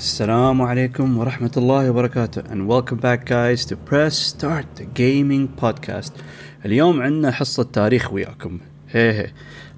Assalamu 0.00 0.64
alaikum 0.66 1.14
wa 1.16 1.26
rahmatullahi 1.26 1.92
wa 1.92 2.02
barakatuh 2.02 2.50
and 2.50 2.66
welcome 2.66 2.96
back 2.96 3.26
guys 3.26 3.66
to 3.66 3.76
Press 3.76 4.16
Start 4.16 4.64
the 4.76 4.86
Gaming 4.86 5.46
Podcast. 5.48 6.12
اليوم 6.64 7.02
عندنا 7.02 7.30
حصة 7.30 7.62
تاريخ 7.62 8.12
وياكم. 8.12 8.58
هي 8.90 9.12
هي. 9.12 9.30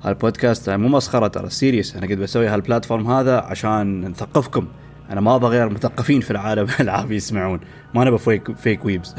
هالبودكاست 0.03 0.71
مو 0.71 0.89
مسخرة 0.89 1.27
ترى 1.27 1.51
سيريس 1.51 1.97
أنا 1.97 2.07
قد 2.07 2.19
بسوي 2.19 2.47
هالبلاتفورم 2.49 3.11
هذا 3.11 3.37
عشان 3.37 4.01
نثقفكم. 4.01 4.69
أنا 5.11 5.21
ما 5.21 5.37
أبغى 5.37 5.59
غير 5.59 5.69
مثقفين 5.69 6.21
في 6.21 6.31
العالم 6.31 6.67
العاب 6.81 7.13
يسمعون. 7.13 7.61
ما 7.95 8.05
نبغى 8.05 8.19
فيك 8.19 8.57
فيك 8.57 8.85
ويبز 8.85 9.15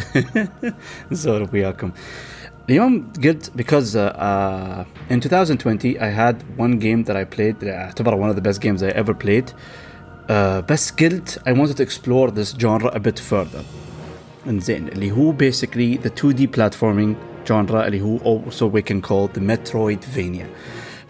نسولف 1.12 1.54
وياكم. 1.54 1.92
اليوم 2.70 3.12
قلت 3.24 3.52
because 3.58 3.96
uh, 3.96 4.16
uh, 4.16 5.14
in 5.14 5.20
2020 5.20 6.00
I 6.00 6.10
had 6.10 6.36
one 6.58 6.80
game 6.80 7.04
that 7.04 7.18
I 7.18 7.26
played 7.26 7.60
that 7.60 7.68
اعتبره 7.68 8.16
one 8.16 8.30
of 8.30 8.38
the 8.38 8.50
best 8.50 8.62
games 8.62 8.82
I 8.84 8.92
ever 9.04 9.14
played. 9.14 9.54
بس 10.71 10.91
قلت 10.91 11.41
I 11.49 11.53
wanted 11.53 11.77
to 11.77 11.83
explore 11.83 12.31
this 12.31 12.55
genre 12.61 12.91
a 12.95 12.99
bit 12.99 13.19
further 13.31 13.63
انزين 14.47 14.89
اللي 14.89 15.13
هو 15.13 15.33
basically 15.33 15.99
the 16.07 16.11
2D 16.11 16.47
platforming 16.59 17.15
genre 17.49 17.75
اللي 17.75 18.01
هو 18.01 18.19
also 18.19 18.65
we 18.75 18.83
can 18.83 19.01
call 19.01 19.29
the 19.39 19.41
Metroidvania 19.41 20.47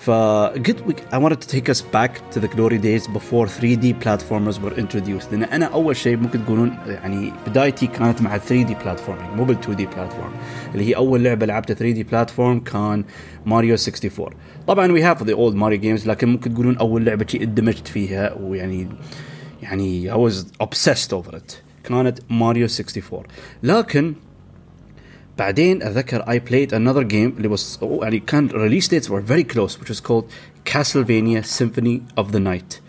فقلت 0.03 1.05
I 1.13 1.17
wanted 1.17 1.41
to 1.41 1.49
take 1.49 1.69
us 1.69 1.83
back 1.83 2.13
to 2.35 2.41
the 2.41 2.49
glory 2.49 2.79
days 2.79 3.07
before 3.07 3.47
3D 3.47 3.95
platformers 4.05 4.59
were 4.65 4.75
introduced 4.79 5.33
لان 5.33 5.43
انا 5.43 5.67
اول 5.67 5.97
شيء 5.97 6.17
ممكن 6.17 6.45
تقولون 6.45 6.79
يعني 6.87 7.33
بدايتي 7.47 7.87
كانت 7.87 8.23
مع 8.23 8.39
3D 8.39 8.71
platforming 8.85 9.37
مو 9.37 9.45
بال 9.45 9.57
2D 9.65 9.81
platform 9.81 10.31
اللي 10.73 10.85
هي 10.89 10.97
اول 10.97 11.25
لعبه 11.25 11.47
لعبتها 11.47 11.75
3D 11.75 12.05
platform 12.13 12.71
كان 12.73 13.05
ماريو 13.47 13.75
64 13.75 14.31
طبعا 14.67 14.89
we 14.89 15.03
have 15.15 15.21
the 15.25 15.35
old 15.35 15.55
Mario 15.55 15.83
games 15.83 16.07
لكن 16.07 16.29
ممكن 16.29 16.55
تقولون 16.55 16.77
اول 16.77 17.05
لعبه 17.05 17.27
شيء 17.29 17.43
اندمجت 17.43 17.89
فيها 17.89 18.33
ويعني 18.41 18.89
يعني 19.63 20.13
I 20.13 20.31
was 20.31 20.35
obsessed 20.67 21.13
over 21.13 21.35
it 21.35 21.55
كانت 21.85 22.19
ماريو 22.31 22.67
64 22.67 23.23
لكن 23.63 24.15
بعدين 25.39 25.83
اتذكر 25.83 26.23
I 26.23 26.39
played 26.51 26.73
another 26.73 27.05
game 27.05 27.37
اللي 27.39 27.57
was 27.57 27.83
يعني 28.03 28.21
كان 28.21 28.49
release 28.49 28.89
dates 28.89 29.09
were 29.09 29.23
very 29.33 29.55
close 29.55 29.79
which 29.81 29.91
was 29.91 30.01
called 30.01 30.25
Castlevania 30.65 31.43
Symphony 31.45 32.01
of 32.21 32.33
the 32.33 32.41
Night 32.41 32.81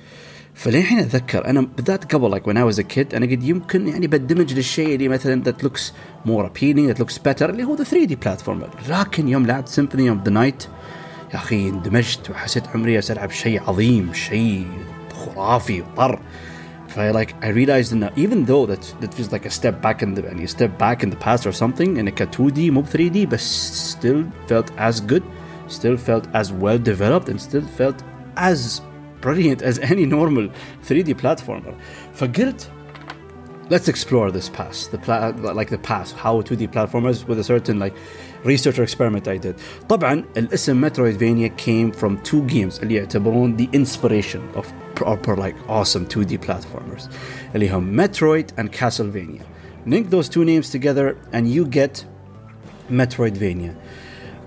فللحين 0.54 1.00
اتذكر 1.00 1.46
انا 1.46 1.62
بالذات 1.78 2.16
قبل 2.16 2.40
like 2.40 2.44
when 2.44 2.58
I 2.58 2.76
was 2.76 2.80
a 2.80 2.96
kid 2.96 3.16
انا 3.16 3.26
قد 3.26 3.44
يمكن 3.44 3.88
يعني 3.88 4.08
بندمج 4.08 4.54
للشيء 4.54 4.96
اللي 4.96 5.08
مثلا 5.08 5.44
that 5.44 5.66
looks 5.66 5.82
more 6.28 6.46
appealing 6.46 6.94
that 6.94 7.00
looks 7.04 7.18
better 7.18 7.42
اللي 7.42 7.64
هو 7.64 7.78
the 7.78 7.86
3D 7.86 8.14
platformer 8.26 8.90
لكن 8.90 9.28
يوم 9.28 9.46
لعبت 9.46 9.70
Symphony 9.70 10.10
of 10.12 10.30
the 10.30 10.34
Night 10.34 10.68
يا 11.34 11.36
اخي 11.36 11.70
اندمجت 11.70 12.30
وحسيت 12.30 12.68
عمري 12.68 13.00
العب 13.10 13.32
شيء 13.32 13.62
عظيم 13.62 14.14
شيء 14.14 14.68
خرافي 15.14 15.82
وطر 15.82 16.20
ف 16.94 17.00
like 17.00 17.34
I 17.42 17.50
realized 17.50 17.92
that 18.00 18.18
even 18.18 18.46
though 18.46 18.66
that 18.66 18.84
that 19.02 19.14
feels 19.14 19.32
like 19.32 19.46
a 19.46 19.54
step 19.60 19.82
back 19.82 20.02
in 20.02 20.14
the 20.16 20.22
يعني 20.22 20.48
step 20.48 20.78
back 20.78 21.04
in 21.04 21.10
the 21.10 21.20
past 21.26 21.46
or 21.46 21.52
something 21.52 22.00
and 22.00 22.10
ك 22.16 22.30
2D 22.32 22.72
مو 22.72 22.84
3D 22.84 23.30
but 23.30 23.40
still 23.40 24.24
felt 24.48 24.72
as 24.78 25.00
good 25.02 25.24
still 25.68 25.98
felt 25.98 26.26
as 26.34 26.52
well 26.52 26.80
developed 26.92 27.30
and 27.30 27.40
still 27.40 27.68
felt 27.80 28.04
as 28.36 28.82
brilliant 29.22 29.62
as 29.62 29.76
any 29.80 30.06
normal 30.06 30.46
3D 30.88 31.10
platformer 31.24 31.74
فقلت 32.14 32.72
let's 33.70 33.88
explore 33.88 34.32
this 34.32 34.50
past 34.50 34.92
the 34.92 34.98
pla- 34.98 35.30
like 35.60 35.70
the 35.70 35.78
past 35.78 36.16
how 36.16 36.42
2D 36.42 36.68
platformers 36.70 37.28
with 37.28 37.40
a 37.40 37.44
certain 37.44 37.78
like 37.78 37.96
research 38.44 38.80
or 38.80 38.84
experiment 38.84 39.28
I 39.28 39.38
did 39.38 39.56
طبعا 39.90 40.26
الاسم 40.38 40.82
Metroidvania 40.82 41.56
came 41.58 41.92
from 41.92 42.18
two 42.24 42.42
games 42.48 42.80
اللي 42.80 42.96
يعتبرون 42.96 43.58
the 43.58 43.70
inspiration 43.74 44.42
of 44.56 44.66
proper 44.96 45.36
like 45.36 45.56
awesome 45.68 46.06
2D 46.06 46.38
platformers 46.40 47.10
اللي 47.56 47.70
هم 47.70 47.96
Metroid 47.96 48.52
and 48.58 48.72
Castlevania 48.72 49.44
link 49.86 50.10
those 50.10 50.30
two 50.30 50.44
names 50.44 50.70
together 50.72 51.16
and 51.32 51.48
you 51.48 51.66
get 51.66 52.04
Metroidvania 52.90 53.74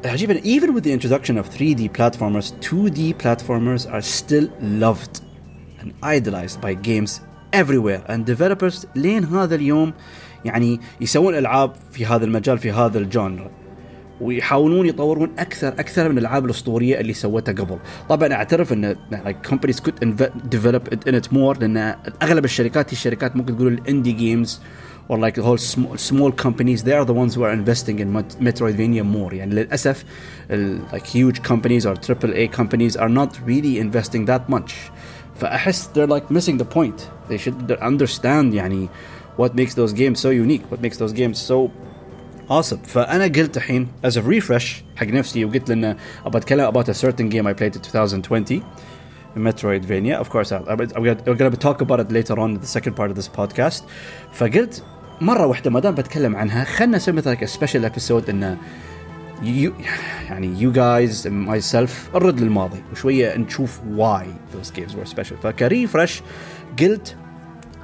عجيبا 0.05 0.41
even 0.43 0.75
with 0.75 0.83
the 0.83 0.93
introduction 0.93 1.39
of 1.39 1.49
3D 1.49 1.89
platformers 1.93 2.53
2D 2.61 3.15
platformers 3.15 3.87
are 3.93 4.03
still 4.03 4.49
loved 4.61 5.21
and 5.81 5.93
idolized 6.03 6.61
by 6.61 6.75
games 6.75 7.21
everywhere 7.53 8.11
and 8.11 8.25
developers 8.35 8.87
لين 8.97 9.25
هذا 9.25 9.55
اليوم 9.55 9.93
يعني 10.45 10.81
يسوون 11.01 11.35
العاب 11.35 11.73
في 11.93 12.07
هذا 12.07 12.25
المجال 12.25 12.59
في 12.59 12.73
هذا 12.73 12.99
الجانر 12.99 13.51
ويحاولون 14.21 14.87
يطورون 14.87 15.31
اكثر 15.39 15.69
اكثر 15.69 16.09
من 16.09 16.19
الالعاب 16.19 16.45
الاسطوريه 16.45 17.01
اللي 17.01 17.13
سوتها 17.13 17.53
قبل 17.53 17.79
طبعا 18.09 18.33
اعترف 18.33 18.73
ان 18.73 18.97
like 19.13 19.51
companies 19.51 19.77
could 19.77 20.05
develop 20.55 20.95
it 20.95 21.09
in 21.09 21.15
it 21.15 21.33
more 21.33 21.61
لان 21.61 21.95
اغلب 22.23 22.45
الشركات 22.45 22.89
هي 22.89 22.93
الشركات 22.93 23.37
ممكن 23.37 23.57
تقول 23.57 23.73
الاندي 23.73 24.13
جيمز 24.13 24.61
or 25.11 25.19
like 25.19 25.35
the 25.35 25.43
whole 25.43 25.59
small, 25.59 25.97
small 25.97 26.33
companies 26.47 26.83
they 26.83 26.93
are 26.93 27.05
the 27.05 27.13
ones 27.13 27.35
who 27.35 27.43
are 27.43 27.53
investing 27.53 27.99
in 27.99 28.09
Metroidvania 28.41 29.03
more 29.03 29.33
يعني 29.33 29.55
للاسف 29.55 30.05
like 30.93 31.07
huge 31.07 31.43
companies 31.43 31.85
or 31.87 31.97
triple 31.97 32.33
A 32.35 32.49
companies 32.49 32.97
are 32.97 33.09
not 33.09 33.31
really 33.47 33.79
investing 33.79 34.25
that 34.27 34.49
much 34.49 34.73
فاحس 35.41 35.89
they're 35.95 36.07
like 36.07 36.35
missing 36.35 36.59
the 36.59 36.75
point 36.75 37.09
they 37.31 37.39
should 37.39 37.73
understand 37.81 38.55
يعني 38.55 38.89
what 39.39 39.55
makes 39.55 39.75
those 39.75 39.93
games 39.93 40.21
so 40.21 40.31
unique 40.31 40.63
what 40.71 40.81
makes 40.83 40.97
those 40.99 41.13
games 41.13 41.39
so 41.39 41.71
awesome 42.51 42.79
فانا 42.85 43.25
قلت 43.25 43.57
الحين 43.57 43.89
as 44.07 44.11
a 44.17 44.23
refresh 44.23 44.83
حق 44.97 45.07
نفسي 45.07 45.45
وقلت 45.45 45.71
لنا 45.71 45.97
ابغى 46.27 46.39
اتكلم 46.39 46.73
about 46.73 46.89
a 46.89 46.95
certain 46.95 47.29
game 47.29 47.47
I 47.47 47.53
played 47.53 47.77
in 47.77 47.83
2020 47.83 48.63
Metroidvania 49.37 50.21
of 50.21 50.29
course 50.31 50.53
I'll, 50.53 50.69
I'm 50.69 51.37
going 51.39 51.51
to 51.51 51.57
talk 51.57 51.81
about 51.81 52.01
it 52.01 52.13
later 52.13 52.39
on 52.39 52.51
in 52.55 52.61
the 52.61 52.67
second 52.67 52.95
part 52.95 53.11
of 53.11 53.17
this 53.17 53.29
podcast 53.29 53.83
فقلت 54.33 54.83
مره 55.21 55.47
واحده 55.47 55.71
ما 55.71 55.81
دام 55.81 55.95
بتكلم 55.95 56.37
عنها 56.37 56.65
خلنا 56.65 56.97
نسوي 56.97 57.15
مثلا 57.15 57.37
a 57.37 57.49
special 57.49 57.91
episode 57.93 58.29
انه 58.29 58.59
you, 59.43 59.73
يعني 60.29 60.57
you 60.61 60.73
guys 60.73 61.27
and 61.27 61.49
myself 61.49 62.15
نرد 62.15 62.41
للماضي 62.41 62.83
وشويه 62.93 63.37
نشوف 63.37 63.81
why 63.97 64.25
those 64.55 64.71
games 64.71 64.95
were 64.95 65.07
special 65.15 65.35
فكريفرش 65.43 66.23
قلت 66.81 67.17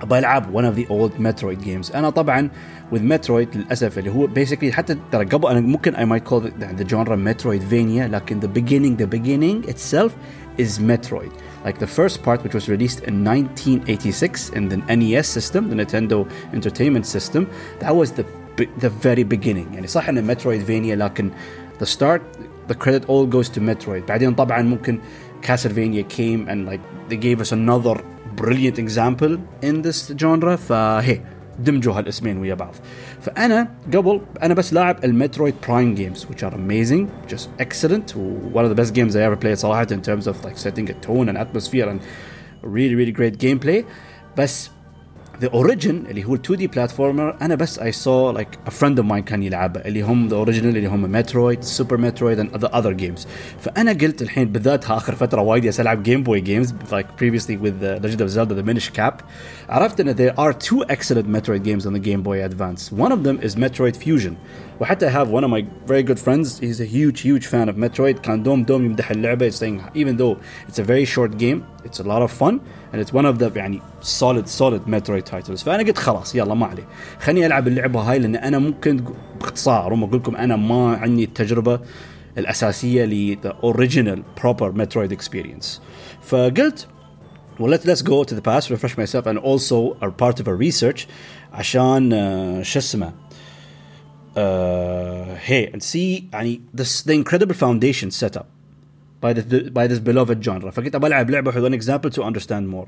ابغى 0.00 0.18
العب 0.18 0.54
one 0.54 0.64
of 0.64 0.76
the 0.76 0.86
old 0.90 1.18
Metroid 1.18 1.64
games 1.64 1.94
انا 1.96 2.10
طبعا 2.10 2.50
with 2.92 3.00
Metroid 3.00 3.56
للاسف 3.56 3.98
اللي 3.98 4.10
هو 4.10 4.28
basically 4.28 4.70
حتى 4.70 4.96
ترى 5.12 5.24
قبل 5.24 5.48
انا 5.48 5.60
ممكن 5.60 5.94
I 5.94 5.98
might 5.98 6.24
call 6.30 6.42
it 6.46 6.80
the 6.80 6.88
genre 6.88 7.16
Metroidvania 7.16 8.10
لكن 8.10 8.40
the 8.40 8.48
beginning 8.48 8.96
the 9.02 9.06
beginning 9.06 9.68
itself 9.68 10.12
is 10.58 10.78
Metroid 10.78 11.32
like 11.64 11.78
the 11.78 11.86
first 11.86 12.22
part 12.22 12.42
which 12.44 12.54
was 12.54 12.68
released 12.68 13.00
in 13.08 13.24
1986 13.24 14.50
in 14.50 14.68
the 14.68 14.76
NES 14.96 15.26
system 15.26 15.68
the 15.70 15.76
Nintendo 15.76 16.30
Entertainment 16.52 17.06
System 17.06 17.48
that 17.80 17.94
was 17.94 18.12
the 18.12 18.24
the 18.80 18.90
very 19.06 19.24
beginning 19.24 19.74
يعني 19.74 19.86
صح 19.86 20.08
ان 20.08 20.34
Metroidvania 20.34 20.94
لكن 20.98 21.30
the 21.80 21.86
start 21.86 22.20
the 22.68 22.74
credit 22.74 23.04
all 23.08 23.26
goes 23.26 23.48
to 23.48 23.60
Metroid 23.60 24.08
بعدين 24.08 24.34
طبعا 24.34 24.62
ممكن 24.62 24.98
Castlevania 25.42 26.04
came 26.08 26.48
and 26.48 26.66
like 26.66 26.80
they 27.08 27.16
gave 27.16 27.40
us 27.40 27.52
another 27.52 28.02
brilliant 28.36 28.78
example 28.78 29.38
in 29.62 29.82
this 29.82 30.12
genre 30.18 30.56
فهي 30.56 31.20
دمجوا 31.58 31.94
هالاسمين 31.94 32.38
ويا 32.38 32.54
بعض 32.54 32.74
فانا 33.20 33.68
قبل 33.94 34.20
انا 34.42 34.54
بس 34.54 34.72
لاعب 34.72 35.04
المترويد 35.04 35.54
برايم 35.68 35.94
جيمز 35.94 36.24
which 36.24 36.42
are 36.42 36.54
amazing 36.54 37.32
just 37.32 37.48
excellent 37.58 38.14
one 38.54 38.64
of 38.64 38.70
the 38.70 38.82
best 38.82 38.94
games 38.94 39.16
I 39.16 39.20
ever 39.20 39.36
played 39.44 39.54
صراحه 39.54 39.86
in 39.86 40.02
terms 40.02 40.26
of 40.26 40.44
like 40.44 40.58
setting 40.58 40.90
a 40.90 41.06
tone 41.06 41.28
and 41.28 41.38
atmosphere 41.38 41.88
and 41.88 42.00
really 42.62 42.94
really 42.94 43.12
great 43.12 43.38
gameplay 43.38 43.84
بس 44.36 44.70
the 45.40 45.48
origin 45.50 46.06
اللي 46.10 46.24
هو 46.24 46.34
ال 46.34 46.40
2D 46.46 46.62
platformer 46.76 47.42
انا 47.42 47.54
بس 47.54 47.80
I 47.80 47.92
saw 47.92 48.32
like 48.38 48.70
a 48.70 48.70
friend 48.70 48.98
of 48.98 49.04
mine 49.04 49.24
كان 49.26 49.42
يلعبها 49.42 49.86
اللي 49.88 50.02
هم 50.02 50.28
the 50.28 50.46
original 50.46 50.64
اللي 50.64 50.86
هم 50.86 51.22
Metroid, 51.22 51.58
Super 51.64 51.96
Metroid 51.96 52.38
and 52.38 52.60
the 52.60 52.68
other 52.68 52.94
games 52.94 53.26
فانا 53.60 53.92
قلت 53.92 54.22
الحين 54.22 54.52
بالذات 54.52 54.90
اخر 54.90 55.14
فتره 55.14 55.40
وايد 55.40 55.80
العب 55.80 56.08
Game 56.08 56.24
Boy 56.24 56.40
games 56.40 56.72
like 56.92 57.06
previously 57.16 57.56
with 57.56 57.80
the 57.80 58.00
Legend 58.02 58.20
of 58.20 58.30
Zelda 58.30 58.54
the 58.54 58.62
Minish 58.62 58.90
Cap 58.98 59.22
عرفت 59.68 60.00
ان 60.00 60.14
there 60.16 60.34
are 60.40 60.52
two 60.52 60.84
excellent 60.88 61.28
Metroid 61.28 61.62
games 61.62 61.86
on 61.86 61.92
the 61.92 62.04
Game 62.08 62.22
Boy 62.22 62.42
Advance 62.48 62.92
one 62.92 63.12
of 63.12 63.22
them 63.22 63.48
is 63.48 63.54
Metroid 63.54 63.96
Fusion 63.96 64.32
وحتى 64.80 65.08
I 65.08 65.10
have 65.10 65.28
one 65.28 65.44
of 65.44 65.50
my 65.50 65.64
very 65.86 66.02
good 66.02 66.18
friends 66.18 66.58
he's 66.58 66.80
a 66.80 66.88
huge 66.96 67.20
huge 67.20 67.46
fan 67.46 67.68
of 67.68 67.76
Metroid 67.76 68.20
كان 68.20 68.42
دوم 68.42 68.62
دوم 68.64 68.84
يمدح 68.84 69.10
اللعبه 69.10 69.50
saying 69.50 69.80
even 69.94 70.16
though 70.16 70.36
it's 70.68 70.78
a 70.78 70.84
very 70.84 71.04
short 71.04 71.38
game 71.38 71.62
it's 71.84 72.00
a 72.00 72.04
lot 72.04 72.22
of 72.22 72.30
fun 72.30 72.60
and 72.92 73.00
it's 73.00 73.12
one 73.12 73.26
of 73.26 73.38
the 73.38 73.56
يعني 73.56 73.80
solid 74.02 74.48
solid 74.48 74.80
Metroid 74.86 75.24
titles 75.24 75.64
فانا 75.64 75.82
قلت 75.82 75.98
خلاص 75.98 76.34
يلا 76.34 76.54
ما 76.54 76.66
عليه 76.66 76.88
خليني 77.20 77.46
العب 77.46 77.68
اللعبه 77.68 78.00
هاي 78.00 78.18
لان 78.18 78.36
انا 78.36 78.58
ممكن 78.58 79.04
باختصار 79.40 79.94
هم 79.94 80.04
اقول 80.04 80.16
لكم 80.16 80.36
انا 80.36 80.56
ما 80.56 80.96
عندي 80.96 81.24
التجربه 81.24 81.80
الاساسيه 82.38 83.04
ل 83.04 83.38
the 83.44 83.66
original 83.66 84.42
proper 84.42 84.72
Metroid 84.72 85.12
experience 85.12 85.80
فقلت 86.22 86.86
well 87.58 87.68
let, 87.68 87.84
let's 87.84 88.02
go 88.02 88.24
to 88.24 88.34
the 88.34 88.42
past 88.42 88.70
refresh 88.70 88.96
myself 88.96 89.26
and 89.26 89.38
also 89.38 89.96
are 90.02 90.10
part 90.10 90.40
of 90.40 90.48
a 90.48 90.54
research 90.54 91.06
عشان 91.52 92.10
uh, 92.10 92.62
شو 92.62 92.78
اسمه 92.78 93.12
uh, 94.36 95.36
hey 95.48 95.72
and 95.74 95.82
see 95.82 96.22
يعني 96.32 96.60
this 96.74 97.02
the 97.02 97.12
incredible 97.12 97.54
foundation 97.54 98.10
set 98.10 98.36
up 98.36 98.51
by 99.22 99.32
this 99.32 99.44
by 99.70 99.86
this 99.86 99.98
beloved 99.98 100.42
genre 100.44 100.70
فكنت 100.70 100.94
ابى 100.94 101.06
العب 101.06 101.30
لعبه 101.30 101.52
with 101.52 101.64
one 101.64 101.74
example 101.74 102.10
to 102.10 102.22
understand 102.22 102.68
more 102.68 102.86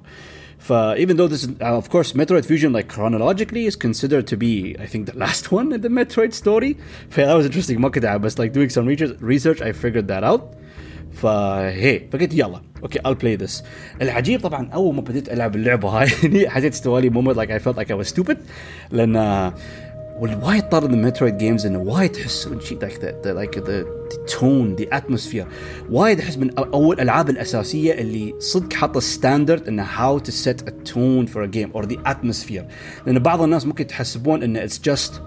ف 0.58 0.72
even 0.96 1.16
though 1.16 1.28
this 1.28 1.42
is 1.44 1.48
uh, 1.60 1.76
of 1.76 1.88
course 1.90 2.12
Metroid 2.12 2.44
Fusion 2.44 2.72
like 2.72 2.88
chronologically 2.88 3.66
is 3.66 3.76
considered 3.76 4.26
to 4.26 4.36
be 4.36 4.76
I 4.78 4.86
think 4.86 5.06
the 5.06 5.18
last 5.18 5.50
one 5.52 5.72
in 5.72 5.80
the 5.80 5.88
Metroid 5.88 6.32
story 6.32 6.76
ف 7.10 7.16
that 7.16 7.36
was 7.36 7.46
interesting 7.46 7.78
ما 7.78 7.88
كنت 7.88 8.06
بس 8.06 8.40
like 8.40 8.52
doing 8.52 8.68
some 8.68 8.86
research, 8.86 9.16
research 9.20 9.60
I 9.60 9.72
figured 9.72 10.06
that 10.08 10.24
out 10.24 10.42
فهي 11.12 12.00
فقلت 12.12 12.34
يلا 12.34 12.60
اوكي 12.82 12.98
I'll 12.98 13.14
play 13.14 13.46
this 13.46 13.64
العجيب 14.02 14.40
طبعا 14.40 14.68
اول 14.74 14.94
ما 14.94 15.00
بديت 15.00 15.28
العب 15.28 15.56
اللعبه 15.56 15.88
هاي 15.88 16.08
حسيت 16.50 16.72
استوالي 16.72 17.10
مومنت 17.10 17.38
like 17.38 17.50
I 17.50 17.64
felt 17.64 17.76
like 17.76 17.90
I 17.90 18.04
was 18.04 18.08
stupid 18.14 18.36
لان 18.90 19.52
والوايد 20.19 20.69
طار 20.69 20.85
المترويد 20.85 21.37
جيمز 21.37 21.65
انه 21.65 21.79
وايد 21.79 22.11
تحسون 22.11 22.61
شيء 22.61 22.79
لايك 22.81 22.99
ذا 23.25 23.33
لايك 23.33 23.57
ذا 23.57 23.85
تون 24.27 24.75
ذا 24.75 24.85
اتموسفير 24.91 25.47
وايد 25.89 26.19
احس 26.19 26.37
من 26.37 26.57
أول 26.57 26.95
الالعاب 26.95 27.29
الأساسية 27.29 27.93
اللي 27.93 28.33
صدق 28.39 28.73
حاطة 28.73 28.99
ستاندرد 28.99 29.67
انه 29.67 29.83
هاو 29.83 30.19
تو 30.19 30.31
سيت 30.31 30.61
ا 30.67 30.71
تون 30.85 31.25
فور 31.25 31.43
ا 31.43 31.47
جيم 31.47 31.71
اور 31.71 31.85
ذا 31.85 31.97
اتموسفير 32.05 32.65
لأن 33.05 33.19
بعض 33.19 33.41
الناس 33.41 33.65
ممكن 33.65 33.87
تحسبون 33.87 34.43
انه 34.43 34.63
اتس 34.63 34.81
جاست 34.81 35.21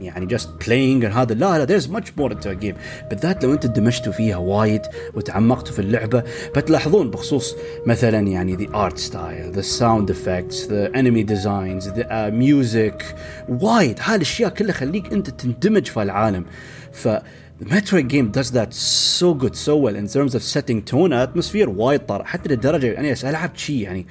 يعني 0.00 0.26
جاست 0.26 0.50
بلاينج 0.66 1.04
هذا 1.04 1.34
لا 1.34 1.58
لا 1.58 1.64
ذيرز 1.64 1.88
ماتش 1.88 2.12
مور 2.16 2.32
انتو 2.32 2.52
جيم 2.52 2.76
بالذات 3.10 3.44
لو 3.44 3.52
انت 3.52 3.66
دمجتوا 3.66 4.12
فيها 4.12 4.36
وايد 4.36 4.82
وتعمقتوا 5.14 5.72
في 5.72 5.78
اللعبة 5.78 6.22
بتلاحظون 6.56 7.10
بخصوص 7.10 7.56
مثلا 7.86 8.18
يعني 8.18 8.56
ذا 8.56 8.74
ارت 8.74 8.98
ستايل 8.98 9.52
ذا 9.52 9.60
ساوند 9.60 10.10
افكتس 10.10 10.68
ذا 10.68 10.98
انمي 10.98 11.22
ديزاينز 11.22 11.88
ذا 11.88 12.30
ميوزك 12.30 13.14
وايد. 13.48 13.98
هالاشياء 14.00 14.50
كلها 14.50 14.72
خليك 14.72 15.12
انت 15.12 15.30
تندمج 15.30 15.86
في 15.86 16.02
العالم. 16.02 16.44
ف 16.92 17.08
Metroid 17.60 18.08
game 18.08 18.30
does 18.38 18.50
that 18.52 18.72
so 18.72 19.34
good 19.34 19.54
so 19.54 19.76
well 19.84 19.96
in 20.02 20.06
terms 20.16 20.34
of 20.34 20.42
setting 20.42 20.80
tone 20.92 21.12
atmosphere 21.12 21.68
وايد 21.68 22.00
طار. 22.06 22.24
حتى 22.24 22.48
لدرجة 22.48 22.86
يعني 22.86 23.14
العب 23.24 23.50
شي 23.54 23.80
يعني 23.80 24.06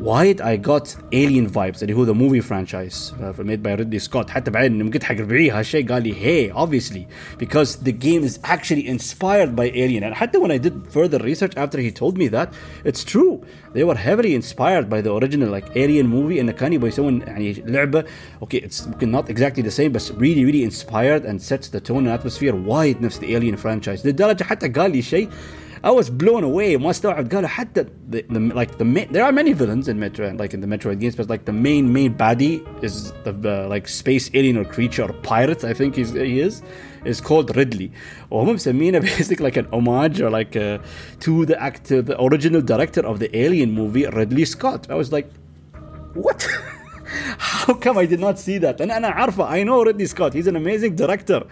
وايد 0.00 0.42
I 0.42 0.56
got 0.56 0.96
alien 1.12 1.48
vibes 1.54 1.82
اللي 1.82 1.94
هو 1.94 2.06
the 2.06 2.14
movie 2.14 2.42
franchise 2.42 3.12
uh, 3.12 3.42
made 3.42 3.62
by 3.62 3.74
Ridley 3.80 3.98
Scott 3.98 4.30
حتى 4.30 4.50
بعدين 4.50 4.78
لما 4.78 4.90
قلت 4.90 5.02
حق 5.02 5.14
ربعي 5.14 5.50
هالشيء 5.50 5.88
قال 5.88 6.02
لي 6.02 6.14
hey 6.14 6.56
obviously 6.56 7.06
because 7.44 7.76
the 7.76 7.92
game 7.92 8.24
is 8.24 8.38
actually 8.44 8.88
inspired 8.88 9.54
by 9.56 9.70
Alien 9.74 10.02
and 10.02 10.14
حتى 10.14 10.38
when 10.38 10.50
I 10.50 10.58
did 10.58 10.72
further 10.90 11.18
research 11.18 11.56
after 11.56 11.78
he 11.78 11.90
told 11.90 12.18
me 12.18 12.28
that 12.28 12.48
it's 12.84 13.04
true 13.04 13.40
they 13.74 13.84
were 13.84 13.94
heavily 13.94 14.34
inspired 14.34 14.88
by 14.90 15.00
the 15.00 15.12
original 15.12 15.48
like 15.48 15.66
Alien 15.76 16.06
movie 16.06 16.40
انه 16.40 16.52
كان 16.52 16.72
يبغى 16.72 16.88
يسوون 16.88 17.20
يعني 17.20 17.52
لعبه 17.66 18.04
okay 18.44 18.60
it's 18.66 18.86
ممكن 18.86 19.20
not 19.20 19.24
exactly 19.30 19.62
the 19.62 19.70
same 19.70 19.92
but 19.92 20.02
really 20.18 20.44
really 20.44 20.64
inspired 20.64 21.24
and 21.24 21.40
sets 21.40 21.68
the 21.68 21.80
tone 21.80 22.06
and 22.06 22.20
atmosphere 22.20 22.54
وايد 22.54 23.02
نفس 23.02 23.18
the 23.18 23.24
Alien 23.24 23.56
franchise 23.56 24.06
لدرجه 24.06 24.44
حتى 24.44 24.68
قال 24.68 24.90
لي 24.90 25.02
شيء 25.02 25.28
I 25.82 25.90
was 25.90 26.08
blown 26.08 26.44
away 26.44 26.76
ما 26.76 26.90
استوعب 26.90 27.28
قالوا 27.34 27.48
حتى 27.48 27.86
the, 28.10 28.22
the, 28.30 28.40
like 28.54 28.78
the 28.78 28.84
main, 28.84 29.12
there 29.12 29.24
are 29.24 29.32
many 29.32 29.52
villains 29.52 29.88
in 29.88 29.98
Metro 29.98 30.32
like 30.32 30.54
in 30.54 30.60
the 30.60 30.66
Metroid 30.66 30.98
games 31.00 31.14
but 31.16 31.28
like 31.28 31.44
the 31.44 31.52
main 31.52 31.92
main 31.92 32.14
baddie 32.14 32.62
is 32.82 33.12
the 33.24 33.32
uh, 33.44 33.68
like 33.68 33.86
space 33.88 34.30
alien 34.34 34.56
or 34.56 34.64
creature 34.64 35.04
or 35.04 35.12
pirate 35.12 35.62
I 35.64 35.74
think 35.74 35.96
he's, 35.96 36.12
he 36.12 36.40
is 36.40 36.62
is 37.04 37.20
called 37.20 37.54
Ridley 37.56 37.90
وهم 38.30 38.54
مسمينه 38.54 39.00
basically 39.00 39.44
like 39.44 39.56
an 39.56 39.68
homage 39.72 40.20
or 40.20 40.30
like 40.30 40.56
uh, 40.56 40.78
to 41.20 41.44
the 41.44 41.62
actor 41.62 42.00
the 42.02 42.20
original 42.22 42.62
director 42.62 43.06
of 43.06 43.18
the 43.18 43.28
Alien 43.36 43.72
movie 43.72 44.06
Ridley 44.06 44.44
Scott 44.44 44.86
I 44.90 44.94
was 44.94 45.12
like 45.12 45.28
what 46.14 46.48
How 47.69 47.75
come 47.75 47.99
I 47.99 48.07
did 48.07 48.19
not 48.19 48.39
see 48.39 48.57
that? 48.57 48.81
And 48.81 48.91
أنا 48.91 49.07
عارفة 49.07 49.47
I 49.47 49.63
know 49.63 49.83
Ridley 49.83 50.07
Scott 50.07 50.33
he's 50.33 50.47
an 50.47 50.55
amazing 50.55 50.95
director 50.95 51.43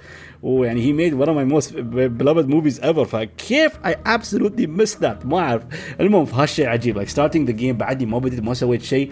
ويعني 0.43 0.81
he 0.81 0.91
made 0.91 1.13
one 1.13 1.29
of 1.29 1.35
my 1.35 1.43
most 1.43 1.75
beloved 2.17 2.49
movies 2.49 2.79
ever 2.79 3.05
فكيف 3.05 3.71
I 3.83 3.95
absolutely 4.05 4.65
missed 4.65 4.99
that 4.99 5.25
ما 5.25 5.39
أعرف 5.39 5.63
المهم 5.99 6.25
فهالشيء 6.25 6.67
عجيب 6.67 6.99
like 6.99 7.09
starting 7.09 7.45
the 7.45 7.53
game 7.53 7.77
بعدي 7.77 8.05
ما 8.05 8.19
بديت 8.19 8.39
ما 8.43 8.53
سويت 8.53 8.81
شيء 8.81 9.11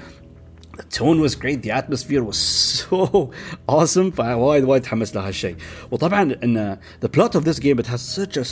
the 0.77 0.83
tone 0.85 1.21
was 1.21 1.35
great 1.35 1.63
the 1.63 1.71
atmosphere 1.71 2.23
was 2.23 2.39
so 2.39 3.31
awesome 3.69 4.11
فوايد 4.11 4.65
وايد 4.65 4.83
تحمس 4.83 5.17
لهالشيء 5.17 5.57
وطبعا 5.91 6.37
ان 6.45 6.79
the 7.05 7.09
plot 7.09 7.35
of 7.35 7.45
this 7.45 7.59
game 7.59 7.79
it 7.79 7.87
has 7.87 8.01
such 8.01 8.37
a 8.37 8.45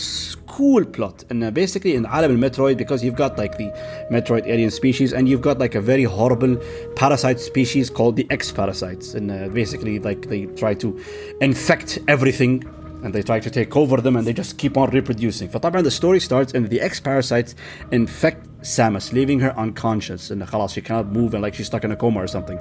cool 0.47 0.85
plot 0.85 1.25
ان 1.33 1.55
basically 1.55 1.95
in 1.97 2.07
عالم 2.07 2.31
المترويد 2.31 2.79
because 2.79 3.03
you've 3.03 3.17
got 3.17 3.39
like 3.39 3.57
the 3.57 3.71
Metroid 4.11 4.47
alien 4.47 4.71
species 4.71 5.13
and 5.13 5.29
you've 5.29 5.43
got 5.43 5.59
like 5.59 5.75
a 5.75 5.81
very 5.81 6.05
horrible 6.05 6.57
parasite 6.97 7.41
species 7.41 7.91
called 7.91 8.17
the 8.17 8.27
X 8.31 8.53
parasites 8.53 9.15
and 9.15 9.31
uh, 9.31 9.49
basically 9.49 9.99
like 9.99 10.29
they 10.29 10.47
try 10.63 10.75
to 10.75 10.89
infect 11.41 11.99
everything 12.09 12.53
and 13.04 13.14
they 13.14 13.22
try 13.22 13.40
to 13.40 13.50
take 13.50 13.76
over 13.76 13.98
them 14.02 14.16
and 14.16 14.26
they 14.26 14.34
just 14.34 14.58
keep 14.58 14.78
on 14.78 14.90
reproducing. 14.90 15.50
فطبعا 15.50 15.84
the 15.84 15.92
story 15.92 16.20
starts 16.20 16.54
and 16.54 16.70
the 16.70 16.82
X-parasites 16.82 17.56
infect 17.92 18.48
Samus, 18.62 19.12
leaving 19.12 19.40
her 19.42 19.54
unconscious 19.58 20.32
and 20.32 20.42
خلاص 20.44 20.74
she 20.74 20.82
cannot 20.82 21.12
move 21.12 21.34
and 21.34 21.44
like 21.44 21.54
she's 21.54 21.68
stuck 21.68 21.84
in 21.84 21.92
a 21.92 21.96
coma 21.96 22.24
or 22.24 22.28
something. 22.28 22.58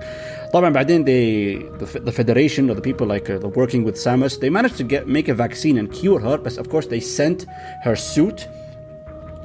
Then 0.53 1.05
they, 1.05 1.55
the, 1.79 2.01
the 2.05 2.13
federation 2.13 2.69
or 2.69 2.75
the 2.75 2.83
people 2.83 3.07
like 3.07 3.31
uh, 3.31 3.39
working 3.55 3.85
with 3.85 3.95
Samus, 3.95 4.41
they 4.41 4.51
managed 4.51 4.77
to 4.79 4.85
get 4.85 5.07
make 5.07 5.29
a 5.29 5.35
vaccine 5.35 5.79
and 5.79 5.91
cure 5.93 6.21
her, 6.21 6.37
but 6.37 6.57
of 6.59 6.69
course 6.69 6.87
they 6.87 7.01
sent 7.01 7.47
her 7.85 7.97
suit 7.97 8.49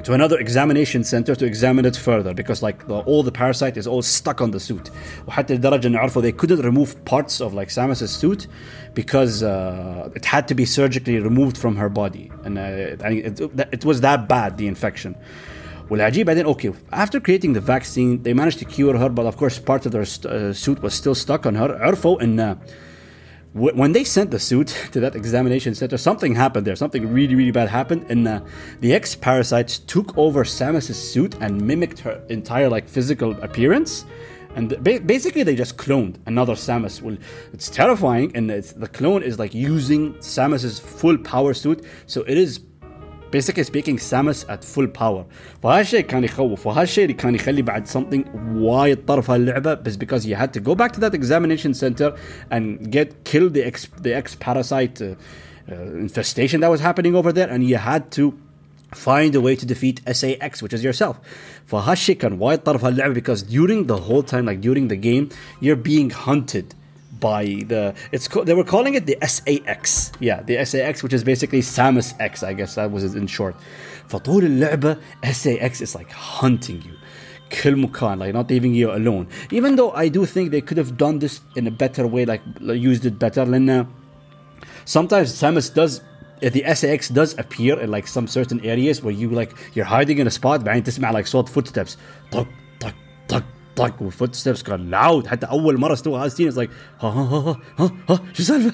to 0.07 0.13
another 0.13 0.39
examination 0.39 1.05
center 1.05 1.35
to 1.35 1.45
examine 1.45 1.85
it 1.85 1.97
further 1.97 2.35
because 2.35 2.63
like 2.63 2.87
the, 2.89 2.99
all 3.01 3.23
the 3.23 3.31
parasite 3.33 3.77
is 3.77 3.87
all 3.87 4.03
stuck 4.03 4.41
on 4.41 4.51
the 4.51 4.61
suit 4.61 4.91
وحتى 5.29 5.55
لدرجة 5.55 5.87
انه 5.87 5.99
عرفوا 5.99 6.23
they 6.23 6.33
couldn't 6.33 6.63
remove 6.63 7.05
parts 7.05 7.41
of 7.41 7.55
like 7.55 7.69
Samus's 7.69 8.11
suit 8.11 8.47
because 8.95 9.43
uh, 9.43 10.11
it 10.15 10.25
had 10.25 10.49
to 10.49 10.55
be 10.55 10.65
surgically 10.65 11.19
removed 11.21 11.57
from 11.57 11.77
her 11.77 11.89
body 11.89 12.31
and 12.45 12.59
uh, 12.59 12.63
it, 12.63 13.41
it, 13.41 13.69
it 13.73 13.85
was 13.85 14.01
that 14.01 14.29
bad 14.29 14.57
the 14.59 14.67
infection 14.67 15.15
والعجيب 15.91 16.27
بعدين 16.27 16.47
okay 16.47 16.73
after 16.93 17.21
creating 17.21 17.53
the 17.53 17.61
vaccine 17.61 18.23
they 18.23 18.35
managed 18.35 18.59
to 18.59 18.65
cure 18.65 18.99
her 18.99 19.09
but 19.09 19.27
of 19.27 19.37
course 19.37 19.59
part 19.59 19.87
of 19.87 19.93
their 19.93 20.03
uh, 20.03 20.53
suit 20.53 20.83
was 20.83 20.95
still 20.95 21.15
stuck 21.15 21.47
on 21.47 21.55
her 21.55 21.79
عرفوا 21.81 22.23
ان 22.23 22.57
when 23.58 23.92
they 23.92 24.04
sent 24.04 24.32
the 24.32 24.40
suit 24.40 24.68
to 24.92 25.00
that 25.00 25.16
examination 25.16 25.76
center, 25.76 25.98
something 25.98 26.36
happened 26.36 26.66
there. 26.68 26.76
Something 26.76 27.12
really, 27.12 27.36
really 27.36 27.52
bad 27.52 27.70
happened, 27.70 28.06
and 28.10 28.28
uh, 28.28 28.42
the 28.80 28.94
X-parasites 28.94 29.80
took 29.80 30.18
over 30.18 30.44
Samus's 30.44 30.98
suit 30.98 31.36
and 31.42 31.62
mimicked 31.62 32.00
her 32.00 32.22
entire 32.30 32.70
like 32.70 32.88
physical 32.88 33.32
appearance. 33.42 34.06
And 34.56 34.70
ba- 34.84 35.00
basically, 35.00 35.44
they 35.44 35.56
just 35.56 35.78
cloned 35.78 36.16
another 36.26 36.54
Samus. 36.54 37.02
Well, 37.02 37.18
it's 37.54 37.70
terrifying, 37.70 38.32
and 38.36 38.50
it's, 38.50 38.72
the 38.72 38.88
clone 38.88 39.22
is 39.24 39.38
like 39.38 39.54
using 39.54 40.14
Samus's 40.16 40.80
full 40.80 41.18
power 41.18 41.54
suit, 41.54 41.86
so 42.08 42.24
it 42.24 42.38
is 42.38 42.60
basically 43.32 43.64
speaking 43.64 43.98
Samus 43.98 44.46
at 44.50 44.64
full 44.64 44.88
power. 44.88 45.26
فهالشيء 45.64 46.02
كان 46.02 46.24
يخوف 46.24 46.68
وهالشيء 46.68 47.04
اللي 47.04 47.14
كان 47.14 47.36
يخلي 47.36 47.62
بعد 47.62 47.88
something 47.88 48.28
وايد 48.56 49.06
طرف 49.06 49.32
هاللعبة 49.32 49.74
بس 49.74 49.98
because 49.98 50.26
you 50.26 50.36
had 50.36 50.54
to 50.54 50.60
go 50.60 50.76
back 50.76 50.92
to 50.94 51.00
that 51.00 51.14
examination 51.14 51.74
center 51.74 52.14
and 52.52 52.92
get 52.92 53.24
kill 53.24 53.50
the 53.50 53.64
ex 53.64 53.88
the 54.02 54.14
X 54.14 54.36
parasite 54.36 55.02
uh, 55.02 55.16
uh, 55.72 55.76
infestation 56.06 56.62
that 56.62 56.72
was 56.72 56.82
happening 56.82 57.16
over 57.16 57.32
there 57.34 57.50
and 57.50 57.64
you 57.64 57.78
had 57.78 58.12
to 58.12 58.34
find 58.94 59.36
a 59.36 59.42
way 59.42 59.56
to 59.56 59.66
defeat 59.66 60.02
SAX 60.20 60.62
which 60.64 60.74
is 60.74 60.84
yourself. 60.84 61.18
فهالشيء 61.68 62.18
كان 62.18 62.34
وايد 62.34 62.60
طرف 62.60 62.86
هاللعبة 62.86 63.14
because 63.14 63.44
during 63.44 63.88
the 63.88 63.98
whole 63.98 64.24
time 64.24 64.46
like 64.46 64.62
during 64.62 64.88
the 64.88 64.96
game 64.96 65.30
you're 65.62 65.76
being 65.76 66.10
hunted 66.10 66.74
by 67.21 67.45
the 67.69 67.95
it's 68.11 68.27
they 68.29 68.55
were 68.55 68.65
calling 68.65 68.95
it 68.95 69.07
the 69.07 69.17
SAX 69.23 70.13
yeah 70.19 70.43
the 70.43 70.65
SAX 70.65 71.03
which 71.03 71.13
is 71.13 71.23
basically 71.23 71.61
Samus 71.61 72.15
X 72.21 72.43
I 72.43 72.53
guess 72.53 72.75
that 72.75 72.91
was 72.91 73.15
in 73.15 73.27
short 73.27 73.55
فطول 74.09 74.45
اللعبة 74.45 74.97
SAX 75.25 75.81
is 75.81 75.95
like 75.95 76.11
hunting 76.11 76.83
you 76.83 76.95
كل 77.63 77.77
مكان 77.77 78.19
like 78.19 78.35
not 78.35 78.51
leaving 78.51 78.75
you 78.75 78.91
alone 78.91 79.29
even 79.51 79.77
though 79.77 79.93
I 79.93 80.09
do 80.09 80.27
think 80.27 80.51
they 80.51 80.61
could 80.61 80.79
have 80.79 80.97
done 80.97 81.19
this 81.19 81.41
in 81.55 81.67
a 81.67 81.71
better 81.71 82.07
way 82.07 82.25
like 82.25 82.43
used 82.61 83.05
it 83.07 83.19
better 83.19 83.45
لأن 83.45 83.87
sometimes 84.85 85.33
Samus 85.33 85.73
does 85.73 86.01
the 86.41 86.65
SAX 86.75 87.09
does 87.09 87.39
appear 87.39 87.79
in 87.79 87.91
like 87.91 88.09
some 88.09 88.27
certain 88.27 88.61
areas 88.65 89.01
where 89.03 89.15
you 89.15 89.29
like 89.31 89.53
you're 89.75 89.85
hiding 89.85 90.19
in 90.19 90.27
a 90.27 90.31
spot 90.31 90.61
بعدين 90.61 90.83
تسمع 90.83 91.13
like 91.13 91.27
صوت 91.27 91.49
footsteps 91.49 91.97
طق 92.33 92.47
طق 92.81 92.95
طق 93.29 93.45
طق 93.77 94.03
والفوتستبس 94.03 94.63
كان 94.63 94.91
loud 94.91 95.27
حتى 95.27 95.47
اول 95.47 95.79
مره 95.79 95.93
استوى 95.93 96.19
هذا 96.19 96.27
السين 96.27 96.53
it's 96.53 96.55
like 96.55 96.71
ها 97.01 97.09
ها 97.09 97.25
ها 97.25 97.61
ها 97.79 97.91
ها 98.11 98.17
شو 98.33 98.39
السالفه 98.39 98.73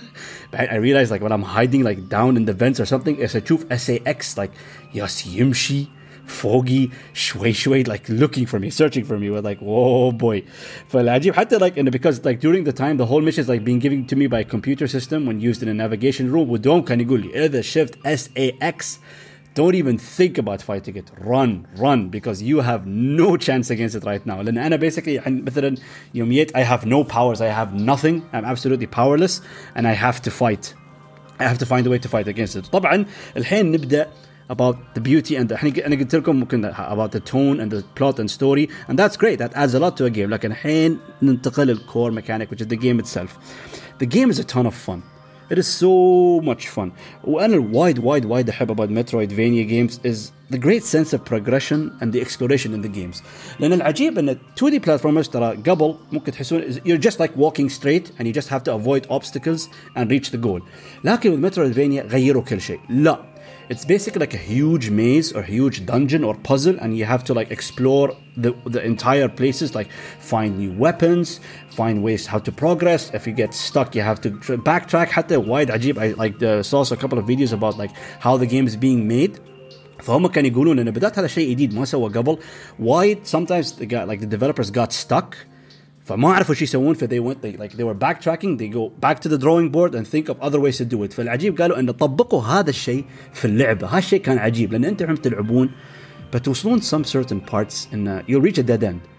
I 0.54 0.76
realized 0.76 1.10
like 1.12 1.22
when 1.22 1.32
I'm 1.32 1.42
hiding 1.56 1.82
like 1.84 2.08
down 2.08 2.36
in 2.36 2.44
the 2.44 2.54
vents 2.54 2.80
or 2.80 2.86
something 2.86 3.16
is 3.26 3.36
اشوف 3.36 3.64
SAX 3.72 4.38
like 4.38 4.50
ياس 4.94 5.26
يمشي 5.26 5.86
فوقي 6.26 6.88
شوي 7.14 7.52
شوي 7.52 7.84
like 7.84 8.08
looking 8.08 8.46
for 8.46 8.58
me 8.58 8.70
searching 8.70 9.04
for 9.04 9.18
me 9.18 9.30
we're 9.30 9.50
like 9.50 9.60
whoa 9.60 10.12
boy 10.12 10.42
فالعجيب 10.88 11.34
حتى 11.34 11.58
like 11.58 11.78
and 11.78 11.90
because 11.90 12.24
like 12.24 12.40
during 12.40 12.64
the 12.64 12.72
time 12.72 12.96
the 12.96 13.06
whole 13.06 13.22
mission 13.22 13.44
is 13.44 13.48
like 13.48 13.64
being 13.64 13.78
given 13.78 14.06
to 14.06 14.16
me 14.16 14.26
by 14.26 14.40
a 14.40 14.44
computer 14.44 14.86
system 14.86 15.26
when 15.26 15.40
used 15.40 15.62
in 15.62 15.68
a 15.68 15.74
navigation 15.74 16.32
room 16.32 16.48
ودوم 16.50 16.82
كان 16.82 17.00
يقول 17.00 17.20
لي 17.20 17.44
اذا 17.44 17.60
شفت 17.60 17.94
SAX 17.94 18.98
don't 19.54 19.74
even 19.74 19.98
think 19.98 20.38
about 20.38 20.62
fighting 20.62 20.96
it 20.96 21.10
run 21.18 21.66
run 21.76 22.08
because 22.08 22.40
you 22.40 22.60
have 22.60 22.86
no 22.86 23.36
chance 23.36 23.70
against 23.70 23.94
it 23.96 24.04
right 24.04 24.24
now 24.26 24.40
لان 24.40 24.58
انا 24.58 24.76
basically 24.76 25.20
مثلا 25.28 25.74
يوم 26.14 26.28
جيت 26.28 26.56
I 26.56 26.60
have 26.60 26.84
no 26.86 27.02
powers 27.04 27.40
I 27.40 27.50
have 27.60 27.74
nothing 27.74 28.22
I'm 28.32 28.44
absolutely 28.44 28.86
powerless 28.86 29.40
and 29.74 29.86
I 29.86 29.94
have 29.94 30.22
to 30.22 30.30
fight 30.30 30.74
I 31.40 31.44
have 31.44 31.58
to 31.58 31.66
find 31.66 31.86
a 31.86 31.90
way 31.90 31.98
to 31.98 32.08
fight 32.08 32.28
against 32.28 32.56
it 32.56 32.70
طبعا 32.72 33.04
الحين 33.36 33.72
نبدا 33.72 34.06
about 34.50 34.76
the 34.94 35.00
beauty 35.00 35.36
and 35.36 35.48
the 35.48 35.86
انا 35.86 35.96
قلت 35.96 36.14
لكم 36.14 36.36
ممكن 36.36 36.72
about 36.72 37.10
the 37.12 37.20
tone 37.20 37.60
and 37.60 37.70
the 37.72 37.82
plot 38.00 38.18
and 38.18 38.30
story 38.30 38.68
and 38.88 38.98
that's 38.98 39.16
great 39.16 39.38
that 39.38 39.52
adds 39.54 39.74
a 39.74 39.80
lot 39.80 39.96
to 39.96 40.04
a 40.04 40.10
game 40.10 40.30
لكن 40.30 40.50
الحين 40.52 40.98
ننتقل 41.22 41.76
للcore 41.76 42.12
mechanic 42.12 42.50
which 42.50 42.60
is 42.60 42.68
the 42.68 42.76
game 42.76 42.98
itself 43.00 43.38
the 43.98 44.06
game 44.06 44.30
is 44.30 44.38
a 44.38 44.44
ton 44.44 44.66
of 44.66 44.74
fun 44.74 45.02
it 45.52 45.58
is 45.58 45.66
so 45.66 46.40
much 46.40 46.68
fun 46.68 46.90
وانا 47.24 47.54
الوايد 47.54 47.98
وايد 47.98 48.24
وايد 48.24 48.48
احب 48.48 48.72
about 48.72 48.90
Metroidvania 48.90 49.64
games 49.68 49.98
is 50.04 50.32
the 50.50 50.58
great 50.58 50.84
sense 50.84 51.12
of 51.12 51.24
progression 51.24 51.92
and 52.00 52.12
the 52.12 52.20
exploration 52.20 52.74
in 52.74 52.82
the 52.82 52.88
games 52.88 53.22
لان 53.60 53.72
العجيب 53.72 54.18
ان 54.18 54.38
2D 54.60 54.74
platformers 54.74 55.28
ترى 55.28 55.56
قبل 55.56 55.94
ممكن 56.12 56.32
تحسون 56.32 56.62
you're 56.84 57.08
just 57.08 57.18
like 57.18 57.36
walking 57.36 57.68
straight 57.68 58.10
and 58.18 58.26
you 58.26 58.32
just 58.32 58.48
have 58.48 58.62
to 58.64 58.72
avoid 58.74 59.06
obstacles 59.10 59.68
and 59.96 60.10
reach 60.10 60.30
the 60.30 60.38
goal 60.46 60.60
لكن 61.04 61.32
with 61.32 61.52
Metroidvania 61.54 62.12
غيروا 62.12 62.42
كل 62.42 62.60
شيء 62.60 62.80
لا 62.88 63.31
it's 63.68 63.84
basically 63.84 64.20
like 64.20 64.34
a 64.34 64.44
huge 64.52 64.90
maze 64.90 65.32
or 65.32 65.42
huge 65.42 65.84
dungeon 65.86 66.24
or 66.24 66.34
puzzle 66.34 66.76
and 66.80 66.96
you 66.96 67.04
have 67.04 67.22
to 67.24 67.34
like 67.34 67.50
explore 67.50 68.16
the, 68.36 68.52
the 68.66 68.82
entire 68.84 69.28
places 69.28 69.74
like 69.74 69.90
find 70.18 70.58
new 70.58 70.72
weapons 70.72 71.40
find 71.70 72.02
ways 72.02 72.26
how 72.26 72.38
to 72.38 72.52
progress 72.52 73.10
if 73.14 73.26
you 73.26 73.32
get 73.32 73.52
stuck 73.52 73.94
you 73.94 74.02
have 74.02 74.20
to 74.20 74.30
backtrack 74.70 75.08
حتى 75.08 75.36
وايد 75.36 75.70
عجيب 75.70 75.98
I 75.98 76.12
like 76.12 76.38
the, 76.38 76.62
saw 76.62 76.82
a 76.82 76.96
couple 76.96 77.18
of 77.18 77.26
videos 77.26 77.52
about 77.52 77.76
like 77.78 77.90
how 78.20 78.36
the 78.36 78.46
game 78.46 78.66
is 78.66 78.76
being 78.76 79.06
made 79.08 79.40
فهم 80.02 80.26
كانوا 80.26 80.50
يقولون 80.50 80.78
ان 80.78 80.90
بدات 80.90 81.18
هذا 81.18 81.26
شيء 81.26 81.50
جديد 81.50 81.74
ما 81.74 81.84
سوى 81.84 82.10
قبل 82.10 82.38
وايد 82.78 83.18
sometimes 83.24 83.72
they 83.72 83.86
got, 83.86 84.08
like 84.08 84.20
the 84.20 84.26
developers 84.26 84.70
got 84.70 84.92
stuck 84.92 85.36
فما 86.04 86.28
عرفوا 86.28 86.54
شو 86.54 86.64
يسوون 86.64 86.94
ف 86.94 87.04
they 87.04 87.20
went 87.20 87.42
they, 87.42 87.52
like 87.58 87.76
they 87.76 87.84
were 87.84 87.98
backtracking 88.06 88.56
they 88.58 88.68
go 88.68 88.88
back 89.00 89.20
to 89.20 89.28
the 89.28 89.38
drawing 89.38 89.68
board 89.68 89.94
and 89.94 90.06
think 90.08 90.28
of 90.28 90.40
other 90.40 90.60
ways 90.60 90.78
to 90.78 90.84
do 90.84 91.02
it 91.02 91.12
فالعجيب 91.12 91.60
قالوا 91.60 91.78
ان 91.78 91.90
طبقوا 91.90 92.42
هذا 92.42 92.70
الشيء 92.70 93.04
في 93.32 93.44
اللعبه 93.44 93.86
هذا 93.86 93.98
الشيء 93.98 94.20
كان 94.20 94.38
عجيب 94.38 94.72
لان 94.72 94.84
انتم 94.84 95.06
عم 95.06 95.16
تلعبون 95.16 95.70
بتوصلون 96.34 96.80
some 96.80 97.04
certain 97.04 97.52
parts 97.52 97.94
ان 97.94 98.22
you'll 98.28 98.50
reach 98.50 98.58
a 98.58 98.62
dead 98.62 98.84
end 98.84 99.18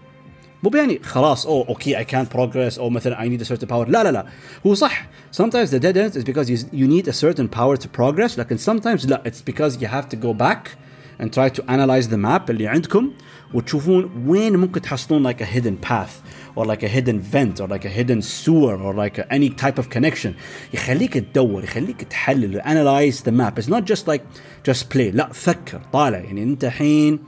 مو 0.62 0.70
يعني 0.74 1.00
خلاص 1.02 1.46
او 1.46 1.62
اوكي 1.68 2.04
I 2.04 2.06
can't 2.06 2.36
progress 2.36 2.78
او 2.78 2.90
مثلا 2.90 3.16
I 3.16 3.28
need 3.28 3.46
a 3.46 3.48
certain 3.48 3.68
power 3.68 3.88
لا 3.88 4.02
لا 4.02 4.12
لا 4.12 4.26
هو 4.66 4.74
صح 4.74 5.08
sometimes 5.36 5.68
the 5.70 5.80
dead 5.80 5.96
end 5.96 6.16
is 6.16 6.24
because 6.24 6.48
you, 6.50 6.58
you 6.72 6.86
need 6.88 7.08
a 7.08 7.12
certain 7.12 7.48
power 7.48 7.76
to 7.76 7.88
progress 8.00 8.38
لكن 8.38 8.58
sometimes 8.58 9.08
لا 9.08 9.22
it's 9.26 9.52
because 9.52 9.74
you 9.74 9.86
have 9.86 10.08
to 10.08 10.16
go 10.16 10.34
back 10.34 10.68
and 11.20 11.32
try 11.32 11.48
to 11.48 11.62
analyze 11.68 12.08
the 12.08 12.16
map 12.16 12.50
اللي 12.50 12.66
عندكم 12.66 13.10
وتشوفون 13.54 14.10
وين 14.26 14.56
ممكن 14.56 14.80
تحصلون 14.80 15.32
like 15.32 15.40
a 15.40 15.44
hidden 15.44 15.88
path 15.88 16.12
or 16.56 16.64
like 16.64 16.82
a 16.82 16.88
hidden 16.88 17.20
vent 17.20 17.60
or 17.60 17.68
like 17.68 17.84
a 17.84 17.88
hidden 17.88 18.22
sewer 18.22 18.76
or 18.76 18.94
like 18.94 19.18
a, 19.18 19.32
any 19.32 19.50
type 19.50 19.78
of 19.78 19.88
connection 19.90 20.34
يخليك 20.74 21.14
تدور 21.14 21.64
يخليك 21.64 22.02
تحلل 22.02 22.60
analyze 22.60 23.22
the 23.22 23.32
map 23.32 23.58
it's 23.58 23.68
not 23.68 23.84
just 23.84 24.08
like 24.08 24.22
just 24.62 24.90
play 24.90 25.10
لا 25.12 25.32
فكر 25.32 25.80
طالع 25.92 26.18
يعني 26.18 26.42
انت 26.42 26.64
الحين 26.64 27.18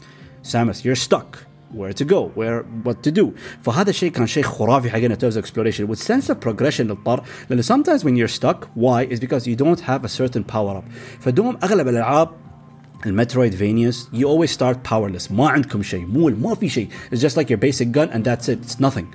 سامس 0.43 0.87
you're 0.87 1.09
stuck 1.09 1.53
where 1.75 1.93
to 1.93 2.05
go 2.05 2.31
where 2.35 2.65
what 2.85 3.03
to 3.03 3.11
do 3.11 3.33
فهذا 3.63 3.91
الشيء 3.91 4.11
كان 4.11 4.27
شيء 4.27 4.43
خرافي 4.43 4.91
حقنا 4.91 5.15
in 5.15 5.19
terms 5.19 5.37
of 5.37 5.45
exploration 5.45 5.87
with 5.87 5.99
sense 5.99 6.31
of 6.31 6.41
progression 6.41 6.87
للطر 6.87 7.23
لأن 7.51 7.63
sometimes 7.63 8.05
when 8.05 8.17
you're 8.17 8.41
stuck 8.41 8.69
why 8.75 9.05
is 9.05 9.21
because 9.21 9.47
you 9.47 9.57
don't 9.57 9.81
have 9.81 10.05
a 10.05 10.09
certain 10.09 10.45
power 10.45 10.77
up 10.77 10.85
فدوم 11.21 11.59
أغلب 11.63 11.89
الألعاب 11.89 12.29
المترويدفينياس 13.07 14.09
you 14.15 14.27
always 14.27 14.51
start 14.51 14.77
powerless 14.91 15.33
ما 15.33 15.49
عندكم 15.49 15.83
شيء 15.83 16.07
مو 16.07 16.29
ما 16.29 16.55
في 16.55 16.69
شيء 16.69 16.89
it's 17.15 17.19
just 17.19 17.37
like 17.37 17.51
your 17.51 17.59
basic 17.59 17.93
gun 17.93 18.09
and 18.11 18.25
that's 18.25 18.49
it 18.49 18.59
it's 18.63 18.81
nothing 18.81 19.07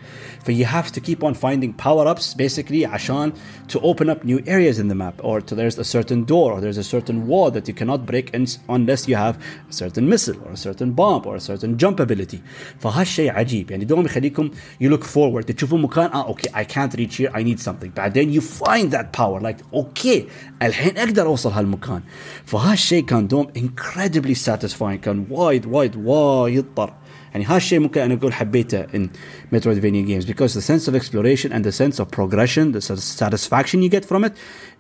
ف 0.45 0.49
you 0.49 0.65
have 0.65 0.91
to 0.91 1.01
keep 1.01 1.23
on 1.23 1.33
finding 1.33 1.73
power 1.73 2.07
ups 2.07 2.33
basically 2.33 2.85
عشان 2.85 3.31
to 3.67 3.79
open 3.79 4.09
up 4.09 4.23
new 4.23 4.39
areas 4.45 4.79
in 4.79 4.87
the 4.87 4.95
map 4.95 5.15
or 5.23 5.41
to, 5.41 5.55
there's 5.55 5.77
a 5.77 5.83
certain 5.83 6.23
door 6.23 6.51
or 6.53 6.61
there's 6.61 6.77
a 6.77 6.89
certain 6.95 7.27
wall 7.27 7.51
that 7.51 7.67
you 7.67 7.73
cannot 7.73 8.05
break 8.11 8.27
in, 8.37 8.45
unless 8.77 9.01
you 9.09 9.15
have 9.25 9.35
a 9.71 9.73
certain 9.81 10.05
missile 10.13 10.39
or 10.45 10.51
a 10.51 10.61
certain 10.67 10.91
bomb 10.99 11.23
or 11.29 11.35
a 11.35 11.43
certain 11.51 11.77
jump 11.77 11.99
ability 11.99 12.39
فهالشيء 12.79 13.31
عجيب 13.31 13.71
يعني 13.71 13.85
دوم 13.85 14.05
يخليكم 14.05 14.49
you 14.83 14.89
look 14.89 15.03
forward 15.03 15.45
تشوفون 15.45 15.81
مكان 15.81 16.05
اه 16.05 16.33
okay 16.33 16.49
I 16.53 16.63
can't 16.63 16.97
reach 16.97 17.15
here 17.15 17.31
I 17.33 17.43
need 17.43 17.59
something 17.59 17.89
بعدين 17.95 18.39
you 18.39 18.43
find 18.43 18.91
that 18.91 19.11
power 19.11 19.39
like 19.41 19.75
okay 19.75 20.21
الحين 20.61 20.97
اقدر 20.97 21.25
اوصل 21.25 21.51
هالمكان 21.51 22.01
فهالشيء 22.45 23.05
كان 23.05 23.27
دوم 23.27 23.47
incredibly 23.71 24.35
satisfying 24.35 24.99
كان 25.01 25.25
وايد 25.29 25.65
وايد 25.65 25.95
وايد 25.95 26.65
طر 26.75 26.93
يعني 27.31 27.45
هالشيء 27.45 27.79
ممكن 27.79 28.01
انا 28.01 28.13
اقول 28.13 28.33
حبيته 28.33 28.83
in 28.83 29.07
Metroidvania 29.55 30.07
games 30.07 30.25
because 30.25 30.53
the 30.53 30.61
sense 30.61 30.87
of 30.87 30.95
exploration 30.95 31.51
and 31.51 31.63
the 31.63 31.71
sense 31.71 31.99
of 31.99 32.11
progression 32.11 32.71
the 32.71 32.81
satisfaction 33.21 33.81
you 33.81 33.89
get 33.89 34.05
from 34.05 34.23
it 34.23 34.33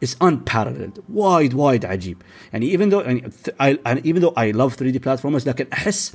is 0.05 0.15
unparalleled 0.21 0.99
وايد 1.13 1.53
وايد 1.53 1.85
عجيب 1.85 2.17
يعني 2.53 2.77
even 2.77 2.91
though 2.91 3.05
يعني 3.05 3.31
I, 3.61 3.75
even 4.05 4.21
though 4.21 4.33
I 4.37 4.51
love 4.51 4.75
3D 4.75 4.99
platformers 4.99 5.47
لكن 5.47 5.65
احس 5.73 6.13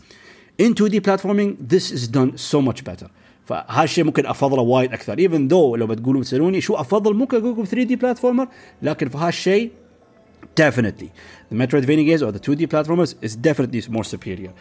in 0.63 0.75
2D 0.75 1.01
platforming 1.01 1.57
this 1.75 1.91
is 1.93 2.09
done 2.09 2.37
so 2.37 2.61
much 2.71 2.85
better 2.85 3.07
فهالشيء 3.45 4.05
ممكن 4.05 4.27
افضله 4.27 4.63
وايد 4.63 4.93
اكثر 4.93 5.17
even 5.17 5.49
though 5.51 5.79
لو 5.79 5.87
بتقولوا 5.87 6.23
تسالوني 6.23 6.61
شو 6.61 6.75
افضل 6.75 7.15
ممكن 7.15 7.37
اقول 7.37 7.53
لكم 7.53 7.65
3 7.65 7.97
d 7.97 7.99
platformer 7.99 8.49
لكن 8.83 9.09
في 9.09 9.19
هالشيء 9.19 9.71
definitely 10.57 11.13
the 11.49 11.57
Metroidvania 11.57 12.07
games 12.07 12.23
or 12.23 12.33
the 12.33 12.41
2D 12.41 12.69
platformers 12.69 13.15
is 13.23 13.37
definitely 13.37 13.83
more 13.89 14.05
superior. 14.05 14.53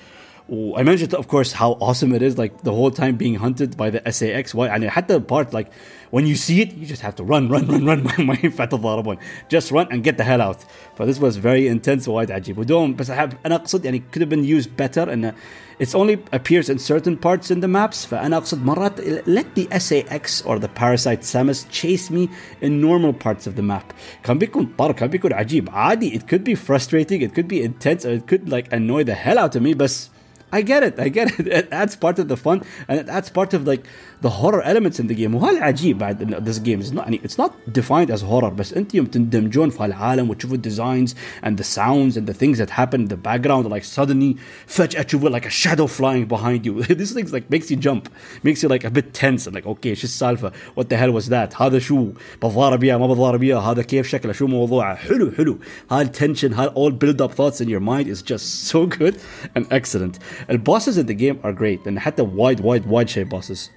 I 0.51 0.83
mentioned, 0.83 1.13
of 1.13 1.29
course, 1.29 1.53
how 1.53 1.73
awesome 1.79 2.13
it 2.13 2.21
is, 2.21 2.37
like 2.37 2.63
the 2.63 2.73
whole 2.73 2.91
time 2.91 3.15
being 3.15 3.35
hunted 3.35 3.77
by 3.77 3.89
the 3.89 4.01
SAX. 4.11 4.53
Why? 4.53 4.67
And 4.67 4.83
had 4.83 5.07
the 5.07 5.21
part 5.21 5.53
like 5.53 5.71
when 6.09 6.27
you 6.27 6.35
see 6.35 6.61
it, 6.61 6.73
you 6.73 6.85
just 6.85 7.01
have 7.01 7.15
to 7.15 7.23
run, 7.23 7.47
run, 7.47 7.67
run, 7.67 7.85
run. 7.85 8.03
ما 8.03 8.35
ينفع 8.43 8.65
تتضاربون. 8.65 9.17
Just 9.47 9.71
run 9.71 9.87
and 9.91 10.03
get 10.03 10.17
the 10.17 10.25
hell 10.25 10.41
out. 10.41 10.65
But 10.97 11.05
this 11.05 11.19
was 11.19 11.37
very 11.37 11.67
intense 11.67 12.07
وايد 12.07 12.31
عجيب. 12.31 12.57
ودوم 12.57 12.95
بس 12.95 13.09
أحب 13.09 13.33
أنا 13.45 13.55
أقصد 13.55 13.85
يعني 13.85 14.01
could 14.11 14.21
have 14.21 14.29
been 14.29 14.43
used 14.43 14.75
better 14.75 15.09
and 15.09 15.33
it 15.79 15.95
only 15.95 16.23
appears 16.31 16.69
in 16.69 16.77
certain 16.77 17.17
parts 17.17 17.49
in 17.49 17.59
the 17.59 17.67
maps. 17.67 18.05
فأنا 18.05 18.37
أقصد 18.37 18.63
مرات 18.63 19.25
let 19.27 19.55
the 19.55 19.67
SAX 19.79 20.41
or 20.43 20.59
the 20.59 20.67
parasite 20.67 21.21
Samus 21.21 21.65
chase 21.69 22.11
me 22.11 22.29
in 22.61 22.79
normal 22.79 23.13
parts 23.13 23.47
of 23.47 23.55
the 23.55 23.63
map. 23.63 23.93
كان 24.23 24.37
بيكون 24.37 24.73
طر 24.77 24.91
كان 24.91 25.09
بيكون 25.09 25.33
عجيب. 25.33 25.69
عادي. 25.69 26.13
It 26.13 26.27
could 26.27 26.43
be 26.43 26.55
frustrating. 26.55 27.21
It 27.21 27.33
could 27.33 27.47
be 27.47 27.63
intense. 27.63 28.05
Or 28.05 28.11
it 28.11 28.27
could 28.27 28.49
like 28.49 28.71
annoy 28.71 29.03
the 29.03 29.15
hell 29.15 29.39
out 29.39 29.55
of 29.55 29.61
me. 29.61 29.73
بس 29.73 30.09
I 30.53 30.61
get 30.61 30.83
it, 30.83 30.99
I 30.99 31.07
get 31.07 31.39
it. 31.39 31.47
It 31.47 31.69
adds 31.71 31.95
part 31.95 32.19
of 32.19 32.27
the 32.27 32.35
fun 32.35 32.61
and 32.87 32.99
it 32.99 33.07
adds 33.07 33.29
part 33.29 33.53
of 33.53 33.65
like 33.65 33.85
the 34.21 34.29
horror 34.29 34.61
elements 34.61 34.99
in 34.99 35.07
the 35.07 35.15
game 35.15 35.35
وهذا 35.35 35.57
العجيب 35.57 35.97
بعد 35.97 36.45
this 36.45 36.59
game 36.59 36.79
is 36.79 36.91
not 36.93 37.09
it's 37.13 37.37
not 37.37 37.51
defined 37.71 38.11
as 38.11 38.21
horror 38.21 38.49
بس 38.49 38.73
انت 38.73 38.95
يوم 38.95 39.05
تندمجون 39.05 39.69
في 39.69 39.83
هالعالم 39.83 40.29
وتشوفوا 40.29 40.57
designs 40.57 41.15
and 41.43 41.57
the 41.57 41.63
sounds 41.63 42.17
and 42.17 42.27
the 42.27 42.33
things 42.33 42.57
that 42.57 42.69
happen 42.69 43.01
in 43.01 43.07
the 43.07 43.17
background 43.17 43.69
like 43.69 43.83
suddenly 43.83 44.37
فجأة 44.67 45.01
تشوفوا 45.01 45.29
like 45.29 45.45
a 45.45 45.49
shadow 45.49 45.87
flying 45.87 46.25
behind 46.25 46.65
you 46.65 46.83
this 46.83 47.13
things 47.13 47.33
like 47.33 47.49
makes 47.49 47.71
you 47.71 47.77
jump 47.77 48.09
makes 48.43 48.61
you 48.61 48.69
like 48.69 48.83
a 48.83 48.91
bit 48.91 49.13
tense 49.13 49.47
and 49.47 49.55
like 49.55 49.65
okay 49.65 49.93
شو 49.93 50.03
السالفة 50.03 50.51
what 50.75 50.89
the 50.89 50.97
hell 50.97 51.11
was 51.11 51.29
that 51.29 51.61
هذا 51.61 51.79
شو 51.79 52.07
بضارب 52.43 52.83
اياه 52.83 52.97
ما 52.97 53.07
بضارب 53.07 53.43
اياه 53.43 53.71
هذا 53.71 53.81
كيف 53.81 54.07
شكله 54.07 54.33
شو 54.33 54.47
موضوعه 54.47 54.95
حلو 54.95 55.31
حلو 55.31 55.57
هالتنشن 55.91 56.53
هال 56.53 56.69
all 56.69 56.91
build 56.91 57.21
up 57.21 57.31
thoughts 57.31 57.61
in 57.61 57.67
your 57.67 57.79
mind 57.79 58.07
is 58.07 58.21
just 58.21 58.65
so 58.71 58.85
good 58.85 59.15
and 59.55 59.65
excellent 59.71 60.19
the 60.49 60.57
bosses 60.57 60.97
in 60.97 61.05
the 61.07 61.17
game 61.23 61.39
are 61.43 61.53
great 61.53 61.87
and 61.87 61.99
حتى 61.99 62.23
wide 62.23 62.59
wide 62.59 62.85
wide 62.85 63.09
shape 63.09 63.29
bosses 63.29 63.74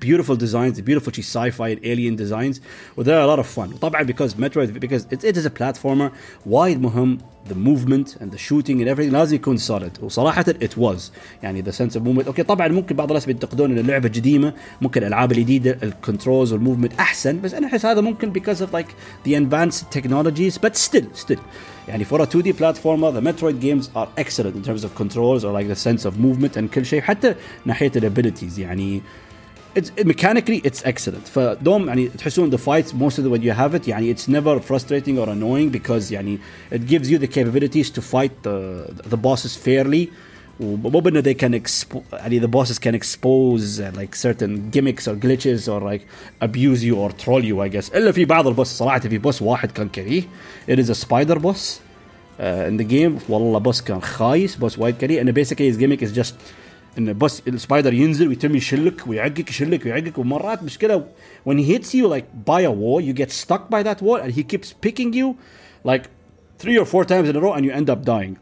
beautiful 0.00 0.36
designs, 0.36 0.80
beautiful 0.80 1.12
sci-fi 1.12 1.68
and 1.74 1.80
alien 1.84 2.14
designs, 2.16 2.60
well, 2.94 3.04
they're 3.04 3.20
a 3.20 3.26
lot 3.26 3.38
of 3.38 3.46
fun. 3.46 3.72
طبعا 3.78 4.06
because 4.06 4.34
Metroid 4.34 4.78
because 4.78 5.06
it, 5.10 5.24
it 5.24 5.36
is 5.36 5.46
a 5.46 5.50
platformer 5.50 6.10
وايد 6.46 6.80
مهم 6.80 7.18
the 7.48 7.54
movement 7.54 8.16
and 8.20 8.30
the 8.32 8.38
shooting 8.38 8.80
and 8.80 8.88
everything 8.88 9.12
لازم 9.12 9.34
يكون 9.34 9.58
solid 9.58 10.02
وصراحة 10.02 10.44
it 10.44 10.76
was 10.76 11.10
يعني 11.42 11.62
the 11.62 11.72
sense 11.72 11.96
of 11.96 12.02
movement 12.02 12.26
اوكي 12.26 12.42
طبعا 12.42 12.68
ممكن 12.68 12.96
بعض 12.96 13.08
الناس 13.08 13.26
بينتقدون 13.26 13.70
ان 13.70 13.78
اللعبة 13.78 14.08
قديمة 14.08 14.54
ممكن 14.82 15.00
الالعاب 15.00 15.32
الجديدة 15.32 15.78
الكنترولز 15.82 16.52
والموفمنت 16.52 16.92
احسن 16.92 17.40
بس 17.40 17.54
انا 17.54 17.66
احس 17.66 17.86
هذا 17.86 18.00
ممكن 18.00 18.32
because 18.32 18.60
of 18.60 18.68
like 18.74 18.88
the 19.26 19.34
advanced 19.34 19.84
technologies 19.98 20.58
but 20.58 20.76
still 20.76 21.24
still 21.24 21.40
يعني 21.88 22.04
for 22.04 22.20
a 22.20 22.26
2D 22.26 22.52
platformer 22.52 23.12
the 23.12 23.20
Metroid 23.20 23.60
games 23.60 23.90
are 23.96 24.08
excellent 24.18 24.54
in 24.56 24.62
terms 24.62 24.84
of 24.84 24.94
controls 24.94 25.44
or 25.44 25.52
like 25.52 25.68
the 25.68 25.80
sense 25.88 26.04
of 26.04 26.18
movement 26.18 26.56
and 26.56 26.70
كل 26.74 26.86
شيء 26.86 27.00
حتى 27.00 27.34
ناحية 27.64 27.92
الابيلتيز 27.96 28.58
يعني 28.58 29.02
it's 29.74 29.90
mechanically 30.04 30.60
it's 30.64 30.82
excellent 30.84 31.28
فدوم 31.28 31.88
يعني 31.88 32.08
تحسون 32.08 32.50
the 32.50 32.58
fights 32.58 32.92
most 32.92 33.18
of 33.18 33.24
the 33.24 33.30
when 33.30 33.42
you 33.42 33.52
have 33.52 33.74
it 33.74 33.88
يعني 33.88 34.14
it's 34.14 34.28
never 34.28 34.60
frustrating 34.60 35.18
or 35.18 35.28
annoying 35.28 35.70
because 35.70 36.12
يعني 36.12 36.38
it 36.70 36.86
gives 36.86 37.10
you 37.10 37.18
the 37.18 37.26
capabilities 37.26 37.90
to 37.90 38.00
fight 38.00 38.42
the 38.42 38.86
the 39.10 39.16
bosses 39.16 39.56
fairly 39.56 40.08
ومو 40.60 41.00
بانه 41.00 41.22
they 41.22 41.34
can 41.34 41.52
expo 41.54 42.02
يعني 42.12 42.40
the 42.40 42.48
bosses 42.48 42.78
can 42.78 42.94
expose 42.94 43.80
uh, 43.80 43.90
like 43.96 44.14
certain 44.14 44.70
gimmicks 44.70 45.08
or 45.08 45.16
glitches 45.16 45.68
or 45.68 45.80
like 45.80 46.06
abuse 46.40 46.84
you 46.84 46.94
or 46.96 47.10
troll 47.10 47.44
you 47.44 47.60
I 47.60 47.68
guess 47.68 47.94
الا 47.94 48.12
في 48.12 48.24
بعض 48.24 48.46
البوس 48.46 48.66
صراحه 48.66 48.98
في 48.98 49.18
بوس 49.18 49.42
واحد 49.42 49.72
كان 49.72 49.88
كريه 49.88 50.22
it 50.70 50.78
is 50.78 50.88
a 50.90 50.94
spider 50.94 51.38
boss 51.38 51.80
uh, 52.38 52.70
in 52.70 52.76
the 52.76 52.84
game 52.84 53.30
والله 53.30 53.58
بوس 53.58 53.80
كان 53.80 54.02
خايس 54.02 54.56
بوس 54.56 54.78
وايد 54.78 54.96
كريه 54.96 55.22
and 55.22 55.26
basically 55.26 55.68
his 55.72 55.76
gimmick 55.76 56.02
is 56.02 56.12
just 56.12 56.34
ان 56.98 57.18
بس 57.18 57.42
السبايدر 57.48 57.94
ينزل 57.94 58.28
ويتم 58.28 58.56
يشلك 58.56 59.06
ويعقك 59.06 59.50
يشلك 59.50 59.86
ويعقك 59.86 60.18
ومرات 60.18 60.62
مشكله 60.62 61.04
when 61.48 61.54
he 61.58 61.64
hits 61.64 61.94
you 61.94 62.08
like 62.08 62.24
by 62.46 62.60
a 62.60 62.70
wall 62.70 63.00
you 63.00 63.12
get 63.12 63.30
stuck 63.30 63.68
by 63.70 63.82
that 63.82 64.02
wall 64.02 64.16
and 64.16 64.32
he 64.32 64.42
keeps 64.42 64.72
picking 64.72 65.12
you 65.12 65.34
like 65.84 66.04
three 66.58 66.78
or 66.78 66.84
four 66.84 67.04
times 67.04 67.28
in 67.28 67.36
a 67.36 67.40
row 67.40 67.52
and 67.52 67.64
you 67.64 67.72
end 67.72 67.90
up 67.90 68.04
dying 68.04 68.36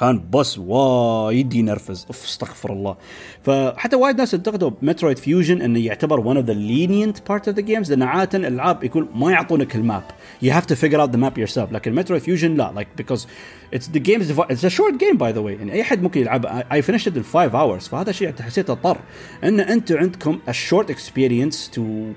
كان 0.00 0.22
بس 0.30 0.58
وايد 0.58 1.54
ينرفز. 1.54 2.06
أوف 2.06 2.24
استغفر 2.24 2.72
الله. 2.72 2.96
فحتى 3.42 3.96
وايد 3.96 4.18
ناس 4.18 4.34
انتقدوا 4.34 4.70
مترويد 4.82 5.18
فيوجن 5.18 5.62
إنه 5.62 5.78
يعتبر 5.78 6.20
ون 6.20 6.36
اوف 6.36 6.46
ذا 6.46 6.52
لينينت 6.52 7.28
بارت 7.28 7.48
اوف 7.48 7.56
ذا 7.56 7.62
جيمز 7.62 7.92
لأن 7.92 8.02
عادة 8.02 8.38
الألعاب 8.38 8.84
يكون 8.84 9.08
ما 9.14 9.32
يعطونك 9.32 9.76
الماب. 9.76 10.02
يو 10.42 10.52
هاف 10.52 10.66
تو 10.66 10.74
فيجر 10.74 11.00
اوت 11.00 11.10
ذا 11.10 11.16
ماب 11.16 11.38
يور 11.38 11.46
سيلف 11.46 11.72
لكن 11.72 11.94
مترويد 11.94 12.22
فيوجن 12.22 12.54
لا 12.54 12.72
لايك 12.74 12.88
بيكوز 12.96 13.28
اتس 13.74 13.90
ذا 13.90 13.98
جيمز 13.98 14.30
اتس 14.38 14.64
ا 14.64 14.68
شورت 14.68 14.94
جيم 14.94 15.16
باي 15.16 15.32
ذا 15.32 15.40
واي 15.40 15.54
يعني 15.54 15.72
أي 15.72 15.84
حد 15.84 16.02
ممكن 16.02 16.20
يلعب 16.20 16.46
اي 16.72 16.82
فينيشت 16.82 17.16
ان 17.16 17.22
5 17.22 17.60
اورز 17.60 17.88
فهذا 17.88 18.12
شيء 18.12 18.32
حسيته 18.40 18.72
اضطر 18.72 18.98
إن 19.44 19.60
أنتم 19.60 19.96
عندكم 19.96 20.38
ا 20.48 20.52
شورت 20.52 20.90
اكسبيرينس 20.90 21.70
تو 21.70 22.12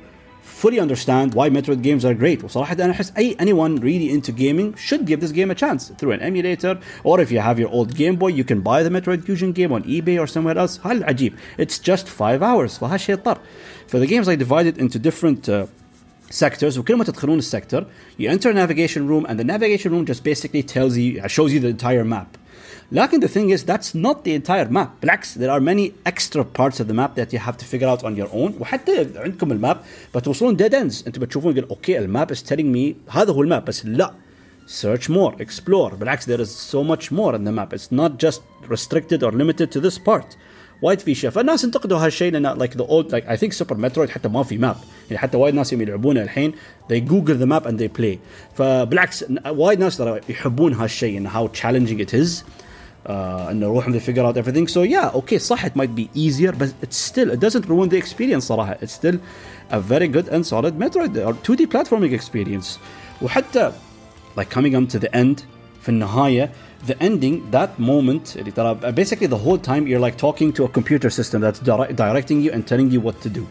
fully 0.62 0.80
understand 0.80 1.34
why 1.34 1.48
Metroid 1.50 1.82
games 1.82 2.04
are 2.04 2.14
great 2.14 2.44
وصراحة 2.44 2.74
أنا 2.74 2.90
أحس 2.92 3.12
أي 3.16 3.36
anyone 3.38 3.80
really 3.80 4.10
into 4.10 4.32
gaming 4.32 4.74
should 4.76 5.06
give 5.06 5.20
this 5.20 5.32
game 5.32 5.50
a 5.50 5.54
chance 5.54 5.90
through 5.98 6.12
an 6.12 6.20
emulator 6.20 6.78
or 7.04 7.20
if 7.20 7.30
you 7.30 7.40
have 7.40 7.58
your 7.58 7.68
old 7.68 7.94
Game 7.94 8.16
Boy 8.16 8.28
you 8.28 8.44
can 8.44 8.60
buy 8.60 8.82
the 8.82 8.90
Metroid 8.90 9.24
Fusion 9.24 9.52
game 9.52 9.72
on 9.72 9.82
eBay 9.84 10.18
or 10.18 10.26
somewhere 10.26 10.58
else 10.58 10.78
هل 10.84 11.04
عجيب 11.04 11.34
it's 11.58 11.78
just 11.78 12.08
5 12.08 12.42
hours 12.42 12.78
فهالشيء 12.78 13.14
اضطر 13.14 13.38
ف 13.88 13.96
the 13.96 14.06
games 14.06 14.26
like 14.26 14.38
divided 14.38 14.78
into 14.78 14.98
different 14.98 15.48
uh, 15.48 15.66
sectors 16.30 16.78
وكل 16.78 16.96
ما 16.96 17.04
تدخلون 17.04 17.38
السكتر 17.38 17.86
you 18.18 18.28
enter 18.28 18.50
a 18.50 18.54
navigation 18.54 19.06
room 19.08 19.26
and 19.26 19.38
the 19.38 19.44
navigation 19.44 19.90
room 19.92 20.06
just 20.06 20.24
basically 20.24 20.62
tells 20.62 20.96
you 20.96 21.28
shows 21.28 21.52
you 21.52 21.60
the 21.60 21.68
entire 21.68 22.04
map 22.04 22.36
لكن 22.92 23.20
the 23.20 23.28
thing 23.28 23.50
is 23.50 23.64
that's 23.64 23.94
not 23.94 24.24
the 24.24 24.34
entire 24.34 24.68
map 24.70 24.88
بالعكس 25.02 25.38
there 25.38 25.50
are 25.50 25.60
many 25.60 25.92
extra 26.06 26.44
parts 26.44 26.80
of 26.80 26.88
the 26.88 26.94
map 26.94 27.14
that 27.16 27.32
you 27.32 27.38
have 27.38 27.56
to 27.56 27.64
figure 27.64 27.88
out 27.88 28.02
on 28.02 28.16
your 28.16 28.28
own 28.32 28.60
وحتى 28.60 29.06
عندكم 29.16 29.52
الماب 29.52 29.80
بتوصلون 30.14 30.56
dead 30.56 30.72
ends 30.72 31.06
انتم 31.06 31.20
بتشوفون 31.20 31.56
يقول 31.56 31.68
اوكي 31.70 31.98
الماب 31.98 32.32
is 32.32 32.38
telling 32.38 32.74
me 32.76 33.12
هذا 33.16 33.32
هو 33.32 33.42
الماب 33.42 33.64
بس 33.64 33.86
لا 33.86 34.14
search 34.82 35.08
more 35.08 35.32
explore 35.40 35.94
بالعكس 35.94 36.30
there 36.30 36.40
is 36.40 36.50
so 36.50 36.82
much 36.84 37.10
more 37.10 37.34
in 37.34 37.44
the 37.44 37.52
map 37.52 37.72
it's 37.72 37.90
not 37.92 38.18
just 38.26 38.40
restricted 38.68 39.22
or 39.22 39.32
limited 39.32 39.72
to 39.72 39.80
this 39.80 39.98
part 39.98 40.36
وايد 40.82 41.00
في 41.00 41.14
شيء 41.14 41.30
فالناس 41.30 41.64
انتقدوا 41.64 41.98
هالشيء 41.98 42.32
لان 42.32 42.58
like 42.58 42.72
the 42.72 42.86
old 42.86 43.12
like 43.12 43.24
I 43.28 43.36
think 43.36 43.52
Super 43.52 43.74
Metroid 43.74 44.10
حتى 44.10 44.28
ما 44.28 44.42
في 44.42 44.58
ماب 44.58 44.76
يعني 45.06 45.18
حتى 45.18 45.36
وايد 45.36 45.54
ناس 45.54 45.72
يوم 45.72 45.82
يلعبونه 45.82 46.22
الحين 46.22 46.52
they 46.92 47.00
google 47.00 47.36
the 47.42 47.46
map 47.46 47.66
and 47.66 47.78
they 47.78 48.00
play 48.00 48.18
فبالعكس 48.54 49.24
وايد 49.46 49.78
ناس 49.80 49.96
ترى 49.96 50.20
يحبون 50.28 50.74
هالشيء 50.74 51.20
and 51.20 51.26
how 51.26 51.60
challenging 51.60 52.00
it 52.00 52.14
is 52.14 52.42
uh, 52.42 52.61
انه 53.06 53.66
روحهم 53.66 53.92
they 53.92 54.02
figure 54.02 54.24
out 54.24 54.36
everything 54.36 54.66
so 54.66 54.82
yeah 54.82 55.14
okay 55.14 55.36
صح 55.36 55.66
it 55.66 55.70
might 55.70 55.94
be 55.94 56.08
easier 56.14 56.52
but 56.52 56.68
it's 56.82 56.96
still 56.96 57.30
it 57.30 57.40
doesn't 57.40 57.66
ruin 57.66 57.88
the 57.88 57.96
experience 57.96 58.44
صراحة 58.44 58.78
it's 58.82 58.92
still 58.92 59.16
a 59.70 59.80
very 59.80 60.08
good 60.08 60.28
and 60.28 60.44
solid 60.46 60.74
Metroid 60.78 61.16
or 61.26 61.34
2D 61.34 61.66
platforming 61.66 62.12
experience 62.12 62.78
وحتى 63.22 63.72
like 64.36 64.50
coming 64.50 64.74
on 64.74 64.86
to 64.86 64.98
the 64.98 65.16
end 65.16 65.42
في 65.82 65.88
النهاية 65.88 66.50
the 66.86 66.94
ending 67.00 67.50
that 67.50 67.80
moment 67.80 68.36
اللي 68.36 68.50
ترى 68.50 68.78
basically 68.92 69.26
the 69.26 69.42
whole 69.46 69.58
time 69.58 69.86
you're 69.86 70.00
like 70.00 70.16
talking 70.16 70.52
to 70.52 70.64
a 70.64 70.68
computer 70.68 71.10
system 71.10 71.40
that's 71.40 71.60
direct, 71.60 71.96
directing 71.96 72.40
you 72.42 72.52
and 72.52 72.66
telling 72.66 72.90
you 72.90 73.00
what 73.00 73.20
to 73.22 73.28
do 73.28 73.46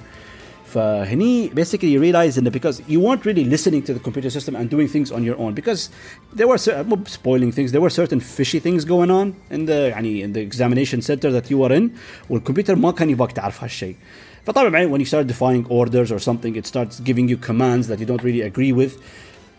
فهني 0.71 1.49
basically 1.55 1.87
you 1.87 1.99
realize 1.99 2.37
in 2.37 2.43
the, 2.43 2.51
because 2.51 2.81
you 2.87 2.99
weren't 2.99 3.25
really 3.25 3.45
listening 3.45 3.81
to 3.81 3.93
the 3.93 3.99
computer 3.99 4.29
system 4.29 4.55
and 4.55 4.69
doing 4.69 4.87
things 4.87 5.11
on 5.11 5.23
your 5.23 5.37
own 5.37 5.53
because 5.53 5.89
there 6.33 6.47
were 6.47 6.57
cer- 6.57 6.85
spoiling 7.05 7.51
things 7.51 7.71
there 7.71 7.81
were 7.81 7.89
certain 7.89 8.19
fishy 8.19 8.59
things 8.59 8.83
going 8.83 9.09
on 9.09 9.35
in 9.49 9.65
the 9.65 9.91
يعني 9.93 10.23
in 10.23 10.33
the 10.33 10.41
examination 10.41 11.01
center 11.01 11.31
that 11.31 11.49
you 11.49 11.57
were 11.57 11.71
in 11.71 11.91
والكمبيوتر 12.29 12.75
ما 12.75 12.91
كان 12.91 13.09
يبغاك 13.09 13.31
تعرف 13.31 13.63
هالشيء 13.63 13.95
فطبعا 14.45 14.87
when 14.91 14.99
you 14.99 15.05
start 15.05 15.27
defying 15.27 15.65
orders 15.69 16.11
or 16.11 16.19
something 16.19 16.55
it 16.55 16.65
starts 16.65 16.99
giving 16.99 17.29
you 17.29 17.37
commands 17.37 17.87
that 17.87 17.99
you 17.99 18.05
don't 18.05 18.23
really 18.23 18.41
agree 18.41 18.73
with 18.73 18.91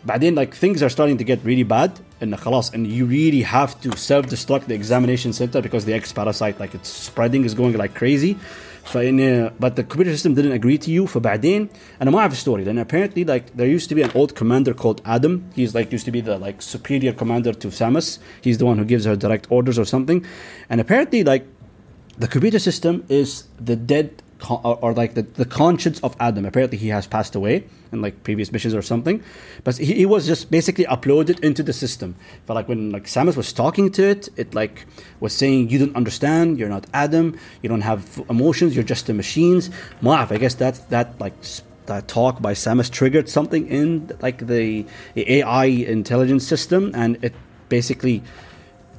بعدين 0.05 0.35
like 0.35 0.55
things 0.55 0.83
are 0.83 0.91
starting 0.91 1.17
to 1.17 1.25
get 1.25 1.39
really 1.45 1.65
bad 1.65 1.91
and 2.23 2.37
خلاص 2.37 2.71
and 2.75 2.87
you 2.87 3.07
really 3.07 3.43
have 3.43 3.81
to 3.81 3.97
self-destruct 3.97 4.67
the 4.67 4.75
examination 4.75 5.33
center 5.33 5.63
because 5.63 5.85
the 5.85 5.95
X 5.95 6.13
parasite 6.13 6.61
like 6.61 6.75
it's 6.75 6.89
spreading 6.89 7.45
is 7.45 7.55
going 7.55 7.77
like 7.77 7.95
crazy 7.95 8.37
فإن 8.85 9.53
but 9.59 9.77
the 9.77 9.83
computer 9.85 10.13
system 10.13 10.35
didn't 10.35 10.53
agree 10.53 10.79
to 10.79 10.91
you 10.91 11.07
فبعدين 11.07 11.69
أنا 12.03 12.11
ما 12.11 12.19
أعرف 12.19 12.35
story 12.35 12.65
then 12.65 12.79
apparently 12.79 13.25
like 13.25 13.57
there 13.57 13.67
used 13.67 13.89
to 13.89 13.95
be 13.95 14.03
an 14.03 14.11
old 14.15 14.35
commander 14.35 14.75
called 14.75 15.01
Adam 15.05 15.45
he's 15.55 15.75
like 15.75 15.93
used 15.93 16.05
to 16.05 16.13
be 16.13 16.21
the 16.21 16.39
like 16.39 16.63
superior 16.63 17.13
commander 17.13 17.53
to 17.53 17.69
Samus 17.69 18.19
he's 18.41 18.59
the 18.59 18.67
one 18.67 18.79
who 18.79 18.85
gives 18.85 19.05
her 19.05 19.17
direct 19.17 19.47
orders 19.51 19.79
or 19.79 19.85
something 19.85 20.25
and 20.71 20.81
apparently 20.81 21.23
like 21.25 21.45
the 22.19 22.29
computer 22.29 22.59
system 22.59 23.05
is 23.09 23.45
the 23.61 23.77
dead 23.77 24.23
or, 24.50 24.78
or, 24.82 24.94
like 24.94 25.14
the, 25.14 25.22
the 25.24 25.46
conscience 25.46 26.00
of 26.02 26.16
Adam. 26.20 26.46
Apparently, 26.46 26.78
he 26.78 26.90
has 26.90 27.08
passed 27.08 27.36
away 27.36 27.66
in 27.92 28.02
like 28.02 28.24
previous 28.24 28.52
missions 28.52 28.74
or 28.74 28.82
something, 28.82 29.24
but 29.64 29.78
he, 29.78 29.94
he 29.94 30.06
was 30.06 30.26
just 30.26 30.52
basically 30.52 30.86
uploaded 30.86 31.40
into 31.42 31.64
the 31.64 31.74
system. 31.74 32.16
But 32.46 32.56
like 32.56 32.68
when 32.68 32.92
like 32.92 33.06
Samus 33.06 33.36
was 33.36 33.54
talking 33.54 33.92
to 33.94 34.04
it, 34.04 34.30
it 34.36 34.54
like 34.54 34.86
was 35.20 35.34
saying, 35.34 35.70
"You 35.70 35.80
don't 35.80 35.96
understand. 35.96 36.60
You're 36.60 36.70
not 36.70 36.86
Adam. 36.94 37.38
You 37.62 37.70
don't 37.70 37.82
have 37.82 38.22
emotions. 38.30 38.76
You're 38.76 38.84
just 38.84 39.08
the 39.08 39.14
machines." 39.14 39.70
Maaf, 40.02 40.32
I 40.32 40.38
guess 40.38 40.56
that 40.56 40.90
that 40.90 41.20
like 41.20 41.34
that 41.86 42.08
talk 42.08 42.42
by 42.42 42.54
Samus 42.54 42.90
triggered 42.90 43.30
something 43.30 43.68
in 43.68 44.12
like 44.22 44.48
the, 44.48 44.86
the 45.16 45.40
AI 45.40 45.66
intelligence 45.66 46.48
system, 46.48 46.92
and 46.94 47.18
it 47.24 47.34
basically 47.70 48.24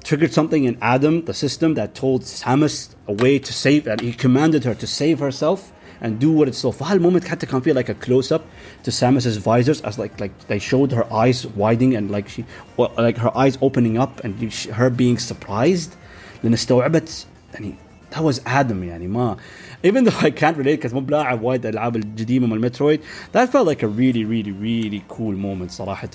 triggered 0.04 0.34
something 0.34 0.64
in 0.64 0.78
Adam, 0.82 1.26
the 1.26 1.34
system 1.34 1.74
that 1.76 1.94
told 1.94 2.24
Samus 2.24 2.96
a 3.08 3.14
way 3.14 3.40
to 3.40 3.54
save, 3.54 3.88
and 3.88 4.02
he 4.02 4.14
commanded 4.14 4.64
her 4.64 4.74
to 4.76 4.88
save 4.88 5.20
herself 5.20 5.72
and 6.02 6.20
do 6.20 6.32
what 6.32 6.48
it's 6.48 6.58
so. 6.58 6.72
For 6.72 6.86
a 6.92 7.00
moment, 7.00 7.26
حتى 7.26 7.48
كان 7.48 7.62
feel 7.62 7.76
like 7.76 7.90
a 7.90 7.94
close 7.94 8.32
up 8.32 8.46
to 8.84 8.92
Samus's 8.92 9.38
visors 9.38 9.82
as 9.82 10.00
like 10.00 10.20
like 10.20 10.48
they 10.48 10.60
showed 10.60 10.92
her 10.92 11.12
eyes 11.14 11.46
widening 11.46 11.96
and 11.96 12.10
like 12.10 12.30
she 12.30 12.46
well, 12.78 12.92
like 12.98 13.18
her 13.18 13.36
eyes 13.38 13.58
opening 13.62 13.98
up 13.98 14.24
and 14.24 14.52
she, 14.52 14.70
her 14.70 14.90
being 14.90 15.18
surprised 15.18 15.96
لان 16.44 16.54
استوعبت 16.54 17.26
يعني 17.54 17.76
that 18.12 18.24
was 18.24 18.40
Adam 18.46 18.84
يعني 18.84 19.08
ما 19.08 19.38
even 19.84 20.04
though 20.04 20.20
I 20.20 20.32
can't 20.32 20.58
relate 20.58 20.82
because 20.82 20.94
مو 20.94 21.00
بلاعب 21.00 21.42
وايد 21.42 21.66
الالعاب 21.66 21.96
القديمه 21.96 22.48
مال 22.48 22.62
مترويد 22.62 23.02
that 23.34 23.50
felt 23.50 23.68
like 23.68 23.84
a 23.84 23.88
really 23.88 24.24
really 24.26 24.52
really 24.52 25.04
cool 25.10 25.36
moment 25.36 25.72
صراحه 25.72 26.10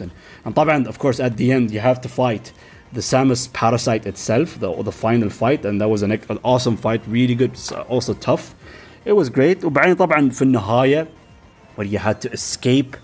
and 0.47 0.55
طبعا 0.55 0.89
of 0.89 0.99
course 0.99 1.21
at 1.21 1.37
the 1.37 1.53
end 1.53 1.71
you 1.71 1.81
have 1.81 2.01
to 2.01 2.09
fight 2.09 2.53
the 2.93 3.01
Samus 3.01 3.53
parasite 3.53 4.07
itself, 4.07 4.59
the, 4.61 4.83
the 4.83 4.93
final 4.93 5.29
fight, 5.29 5.65
and 5.65 5.81
that 5.81 5.89
was 5.89 6.03
an, 6.03 6.13
an 6.13 6.39
awesome 6.45 6.77
fight, 6.77 7.03
really 7.09 7.35
good, 7.35 7.59
also 7.89 8.15
tough. 8.15 8.55
It 9.05 9.13
was 9.13 9.29
great. 9.29 9.61
وبعدين 9.65 9.95
طبعا 9.95 10.31
في 10.31 10.43
النهاية 10.43 11.09
where 11.77 11.87
you 11.87 11.99
had 11.99 12.21
to 12.21 12.31
escape 12.33 12.97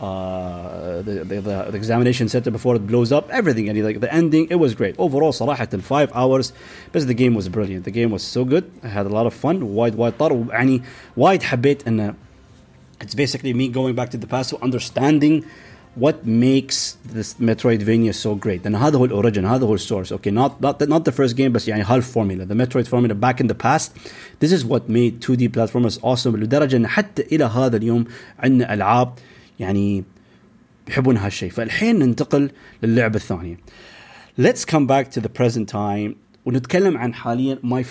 uh, 0.00 1.02
the, 1.02 1.24
the, 1.24 1.40
the, 1.40 1.66
the 1.70 1.76
examination 1.76 2.28
center 2.28 2.50
before 2.50 2.76
it 2.76 2.86
blows 2.86 3.12
up, 3.12 3.28
everything, 3.30 3.68
and 3.68 3.82
like 3.84 4.00
the 4.00 4.12
ending, 4.12 4.46
it 4.50 4.56
was 4.56 4.74
great. 4.74 4.94
Overall, 4.98 5.32
صراحة 5.32 5.82
five 5.82 6.10
hours, 6.14 6.52
but 6.92 7.06
the 7.06 7.14
game 7.14 7.34
was 7.34 7.48
brilliant. 7.48 7.84
The 7.84 7.90
game 7.90 8.10
was 8.10 8.22
so 8.22 8.44
good. 8.44 8.70
I 8.82 8.88
had 8.88 9.06
a 9.06 9.10
lot 9.10 9.26
of 9.26 9.34
fun. 9.34 9.62
وايد 9.62 9.94
وايد 9.96 10.12
طر 10.18 10.46
يعني 10.50 10.82
وايد 11.16 11.42
حبيت 11.42 11.88
انه 11.88 12.14
it's 13.00 13.14
basically 13.14 13.54
me 13.54 13.68
going 13.68 13.94
back 13.94 14.10
to 14.10 14.18
the 14.18 14.26
past, 14.26 14.52
understanding 14.62 15.44
what 15.96 16.24
makes 16.24 16.96
this 17.04 17.34
Metroidvania 17.34 18.14
so 18.14 18.34
great 18.34 18.64
لأن 18.64 18.74
هذا 18.74 18.98
هو 18.98 19.04
الأوريجن 19.04 19.44
هذا 19.44 19.66
هو 19.66 19.74
السورس 19.74 20.12
okay 20.12 20.30
not 20.30 20.60
not 20.60 20.78
the, 20.78 20.86
not 20.86 21.04
the 21.04 21.12
first 21.12 21.36
game 21.36 21.52
بس 21.52 21.68
يعني 21.68 21.82
هالفورمولا 21.82 22.46
the 22.46 22.54
Metroid 22.54 22.86
formula 22.86 23.14
back 23.14 23.40
in 23.40 23.46
the 23.46 23.54
past 23.54 23.90
this 24.40 24.52
is 24.52 24.64
what 24.64 24.88
made 24.88 25.20
2D 25.20 25.48
platformers 25.48 25.98
awesome 26.02 26.36
لدرجة 26.36 26.76
أن 26.76 26.86
حتى 26.86 27.22
إلى 27.22 27.44
هذا 27.44 27.76
اليوم 27.76 28.04
عندنا 28.38 28.74
ألعاب 28.74 29.12
يعني 29.60 30.04
يحبون 30.88 31.16
هالشيء 31.16 31.50
فالحين 31.50 31.98
ننتقل 31.98 32.50
للعبة 32.82 33.16
الثانية 33.16 33.56
let's 34.40 34.64
come 34.64 34.86
back 34.86 35.10
to 35.10 35.20
the 35.20 35.28
present 35.28 35.68
time 35.68 36.23
ونتكلم 36.45 36.97
عن 36.97 37.13
حاليا 37.13 37.59
ماي 37.63 37.85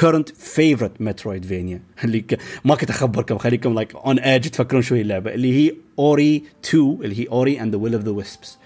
كرنت 0.00 0.28
فيفورت 0.28 1.00
مترويد 1.00 1.44
فينيا 1.44 1.82
اللي 2.04 2.24
ما 2.64 2.74
كنت 2.74 2.90
أخبركم 2.90 3.38
خليكم 3.38 3.74
لايك 3.74 3.94
اون 3.94 4.18
ايدج 4.18 4.48
تفكرون 4.48 4.82
شوي 4.82 5.00
اللعبة 5.00 5.34
اللي 5.34 5.52
هي 5.52 5.74
اوري 5.98 6.42
2 6.64 6.98
اللي 7.02 7.20
هي 7.20 7.28
اوري 7.28 7.60
اند 7.60 7.74
ذا 7.74 7.80
ويل 7.80 7.94
اوف 7.94 8.02
ذا 8.02 8.10
ويسبس 8.10 8.58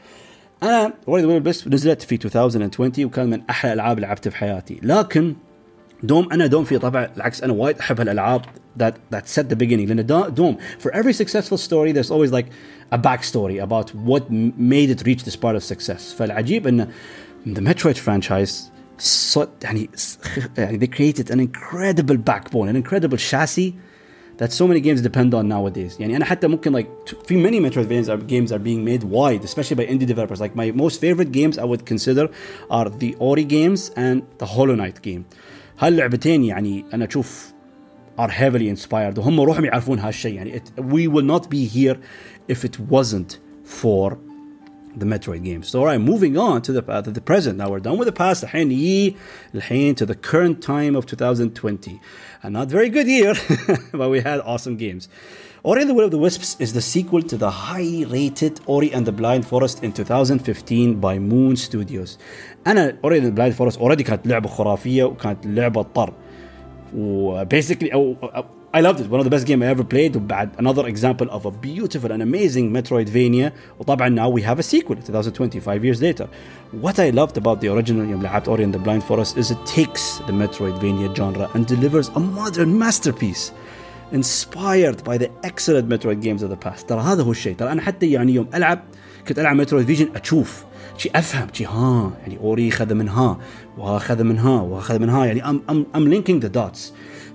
أنا 0.62 0.92
اوري 1.08 1.22
ذا 1.22 1.28
ويل 1.28 1.36
اوف 1.36 1.42
ذا 1.42 1.48
ويسبس 1.48 1.68
نزلت 1.68 2.02
في 2.02 2.14
2020 2.14 2.92
وكان 3.04 3.30
من 3.30 3.42
أحلى 3.50 3.72
الألعاب 3.72 3.96
اللي 3.96 4.06
لعبتها 4.06 4.30
في 4.30 4.36
حياتي. 4.36 4.80
لكن 4.82 5.34
دوم 6.02 6.32
أنا 6.32 6.46
دوم 6.46 6.64
في 6.64 6.78
طبع 6.78 7.10
العكس 7.16 7.42
أنا 7.42 7.52
وايد 7.52 7.78
أحب 7.78 8.00
هالألعاب 8.00 8.42
that 8.82 8.94
that 9.14 9.28
set 9.28 9.48
the 9.48 9.56
beginning. 9.56 9.88
لأن 9.88 10.06
دوم 10.34 10.56
for 10.78 10.90
every 10.90 11.12
successful 11.12 11.58
story 11.58 11.92
there's 11.92 12.10
always 12.10 12.32
like 12.32 12.46
a 12.92 12.98
backstory 12.98 13.62
about 13.62 13.90
what 13.94 14.30
made 14.58 14.90
it 14.90 15.06
reach 15.06 15.24
this 15.24 15.36
part 15.36 15.56
of 15.56 15.62
success. 15.62 16.14
فالعجيب 16.18 16.66
إن 16.66 16.88
the 17.46 17.60
Metroid 17.60 17.98
franchise 17.98 18.73
so, 18.97 19.47
يعني, 19.63 19.89
يعني 20.57 20.79
they 20.79 20.87
created 20.87 21.31
an 21.31 21.39
incredible 21.39 22.17
backbone 22.17 22.67
an 22.67 22.75
incredible 22.75 23.17
chassis 23.17 23.75
that 24.37 24.51
so 24.53 24.67
many 24.67 24.79
games 24.79 25.01
depend 25.01 25.33
on 25.33 25.47
nowadays 25.47 25.99
يعني 25.99 26.15
أنا 26.15 26.25
حتى 26.25 26.47
ممكن 26.47 26.81
like 26.81 26.87
في 27.27 27.43
many 27.43 27.59
Metroidvania 27.59 28.09
are, 28.09 28.17
games 28.17 28.51
are 28.51 28.59
being 28.59 28.83
made 28.83 29.03
wide 29.03 29.43
especially 29.43 29.75
by 29.75 29.85
indie 29.85 30.07
developers 30.07 30.39
like 30.41 30.55
my 30.55 30.71
most 30.71 30.99
favorite 30.99 31.31
games 31.31 31.57
I 31.57 31.63
would 31.63 31.85
consider 31.85 32.29
are 32.69 32.89
the 32.89 33.15
Ori 33.19 33.45
games 33.45 33.91
and 33.95 34.23
the 34.37 34.45
Hollow 34.45 34.75
Knight 34.75 35.01
game 35.01 35.25
هاللعبتين 35.79 36.43
يعني 36.43 36.85
أنا 36.93 37.05
أشوف 37.05 37.53
are 38.17 38.29
heavily 38.29 38.69
inspired 38.69 39.17
وهم 39.17 39.39
روحهم 39.39 39.65
يعرفون 39.65 39.99
هالشيء 39.99 40.33
يعني 40.33 40.59
it, 40.59 40.83
we 40.83 41.07
will 41.07 41.25
not 41.25 41.49
be 41.49 41.65
here 41.65 41.97
if 42.47 42.65
it 42.65 42.79
wasn't 42.79 43.39
for 43.63 44.17
the 44.95 45.05
Metroid 45.05 45.43
games. 45.43 45.67
So, 45.69 45.79
all 45.79 45.85
right, 45.85 45.99
moving 45.99 46.37
on 46.37 46.61
to 46.63 46.71
the 46.71 46.83
uh, 46.91 47.01
to 47.01 47.11
the 47.11 47.21
present. 47.21 47.57
Now 47.57 47.69
we're 47.69 47.79
done 47.79 47.97
with 47.97 48.07
the 48.07 48.11
past. 48.11 48.43
الحين 48.43 48.71
يي 48.71 49.15
الحين 49.53 49.95
to 49.95 50.05
the 50.05 50.15
current 50.15 50.61
time 50.61 50.95
of 50.95 51.05
2020. 51.05 51.99
A 52.43 52.49
not 52.49 52.67
very 52.67 52.89
good 52.89 53.07
year, 53.07 53.33
but 53.91 54.09
we 54.09 54.21
had 54.21 54.39
awesome 54.41 54.77
games. 54.77 55.09
Ori 55.61 55.81
and 55.81 55.89
the 55.89 55.93
Will 55.93 56.05
of 56.05 56.11
the 56.11 56.17
Wisps 56.17 56.55
is 56.59 56.71
the 56.71 56.81
sequel 56.81 57.21
to 57.21 57.35
the 57.35 57.51
high 57.51 58.05
rated 58.07 58.61
Ori 58.65 58.93
and 58.93 59.05
the 59.05 59.11
Blind 59.11 59.45
Forest 59.45 59.83
in 59.83 59.91
2015 59.91 61.01
by 61.01 61.19
Moon 61.19 61.55
Studios. 61.57 62.17
أنا 62.67 62.97
Ori 63.03 63.17
and 63.19 63.27
the 63.27 63.31
Blind 63.31 63.55
Forest 63.55 63.77
already 63.79 64.03
كانت 64.03 64.27
لعبة 64.27 64.47
خرافية 64.47 65.03
وكانت 65.03 65.45
لعبة 65.45 65.81
طر. 65.81 66.13
وبيسكلي 66.95 67.93
أو, 67.93 68.15
أو 68.23 68.43
I 68.73 68.81
loved 68.81 68.99
it. 68.99 69.09
One 69.09 69.19
of 69.19 69.23
the 69.23 69.31
best 69.31 69.47
games 69.47 69.63
I 69.63 69.67
ever 69.67 69.83
played. 69.83 70.15
وبعد 70.15 70.49
another 70.59 70.87
example 70.87 71.27
of 71.31 71.45
a 71.45 71.51
beautiful 71.51 72.11
and 72.11 72.21
amazing 72.21 72.71
Metroidvania. 72.71 73.51
وطبعا 73.79 74.09
now 74.09 74.29
we 74.29 74.41
have 74.43 74.59
a 74.59 74.63
sequel 74.63 74.95
2020, 74.95 75.59
five 75.59 75.83
years 75.83 76.01
later. 76.01 76.27
What 76.71 76.99
I 76.99 77.09
loved 77.09 77.37
about 77.37 77.61
the 77.61 77.69
original 77.69 78.05
يوم 78.05 78.21
لعبت 78.21 78.47
Ori 78.47 78.63
and 78.63 78.73
the 78.73 78.79
Blind 78.79 79.03
Forest 79.03 79.37
is 79.37 79.49
it 79.49 79.65
takes 79.65 80.19
the 80.27 80.33
Metroidvania 80.33 81.15
genre 81.15 81.49
and 81.55 81.65
delivers 81.65 82.09
a 82.09 82.19
modern 82.19 82.77
masterpiece. 82.77 83.51
inspired 84.11 85.03
by 85.03 85.17
the 85.17 85.29
excellent 85.43 85.87
Metroid 85.87 86.21
games 86.21 86.41
of 86.43 86.49
the 86.49 86.55
past 86.55 86.87
ترى 86.87 87.01
هذا 87.01 87.23
هو 87.23 87.31
الشيء 87.31 87.55
ترى 87.55 87.71
انا 87.71 87.81
حتى 87.81 88.11
يعني 88.11 88.33
يوم 88.33 88.47
العب 88.53 88.79
كنت 89.27 89.39
العب 89.39 89.55
مترويد 89.55 89.85
فيجن 89.85 90.09
اشوف 90.15 90.65
شي 90.97 91.09
افهم 91.15 91.47
شي 91.53 91.65
ها 91.65 92.11
يعني 92.21 92.37
اوري 92.37 92.71
خذ 92.71 92.93
من 92.93 93.09
ها 93.09 93.37
واخذ 93.77 94.23
من 94.23 94.37
ها 94.37 94.61
واخذ 94.61 94.99
من 94.99 95.09
ها 95.09 95.25
يعني 95.25 95.49
ام 95.49 95.61
ام 95.69 95.85
ام 95.95 96.07
لينكينج 96.07 96.41
ذا 96.41 96.47
دوتس 96.47 96.93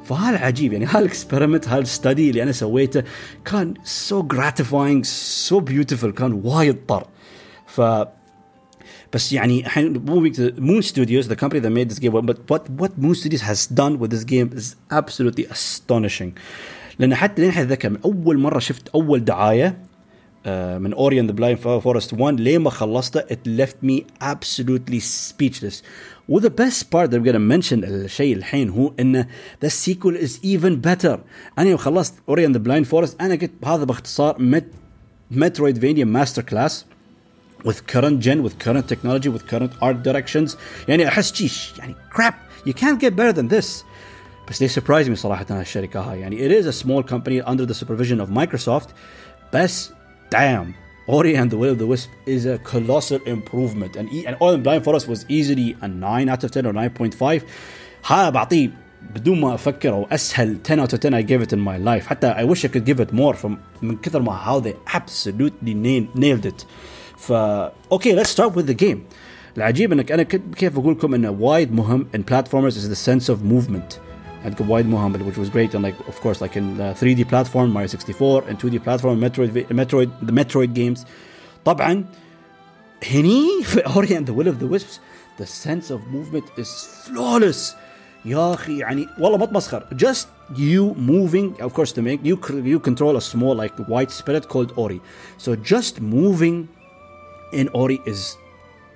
فهذا 0.10 0.38
عجيب 0.38 0.74
يعني 0.74 0.86
هالاكسبيرمنت 0.86 1.68
هالستدي 1.68 2.30
اللي 2.30 2.44
أنا 2.44 2.52
سويته 2.52 3.04
كان 3.46 3.74
سو 3.84 4.24
جراتيفاينج 4.24 5.06
سو 5.06 5.60
بيوتيفول 5.60 6.12
كان 6.12 6.42
وايد 6.44 6.78
طر. 6.88 7.08
ف 7.68 7.82
بس 9.14 9.34
يعني 9.34 9.60
الحين 9.60 10.06
moving 10.06 10.34
to 10.36 10.62
Moon 10.62 10.82
Studios 10.82 11.28
the 11.28 11.36
company 11.36 11.60
that 11.60 11.72
made 11.72 11.90
this 11.90 12.00
game 12.00 12.26
but 12.26 12.38
what 12.52 12.64
what 12.82 12.92
Moon 12.98 13.16
Studios 13.16 13.42
has 13.42 13.68
done 13.68 14.00
with 14.00 14.10
this 14.12 14.24
game 14.24 14.50
لأن 17.00 17.16
حتى 17.16 17.42
لين 17.42 17.52
اتذكر 17.52 17.90
من 17.90 17.98
أول 18.06 18.38
مرة 18.38 18.60
شفت 18.60 18.88
أول 18.88 19.26
دعاية 19.26 19.78
من 20.80 20.94
اوري 20.94 21.20
اند 21.20 21.30
ذا 21.30 21.36
بلايند 21.36 21.58
فورست 21.60 22.14
1 22.14 22.40
لين 22.40 22.62
ما 22.62 22.70
خلصته؟ 22.70 23.20
It 23.20 23.48
left 23.60 23.86
me 23.86 24.04
absolutely 24.22 25.00
speechless. 25.00 25.84
و 26.29 26.41
the 26.41 26.51
best 26.51 26.83
part 26.91 27.11
that 27.11 27.15
I'm 27.15 27.25
gonna 27.25 27.63
mention 27.63 27.85
الشيء 27.85 28.37
الحين 28.37 28.71
هو 28.71 28.93
انه 29.01 29.27
the 29.65 29.69
sequel 29.69 30.17
is 30.27 30.31
even 30.45 30.77
better 30.87 31.19
انا 31.59 31.69
يوم 31.69 31.77
خلصت 31.77 32.15
اوري 32.29 32.47
اند 32.47 32.57
ذا 32.57 32.63
بلايند 32.63 32.87
فورست 32.87 33.21
انا 33.21 33.35
قلت 33.35 33.53
هذا 33.65 33.85
باختصار 33.85 34.63
مترويدفينيا 35.31 36.05
ماستر 36.05 36.43
كلاس 36.43 36.87
with 37.65 37.87
current 37.93 38.21
gen 38.21 38.43
with 38.43 38.59
current 38.59 38.89
technology 38.89 39.29
with 39.29 39.47
current 39.47 39.73
art 39.83 40.03
directions 40.09 40.57
يعني 40.89 41.09
احس 41.09 41.35
شيش 41.35 41.73
يعني 41.79 41.95
crap 42.19 42.35
you 42.69 42.73
can't 42.73 43.01
get 43.01 43.17
better 43.17 43.33
than 43.33 43.49
this 43.49 43.85
بس 44.49 44.63
they 44.63 44.81
surprise 44.81 45.09
me 45.09 45.15
صراحة 45.15 45.47
هالشركة 45.51 46.01
هاي 46.01 46.21
يعني 46.21 46.49
it 46.49 46.63
is 46.63 46.67
a 46.67 46.79
small 46.83 47.03
company 47.03 47.41
under 47.47 47.67
the 47.67 47.75
supervision 47.75 48.21
of 48.21 48.29
Microsoft 48.29 48.89
بس 49.55 49.91
damn 50.35 50.85
Ori 51.09 51.35
and 51.37 51.51
the 51.51 51.59
Will 51.59 51.73
of 51.73 51.79
the 51.79 51.87
Wisp 51.87 52.11
is 52.25 52.47
a 52.47 52.59
colossal 52.59 53.21
improvement 53.27 53.97
and, 53.97 54.09
and 54.29 54.37
Ori 54.41 54.55
and 54.55 54.65
Blind 54.65 54.85
Forest 54.85 55.07
was 55.07 55.27
easily 55.29 55.77
a 55.83 55.89
9 55.89 56.29
out 56.29 56.45
of 56.45 56.51
10 56.51 56.67
or 56.67 56.73
9.5 56.73 57.43
هذا 58.07 58.31
بعطيه 58.31 58.71
بدون 59.15 59.41
ما 59.41 59.55
افكر 59.55 59.93
او 59.93 60.07
اسهل 60.13 60.59
10 60.63 60.81
out 60.81 60.93
of 60.93 61.01
10 61.01 61.15
I 61.15 61.23
gave 61.23 61.43
it 61.43 61.53
in 61.53 61.61
my 61.61 61.79
life 61.79 62.07
حتى 62.07 62.35
I 62.35 62.45
wish 62.45 62.65
I 62.65 62.69
could 62.69 62.85
give 62.85 63.01
it 63.01 63.13
more 63.13 63.35
from 63.35 63.57
من 63.83 63.97
كثر 64.03 64.23
ما 64.23 64.45
how 64.45 64.61
they 64.61 64.75
absolutely 64.97 65.75
nailed 66.15 66.47
it 66.47 66.67
ف 67.17 67.33
اوكي 67.33 68.17
let's 68.17 68.31
start 68.31 68.55
with 68.55 68.67
the 68.67 68.85
game 68.85 68.99
العجيب 69.57 69.93
انك 69.93 70.13
انا 70.13 70.23
كيف 70.23 70.79
اقول 70.79 70.93
لكم 70.93 71.15
انه 71.15 71.31
وايد 71.31 71.73
مهم 71.73 72.07
in 72.17 72.21
platformers 72.21 72.75
is 72.75 72.89
the 72.89 73.11
sense 73.11 73.29
of 73.29 73.37
movement 73.43 73.99
عندكم 74.45 74.71
وايد 74.71 74.87
مهم 74.87 75.13
which 75.13 75.39
was 75.39 75.49
great 75.49 75.75
and 75.75 75.83
like 75.83 75.99
of 76.09 76.21
course 76.21 76.41
like 76.41 76.57
in 76.57 76.81
uh, 76.81 76.95
3D 77.01 77.29
platform 77.29 77.73
Mario 77.73 77.89
64 77.89 78.45
and 78.49 78.59
2D 78.59 78.83
platform 78.85 79.21
Metroid 79.21 79.51
Metroid 79.71 80.11
the 80.27 80.33
Metroid 80.33 80.75
games 80.75 81.07
طبعا 81.65 82.05
هني 83.11 83.47
في 83.65 83.83
Ori 83.97 84.09
and 84.09 84.27
the 84.27 84.33
Will 84.33 84.49
of 84.49 84.59
the 84.59 84.67
Wisps 84.67 84.99
the 85.39 85.47
sense 85.47 85.91
of 85.91 86.01
movement 86.13 86.45
is 86.59 86.69
flawless 87.07 87.75
يا 88.25 88.55
اخي 88.55 88.79
يعني 88.79 89.07
والله 89.19 89.39
ما 89.39 89.47
تمسخر 89.47 89.87
just 89.97 90.27
you 90.55 90.95
moving 90.95 91.63
of 91.63 91.73
course 91.75 91.93
to 91.93 92.03
make 92.03 92.21
you 92.25 92.39
you 92.65 92.79
control 92.81 93.17
a 93.17 93.21
small 93.21 93.55
like 93.55 93.75
white 93.89 94.11
spirit 94.11 94.49
called 94.49 94.73
Ori 94.77 95.01
so 95.39 95.57
just 95.57 96.01
moving 96.01 96.69
in 97.53 97.69
Ori 97.73 98.01
is 98.07 98.37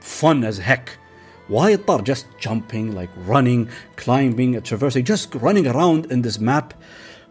fun 0.00 0.44
as 0.44 0.58
heck. 0.58 0.90
Why 1.48 1.76
tar 1.76 2.00
just 2.02 2.26
jumping, 2.44 2.86
like 2.94 3.12
running, 3.26 3.68
climbing, 3.96 4.60
traversing, 4.68 5.04
just 5.12 5.34
running 5.46 5.66
around 5.66 6.00
in 6.12 6.20
this 6.22 6.38
map 6.38 6.74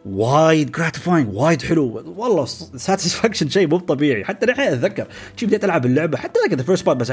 وايد 0.05 0.77
gratifying 0.77 1.27
وايد 1.33 1.62
حلو 1.62 2.03
والله 2.17 2.45
ساتسفاكشن 2.75 3.49
شيء 3.49 3.67
مو 3.67 3.77
طبيعي 3.79 4.25
حتى 4.25 4.45
الحين 4.45 4.67
اتذكر 4.67 5.07
شي 5.36 5.45
بديت 5.45 5.65
العب 5.65 5.86
اللعبه 5.86 6.17
حتى 6.17 6.39
ذاك 6.39 6.53
ذا 6.53 6.63
فيرست 6.63 6.86
بارت 6.86 6.97
بس 6.97 7.07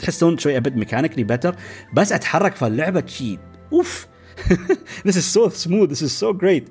تحسون 0.00 0.38
شوي 0.38 0.56
ابد 0.56 0.76
ميكانيكلي 0.76 1.24
بيتر 1.24 1.56
بس 1.94 2.12
اتحرك 2.12 2.54
في 2.54 2.66
اللعبه 2.66 3.06
شي 3.06 3.38
اوف 3.72 4.06
this 5.08 5.12
is 5.12 5.36
so 5.36 5.48
smooth 5.48 5.90
this 5.90 6.02
is 6.02 6.24
so 6.24 6.32
great 6.32 6.62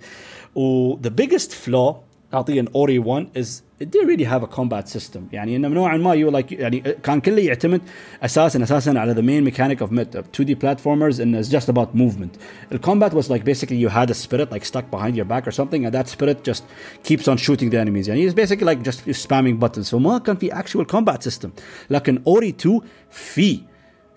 و 0.56 0.96
the 0.98 1.12
biggest 1.22 1.52
flaw 1.68 1.96
اعطيه 2.34 2.62
ان 2.62 2.68
اوري 2.76 3.00
1 3.00 3.28
is 3.38 3.48
it 3.82 3.90
didn't 3.92 4.08
really 4.08 4.30
have 4.34 4.44
a 4.44 4.48
combat 4.48 4.88
system 4.88 5.22
يعني 5.34 5.56
انه 5.56 5.68
نوعا 5.68 5.98
ما 5.98 6.16
you 6.16 6.32
like 6.32 6.52
يعني 6.52 6.80
كان 7.04 7.22
كله 7.22 7.42
يعتمد 7.42 7.82
اساسا 8.24 8.64
اساسا 8.64 9.00
على 9.00 9.16
the 9.16 9.26
main 9.26 9.54
mechanic 9.54 9.82
of 9.82 9.90
2D 10.38 10.56
platformers 10.56 11.20
and 11.20 11.36
it's 11.36 11.50
just 11.50 11.70
about 11.70 11.96
movement. 11.96 12.34
The 12.70 12.80
combat 12.80 13.14
was 13.14 13.30
like 13.30 13.44
basically 13.44 13.78
you 13.78 13.90
had 13.90 14.10
a 14.10 14.14
spirit 14.14 14.52
like 14.52 14.66
stuck 14.66 14.86
behind 14.92 15.16
your 15.16 15.26
back 15.34 15.48
or 15.48 15.52
something 15.52 15.86
and 15.86 15.94
that 15.98 16.08
spirit 16.08 16.38
just 16.50 16.64
keeps 17.04 17.28
on 17.28 17.38
shooting 17.38 17.70
the 17.72 17.80
enemies 17.80 18.08
يعني 18.08 18.30
it's 18.30 18.36
basically 18.36 18.66
like 18.66 18.82
just 18.84 19.00
spamming 19.28 19.60
buttons 19.60 19.90
فما 19.90 20.18
كان 20.18 20.36
في 20.36 20.52
actual 20.52 20.86
combat 20.86 21.30
system 21.30 21.50
لكن 21.90 22.22
اوري 22.28 22.50
2 22.50 22.82
في 23.12 23.60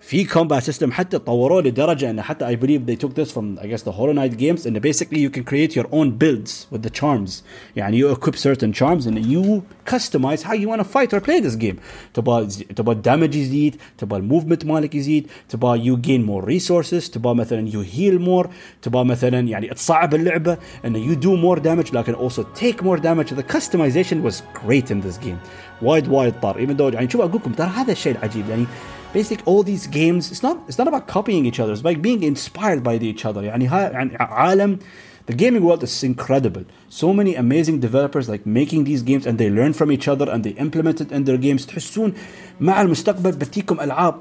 في 0.05 0.25
combat 0.25 0.63
system 0.63 0.91
حتى 0.91 1.19
طوروه 1.19 1.61
لدرجه 1.61 2.09
ان 2.09 2.21
حتى 2.21 2.45
I 2.45 2.59
believe 2.59 2.85
they 2.85 2.95
took 3.05 3.15
this 3.15 3.31
from 3.31 3.59
I 3.59 3.65
guess 3.65 3.81
the 3.81 3.91
Hollow 3.91 4.13
Knight 4.13 4.37
games 4.37 4.65
and 4.67 4.79
basically 4.79 5.19
you 5.19 5.31
can 5.31 5.43
create 5.43 5.75
your 5.75 5.87
own 5.91 6.11
builds 6.11 6.67
with 6.71 6.83
the 6.83 6.91
charms 7.01 7.43
يعني 7.75 8.01
you 8.01 8.15
equip 8.15 8.35
certain 8.35 8.71
charms 8.71 9.07
and 9.07 9.25
you 9.25 9.63
customize 9.85 10.43
how 10.43 10.53
you 10.53 10.67
want 10.69 10.79
to 10.79 10.87
fight 10.95 11.11
or 11.13 11.19
play 11.19 11.39
this 11.39 11.55
game 11.55 11.75
تبغى 12.13 12.47
تبغى 12.75 12.95
الدامج 12.95 13.35
يزيد 13.35 13.75
تبغى 13.97 14.19
الموفمنت 14.19 14.65
مالك 14.65 14.95
يزيد 14.95 15.27
تبغى 15.49 15.79
you 15.79 15.97
gain 15.97 16.23
more 16.23 16.45
resources 16.45 17.09
تبغى 17.09 17.35
مثلا 17.35 17.71
you 17.71 17.83
heal 17.97 18.19
more 18.27 18.49
تبغى 18.81 19.03
مثلا 19.05 19.39
يعني 19.39 19.67
تصعب 19.67 20.15
اللعبه 20.15 20.57
and 20.83 20.95
you 20.95 21.15
do 21.15 21.29
more 21.29 21.59
damage 21.59 21.93
لكن 21.93 22.15
also 22.15 22.43
take 22.59 22.83
more 22.83 22.97
damage 22.97 23.35
the 23.35 23.55
customization 23.55 24.21
was 24.21 24.43
great 24.53 24.91
in 24.91 25.01
this 25.07 25.17
game 25.25 25.37
وايد 25.81 26.07
وايد 26.07 26.33
طار 26.41 26.67
even 26.67 26.77
though 26.77 26.93
يعني 26.93 27.09
شوف 27.09 27.21
اقول 27.21 27.35
لكم 27.35 27.51
ترى 27.51 27.67
هذا 27.67 27.91
الشيء 27.91 28.15
العجيب 28.17 28.49
يعني 28.49 28.65
basic 29.13 29.39
all 29.45 29.63
these 29.63 29.87
games 29.87 30.31
it's 30.31 30.43
not 30.47 30.57
it's 30.67 30.77
not 30.77 30.87
about 30.87 31.07
copying 31.07 31.45
each 31.45 31.59
other 31.61 31.71
it's 31.73 31.85
like 31.89 32.01
being 32.01 32.21
inspired 32.23 32.81
by 32.83 32.95
each 33.11 33.25
other 33.25 33.43
يعني 33.43 33.67
ها 33.67 33.89
يعني 33.89 34.17
عالم 34.19 34.79
the 35.27 35.33
gaming 35.33 35.63
world 35.63 35.83
is 35.83 36.03
incredible 36.03 36.63
so 36.89 37.13
many 37.13 37.35
amazing 37.35 37.79
developers 37.79 38.29
like 38.29 38.45
making 38.45 38.83
these 38.83 39.01
games 39.01 39.25
and 39.25 39.37
they 39.37 39.49
learn 39.49 39.73
from 39.73 39.91
each 39.91 40.07
other 40.07 40.29
and 40.29 40.43
they 40.43 40.53
implement 40.65 41.01
it 41.01 41.11
in 41.11 41.23
their 41.23 41.37
games 41.37 41.65
تحسون 41.65 42.13
مع 42.59 42.81
المستقبل 42.81 43.31
بتيكم 43.31 43.79
العاب 43.79 44.15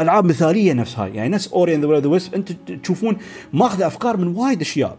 العاب 0.00 0.24
مثاليه 0.24 0.72
نفس 0.72 0.98
هاي 0.98 1.14
يعني 1.14 1.28
نفس 1.28 1.48
اوري 1.48 1.74
اند 1.74 1.84
ذا 1.84 2.08
ويست 2.08 2.34
انتم 2.34 2.54
تشوفون 2.82 3.16
ماخذه 3.52 3.86
افكار 3.86 4.16
من 4.16 4.36
وايد 4.36 4.60
اشياء 4.60 4.96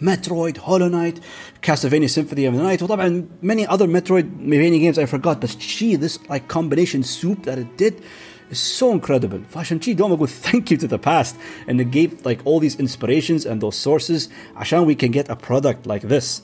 Metroid, 0.00 0.58
Hollow 0.58 0.88
Knight, 0.88 1.20
Castlevania 1.60 2.08
Symphony 2.08 2.44
of 2.44 2.54
the 2.54 2.62
Night 2.62 2.80
وطبعا 2.80 3.26
many 3.42 3.66
other 3.66 3.86
Metroidvania 3.86 4.80
games 4.80 4.98
I 4.98 5.06
forgot 5.06 5.40
but 5.40 5.56
gee 5.58 5.96
this 5.96 6.18
like 6.28 6.48
combination 6.48 7.02
soup 7.02 7.44
that 7.44 7.58
it 7.58 7.76
did 7.76 8.02
is 8.50 8.58
so 8.58 8.92
incredible 8.92 9.40
فعشان 9.50 9.80
شي 9.80 9.94
دوم 9.94 10.12
اقول 10.12 10.28
thank 10.28 10.70
you 10.70 10.76
to 10.76 10.86
the 10.86 10.98
past 10.98 11.36
and 11.66 11.80
it 11.80 11.90
gave 11.90 12.24
like 12.24 12.40
all 12.44 12.60
these 12.60 12.76
inspirations 12.76 13.44
and 13.46 13.60
those 13.60 13.76
sources 13.76 14.28
عشان 14.56 14.86
we 14.86 14.94
can 14.94 15.10
get 15.10 15.28
a 15.28 15.36
product 15.36 15.86
like 15.86 16.02
this 16.08 16.42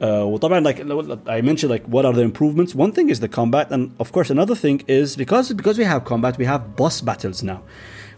uh, 0.00 0.24
وطبعا 0.24 0.60
like 0.64 0.80
I 1.28 1.40
mentioned 1.42 1.70
like 1.70 1.86
what 1.86 2.04
are 2.04 2.12
the 2.12 2.22
improvements 2.22 2.74
one 2.74 2.92
thing 2.92 3.10
is 3.10 3.20
the 3.20 3.28
combat 3.28 3.70
and 3.70 3.92
of 4.00 4.12
course 4.12 4.30
another 4.30 4.54
thing 4.54 4.82
is 4.88 5.16
because 5.16 5.52
because 5.52 5.78
we 5.78 5.84
have 5.84 6.04
combat 6.04 6.38
we 6.38 6.46
have 6.46 6.74
boss 6.76 7.00
battles 7.00 7.42
now 7.42 7.62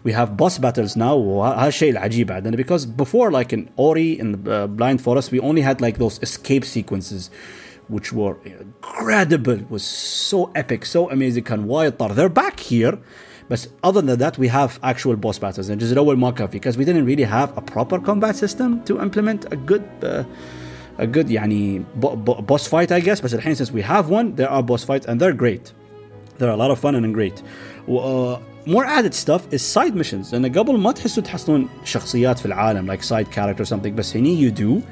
we 0.04 0.12
have 0.12 0.36
boss 0.36 0.58
battles 0.58 0.96
now 0.96 1.14
وهذا 1.14 1.68
الشيء 1.68 1.90
العجيب 1.90 2.26
بعد 2.26 2.56
because 2.56 2.86
before 2.86 3.30
like 3.30 3.52
in 3.52 3.68
Ori 3.76 4.18
and 4.18 4.48
uh, 4.48 4.66
Blind 4.66 5.00
Forest 5.00 5.30
we 5.32 5.40
only 5.40 5.62
had 5.62 5.80
like 5.80 5.98
those 5.98 6.18
escape 6.22 6.64
sequences 6.64 7.30
which 7.88 8.12
were 8.12 8.36
incredible 8.44 9.58
was 9.70 9.84
so 9.84 10.50
epic 10.54 10.84
so 10.84 11.10
amazing 11.10 11.42
كان 11.42 11.64
وايد 11.64 11.96
طار 11.96 12.14
they're 12.14 12.28
back 12.28 12.60
here 12.60 12.98
but 13.48 13.66
other 13.84 14.02
than 14.02 14.18
that 14.18 14.38
we 14.38 14.48
have 14.48 14.78
actual 14.82 15.16
boss 15.16 15.38
battles 15.38 15.68
and 15.68 15.80
just 15.80 15.92
الأول 15.92 16.18
ما 16.18 16.30
كان 16.30 16.50
because 16.50 16.76
we 16.76 16.84
didn't 16.84 17.04
really 17.04 17.24
have 17.24 17.56
a 17.56 17.60
proper 17.60 17.98
combat 17.98 18.36
system 18.36 18.82
to 18.84 19.00
implement 19.00 19.52
a 19.52 19.56
good 19.56 19.84
uh, 20.02 20.24
a 20.98 21.06
good 21.06 21.28
يعني 21.28 21.84
boss 22.46 22.66
fight 22.66 22.90
I 22.90 23.00
guess 23.00 23.20
but 23.20 23.32
الحين 23.32 23.56
since 23.56 23.70
we 23.70 23.82
have 23.82 24.08
one 24.08 24.34
there 24.34 24.50
are 24.50 24.62
boss 24.62 24.84
fights 24.84 25.06
and 25.06 25.20
they're 25.20 25.32
great 25.32 25.72
they're 26.38 26.50
a 26.50 26.56
lot 26.56 26.70
of 26.70 26.78
fun 26.78 26.94
and 26.94 27.14
great 27.14 27.42
و, 27.86 27.98
uh, 27.98 28.40
more 28.65 28.85
added 28.85 29.13
stuff 29.13 29.41
is 29.51 29.61
side 29.61 29.95
missions. 29.95 30.33
لان 30.33 30.51
قبل 30.51 30.77
ما 30.77 30.91
تحسوا 30.91 31.23
تحصلون 31.23 31.69
شخصيات 31.83 32.39
في 32.39 32.45
العالم 32.45 32.95
like 32.95 33.01
side 33.01 33.31
character 33.31 33.61
or 33.61 33.65
something 33.65 33.95
بس 33.95 34.17
هني 34.17 34.51
you 34.51 34.51
do. 34.51 34.83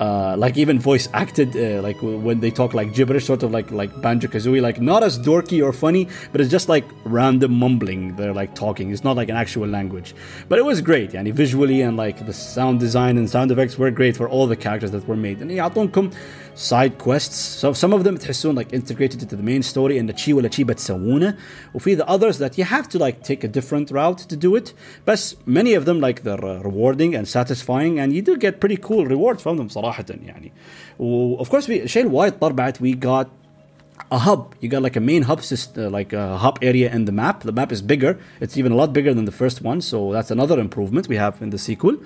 Uh, 0.00 0.34
like 0.36 0.56
even 0.56 0.80
voice 0.80 1.08
acted 1.12 1.54
uh, 1.54 1.80
like 1.80 1.98
when 2.02 2.40
they 2.40 2.50
talk 2.50 2.74
like 2.74 2.92
gibberish 2.92 3.26
sort 3.26 3.42
of 3.44 3.52
like 3.52 3.70
like 3.70 3.92
Banjo-Kazooie 4.00 4.60
like 4.60 4.80
not 4.80 5.02
as 5.08 5.16
dorky 5.18 5.62
or 5.64 5.72
funny 5.72 6.08
but 6.32 6.40
it's 6.40 6.50
just 6.50 6.68
like 6.68 6.84
random 7.04 7.52
mumbling. 7.52 8.16
They're 8.16 8.32
like 8.42 8.54
talking. 8.54 8.90
It's 8.90 9.04
not 9.04 9.16
like 9.20 9.28
an 9.28 9.36
actual 9.36 9.68
language. 9.68 10.14
But 10.48 10.58
it 10.58 10.64
was 10.64 10.80
great. 10.80 11.10
And 11.14 11.24
visually 11.44 11.82
and 11.82 11.96
like 11.96 12.26
the 12.26 12.32
sound 12.32 12.80
design 12.80 13.14
and 13.18 13.30
sound 13.30 13.48
effects 13.52 13.78
were 13.78 13.90
great 14.00 14.16
for 14.16 14.26
all 14.28 14.46
the 14.46 14.56
characters 14.56 14.90
that 14.94 15.06
were 15.06 15.20
made. 15.28 15.38
And 15.42 15.50
يعطونكم 15.50 16.10
side 16.57 16.97
quests. 16.97 17.35
So 17.35 17.73
some 17.73 17.93
of 17.93 18.03
them 18.03 18.17
تحسون 18.17 18.55
like 18.55 18.73
integrated 18.73 19.21
into 19.21 19.35
the 19.35 19.43
main 19.43 19.61
story 19.61 19.97
and 19.97 20.09
the 20.09 20.17
شي 20.17 20.33
ولا 20.33 20.51
شي 20.51 20.63
بتسوونه. 20.63 21.37
وفي 21.73 21.97
the 21.97 22.07
others 22.07 22.39
that 22.39 22.57
you 22.57 22.63
have 22.63 22.89
to 22.89 22.97
like 22.97 23.23
take 23.23 23.43
a 23.43 23.47
different 23.47 23.91
route 23.91 24.17
to 24.17 24.35
do 24.35 24.55
it. 24.55 24.73
But 25.05 25.35
many 25.45 25.73
of 25.73 25.85
them 25.85 25.99
like 25.99 26.23
they're 26.23 26.43
uh, 26.43 26.61
rewarding 26.63 27.15
and 27.15 27.27
satisfying 27.27 27.99
and 27.99 28.13
you 28.13 28.21
do 28.21 28.37
get 28.37 28.59
pretty 28.59 28.77
cool 28.77 29.05
rewards 29.05 29.41
from 29.41 29.57
them 29.57 29.69
صراحة 29.69 30.05
يعني. 30.09 30.51
و 30.99 31.37
of 31.37 31.49
course 31.49 31.67
we 31.67 31.83
الشيء 31.83 32.03
الوايد 32.03 32.39
طر 32.39 32.73
we 32.79 32.93
got 32.93 33.27
a 34.11 34.19
hub. 34.19 34.55
You 34.61 34.69
got 34.69 34.81
like 34.81 34.95
a 34.95 35.01
main 35.01 35.23
hub 35.23 35.41
system, 35.43 35.87
uh, 35.87 35.89
like 35.89 36.13
a 36.13 36.37
hub 36.37 36.59
area 36.61 36.91
in 36.93 37.05
the 37.05 37.11
map. 37.11 37.43
The 37.43 37.51
map 37.51 37.71
is 37.71 37.81
bigger. 37.81 38.17
It's 38.39 38.55
even 38.57 38.71
a 38.71 38.75
lot 38.75 38.93
bigger 38.93 39.13
than 39.13 39.25
the 39.25 39.31
first 39.31 39.61
one. 39.61 39.81
So 39.81 40.13
that's 40.13 40.31
another 40.31 40.59
improvement 40.59 41.07
we 41.07 41.17
have 41.17 41.41
in 41.41 41.49
the 41.49 41.57
sequel 41.57 41.97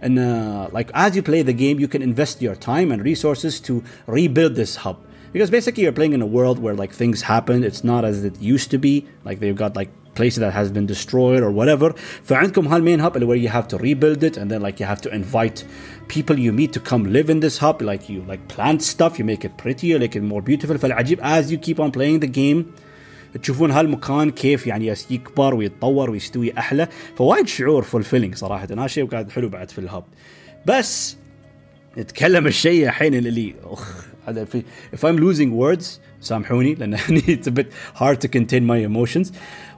and 0.00 0.18
uh, 0.18 0.68
like 0.72 0.90
as 0.94 1.16
you 1.16 1.22
play 1.22 1.42
the 1.42 1.52
game 1.52 1.78
you 1.78 1.88
can 1.88 2.02
invest 2.02 2.42
your 2.42 2.54
time 2.54 2.90
and 2.92 3.04
resources 3.04 3.60
to 3.60 3.82
rebuild 4.06 4.54
this 4.54 4.76
hub 4.76 4.98
because 5.32 5.50
basically 5.50 5.84
you're 5.84 5.92
playing 5.92 6.12
in 6.12 6.22
a 6.22 6.26
world 6.26 6.58
where 6.58 6.74
like 6.74 6.92
things 6.92 7.22
happen 7.22 7.64
it's 7.64 7.84
not 7.84 8.04
as 8.04 8.24
it 8.24 8.40
used 8.40 8.70
to 8.70 8.78
be 8.78 9.06
like 9.24 9.40
they've 9.40 9.56
got 9.56 9.76
like 9.76 9.90
places 10.14 10.40
that 10.40 10.52
has 10.52 10.70
been 10.70 10.86
destroyed 10.86 11.42
or 11.42 11.50
whatever 11.50 11.94
فعندكم 12.24 12.68
هالمين 12.68 13.00
hub 13.00 13.16
where 13.22 13.36
you 13.36 13.48
have 13.48 13.68
to 13.68 13.78
rebuild 13.78 14.22
it 14.22 14.36
and 14.36 14.50
then 14.50 14.60
like 14.60 14.80
you 14.80 14.86
have 14.86 15.00
to 15.00 15.14
invite 15.14 15.64
people 16.08 16.38
you 16.38 16.52
meet 16.52 16.72
to 16.72 16.80
come 16.80 17.04
live 17.04 17.30
in 17.30 17.40
this 17.40 17.58
hub 17.58 17.80
like 17.80 18.08
you 18.08 18.22
like 18.22 18.46
plant 18.48 18.82
stuff 18.82 19.18
you 19.18 19.24
make 19.24 19.44
it 19.44 19.56
prettier 19.56 19.98
make 19.98 20.16
it 20.16 20.22
more 20.22 20.42
beautiful 20.42 20.76
فالعجيب 20.76 21.20
as 21.22 21.50
you 21.50 21.58
keep 21.58 21.80
on 21.80 21.90
playing 21.90 22.20
the 22.20 22.26
game 22.26 22.74
تشوفون 23.37 23.71
هالمكان 23.71 24.31
كيف 24.31 24.67
يعني 24.67 24.93
يكبر 25.09 25.55
ويتطور 25.55 26.09
ويستوي 26.09 26.57
أحلى 26.57 26.87
فوايد 27.15 27.47
شعور 27.47 27.83
فولفيلينج 27.83 28.35
صراحة 28.35 28.63
هذا 28.63 28.87
شيء 28.87 29.03
وقاعد 29.03 29.31
حلو 29.31 29.49
بعد 29.49 29.69
في 29.71 29.79
الهب 29.79 30.03
بس 30.65 31.17
نتكلم 31.97 32.47
الشيء 32.47 32.85
الحين 32.85 33.13
اللي 33.13 33.55
اخ 33.63 34.05
هذا 34.27 34.45
في 34.45 34.63
if 34.95 34.99
I'm 34.99 35.19
losing 35.19 35.51
words 35.51 35.85
سامحوني 36.21 36.73
لأن 36.75 36.97
it's 36.97 37.47
a 37.47 37.51
bit 37.51 37.67
hard 37.95 38.21
to 38.21 38.27
contain 38.27 38.65
my 38.65 38.77
emotions 38.77 39.31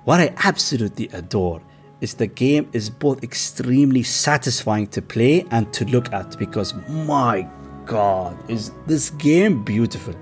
what 0.06 0.20
I 0.20 0.34
absolutely 0.48 1.10
adore 1.14 1.62
is 2.02 2.14
the 2.14 2.28
game 2.28 2.66
is 2.74 2.90
both 2.90 3.24
extremely 3.24 4.04
satisfying 4.04 4.88
to 4.88 5.02
play 5.02 5.46
and 5.52 5.72
to 5.74 5.86
look 5.86 6.14
at 6.14 6.38
because 6.38 6.74
my 7.14 7.48
god 7.86 8.34
is 8.50 8.72
this 8.88 9.10
game 9.12 9.64
beautiful 9.64 10.16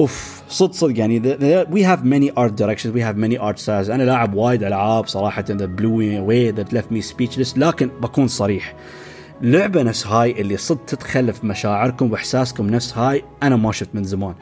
أوف 0.00 0.42
صدق 0.48 0.72
صدق. 0.72 0.98
يعني 0.98 1.20
we 1.64 1.80
have 1.80 2.04
many 2.04 2.30
art 2.36 2.56
directions. 2.56 2.92
We 2.94 3.00
have 3.00 3.16
many 3.16 3.38
art 3.38 3.58
styles. 3.58 3.90
أنا 3.90 4.02
لاعب 4.02 4.34
وايد 4.34 4.62
ألعاب 4.62 5.06
صراحة 5.06 5.44
blew 5.44 5.98
me 5.98 6.18
away 6.18 6.52
that 6.58 6.76
left 6.76 6.94
me 6.94 7.12
speechless. 7.12 7.58
لكن 7.58 7.90
بكون 8.02 8.28
صريح 8.28 8.74
لعبة 9.42 9.82
نفس 9.82 10.06
هاي 10.06 10.40
اللي 10.40 10.56
صدق 10.56 10.84
تدخل 10.84 11.32
في 11.32 11.46
مشاعركم 11.46 12.12
وإحساسكم 12.12 12.66
نفس 12.66 12.98
هاي 12.98 13.24
أنا 13.42 13.56
ما 13.56 13.72
شفت 13.72 13.94
من 13.94 14.04
زمان. 14.04 14.34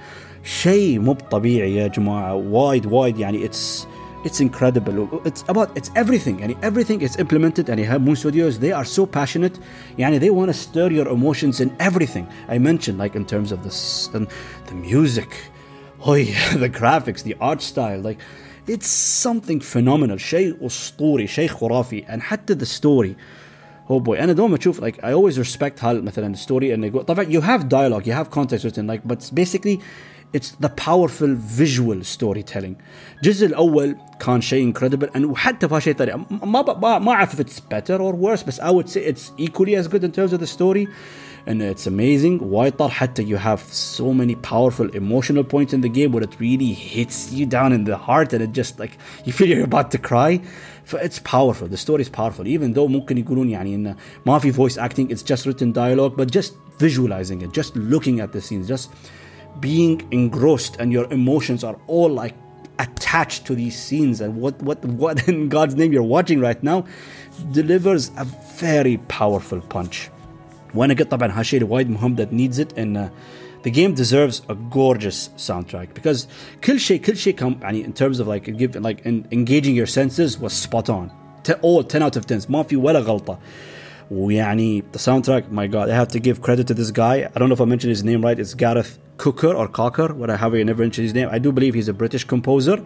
شيء 0.45 0.99
مو 0.99 1.13
طبيعي 1.13 1.77
يا 1.77 1.87
جماعة. 1.87 2.35
وايد 2.35 2.87
وايد. 2.87 3.19
يعني 3.19 3.49
it's 3.49 3.87
it's 4.24 4.40
incredible 4.42 5.22
it's 5.26 5.44
about 5.48 5.70
it's 5.78 5.92
everything 5.96 6.40
يعني 6.40 6.58
everything 6.62 7.02
is 7.02 7.16
implemented 7.18 7.70
and 7.70 7.80
you 7.80 7.86
have 7.86 8.02
Moon 8.02 8.16
Studios 8.16 8.60
they 8.60 8.72
are 8.72 8.86
so 8.86 9.06
passionate 9.06 9.60
يعني 9.98 10.20
they 10.20 10.30
want 10.30 10.50
to 10.50 10.54
stir 10.54 10.92
your 10.92 11.08
emotions 11.08 11.60
in 11.62 11.76
everything 11.80 12.28
I 12.50 12.58
mentioned 12.58 12.98
like 12.98 13.16
in 13.16 13.26
terms 13.26 13.52
of 13.52 13.64
the 13.64 14.28
the 14.70 14.76
music 14.76 15.30
oh 16.06 16.16
yeah 16.16 16.58
the 16.58 16.70
graphics 16.70 17.24
the 17.24 17.36
art 17.40 17.62
style 17.62 18.00
like 18.00 18.20
it's 18.68 18.88
something 18.88 19.60
phenomenal 19.60 20.18
شيء 20.18 20.66
أسطوري 20.66 21.28
شيء 21.28 21.48
خرافي 21.48 22.06
and 22.08 22.22
حتى 22.22 22.56
the 22.56 22.66
story 22.66 23.16
oh 23.90 24.00
boy 24.00 24.20
انا 24.20 24.34
دوما 24.34 24.58
اشوف 24.58 24.82
like 24.82 24.96
I 25.04 25.14
always 25.14 25.38
respect 25.38 25.84
هال 25.84 26.06
مثلا 26.06 26.36
story 26.36 26.64
انه 26.64 26.88
يقول 26.88 27.04
طبعا 27.04 27.26
you 27.26 27.42
have 27.42 27.64
dialogue 27.64 28.06
you 28.06 28.14
have 28.14 28.30
context 28.30 28.64
written 28.64 28.88
like 28.88 29.08
but 29.08 29.32
basically 29.34 29.80
it's 30.34 30.52
the 30.60 30.70
powerful 30.70 31.36
visual 31.36 32.04
storytelling 32.04 32.76
الجزء 33.24 33.46
الاول 33.46 33.96
كان 34.20 34.42
شيء 34.42 34.74
incredible 34.74 35.10
and 35.16 35.26
وحتى 35.26 35.68
في 35.68 35.82
شيء 35.82 35.94
ثاني 35.94 36.26
ما 36.44 37.00
ما 37.00 37.12
اعرف 37.12 37.36
if 37.36 37.40
it's 37.40 37.60
better 37.60 38.00
or 38.00 38.14
worse 38.14 38.44
بس 38.44 38.62
I 38.62 38.72
would 38.72 38.90
say 38.90 39.00
it's 39.00 39.32
equally 39.38 39.76
as 39.76 39.88
good 39.88 40.04
in 40.04 40.12
terms 40.12 40.34
of 40.34 40.40
the 40.40 40.48
story 40.48 40.88
and 41.48 41.62
it's 41.62 41.88
amazing 41.88 42.42
وايد 42.42 42.74
طار 42.74 42.90
حتى 42.90 43.24
you 43.24 43.38
have 43.38 43.62
so 43.72 44.14
many 44.14 44.36
powerful 44.36 44.90
emotional 44.96 45.44
points 45.44 45.74
in 45.74 45.82
the 45.82 45.90
game 45.90 46.12
where 46.12 46.24
it 46.24 46.40
really 46.40 46.74
hits 46.74 47.32
you 47.32 47.46
down 47.46 47.72
in 47.72 47.86
the 47.86 47.98
heart 47.98 48.34
and 48.34 48.42
it 48.42 48.52
just 48.52 48.80
like 48.80 48.98
you 49.26 49.32
feel 49.32 49.48
you're 49.48 49.64
about 49.64 49.90
to 49.92 49.98
cry 49.98 50.42
it's 51.08 51.20
powerful 51.20 51.68
the 51.68 51.82
story 51.86 52.02
is 52.02 52.10
powerful 52.10 52.46
even 52.48 52.74
though 52.74 52.88
ممكن 52.88 53.18
يقولون 53.18 53.50
يعني 53.50 53.76
انه 53.76 53.96
ما 54.26 54.40
في 54.40 54.52
voice 54.52 54.78
acting 54.78 55.10
it's 55.10 55.24
just 55.24 55.46
written 55.46 55.72
dialogue 55.72 56.18
but 56.18 56.30
just 56.32 56.54
visualizing 56.80 57.42
it 57.42 57.52
just 57.54 57.76
looking 57.76 58.20
at 58.20 58.32
the 58.34 58.42
scenes 58.42 58.68
just 58.68 58.90
being 59.60 60.08
engrossed 60.12 60.76
and 60.80 60.92
your 60.92 61.12
emotions 61.12 61.64
are 61.64 61.78
all 61.88 62.10
like 62.10 62.36
attached 62.80 63.46
to 63.48 63.56
these 63.56 63.76
scenes 63.78 64.22
and 64.22 64.40
what 64.42 64.62
what 64.62 64.84
what 64.86 65.28
in 65.28 65.50
God's 65.50 65.76
name 65.76 65.92
you're 65.92 66.12
watching 66.18 66.40
right 66.40 66.62
now 66.62 66.86
delivers 67.52 68.12
a 68.18 68.26
very 68.60 68.98
powerful 69.08 69.62
punch. 69.62 70.10
وانا 70.76 70.94
قلت 70.94 71.12
طبعا 71.12 71.32
هالشيء 71.40 71.64
وايد 71.64 71.90
مهم 71.90 72.16
that 72.16 72.32
needs 72.32 72.60
it 72.60 72.74
and 72.78 72.98
uh, 72.98 73.10
the 73.64 73.72
game 73.72 73.94
deserves 73.94 74.42
a 74.50 74.56
gorgeous 74.56 75.30
soundtrack 75.38 75.94
because 75.94 76.28
كل 76.64 76.80
شيء 76.80 77.02
كل 77.02 77.18
شيء 77.18 77.36
كم 77.36 77.56
يعني 77.62 77.84
in 77.84 77.94
terms 77.94 78.20
of 78.20 78.28
like 78.28 78.58
give 78.58 78.76
like 78.76 79.06
in, 79.06 79.28
engaging 79.32 79.76
your 79.76 79.88
senses 79.88 80.40
was 80.40 80.54
spot 80.54 80.90
on. 80.90 81.12
all 81.62 81.84
10 81.84 82.04
out 82.04 82.16
of 82.16 82.26
10 82.26 82.50
ما 82.50 82.64
في 82.64 82.76
ولا 82.76 83.00
غلطة. 83.00 83.40
ويعني 84.13 84.83
the 84.93 84.99
soundtrack 84.99 85.51
my 85.51 85.67
god 85.67 85.89
I 85.89 85.95
have 85.95 86.09
to 86.09 86.21
give 86.21 86.43
credit 86.43 86.67
to 86.69 86.75
this 86.75 86.91
guy 86.91 87.31
I 87.35 87.39
don't 87.39 87.49
know 87.49 87.55
if 87.55 87.61
I 87.61 87.65
mentioned 87.65 87.91
his 87.91 88.05
name 88.05 88.21
right 88.23 88.39
it's 88.39 88.55
Gareth 88.55 88.99
Cooker 89.17 89.53
or 89.55 89.69
Cocker 89.69 90.13
what 90.15 90.29
I 90.31 90.37
have 90.37 90.55
I 90.55 90.63
never 90.63 90.83
mentioned 90.83 91.05
his 91.05 91.15
name 91.15 91.29
I 91.31 91.39
do 91.39 91.51
believe 91.53 91.75
he's 91.75 91.89
a 91.89 91.95
British 92.03 92.25
composer 92.25 92.77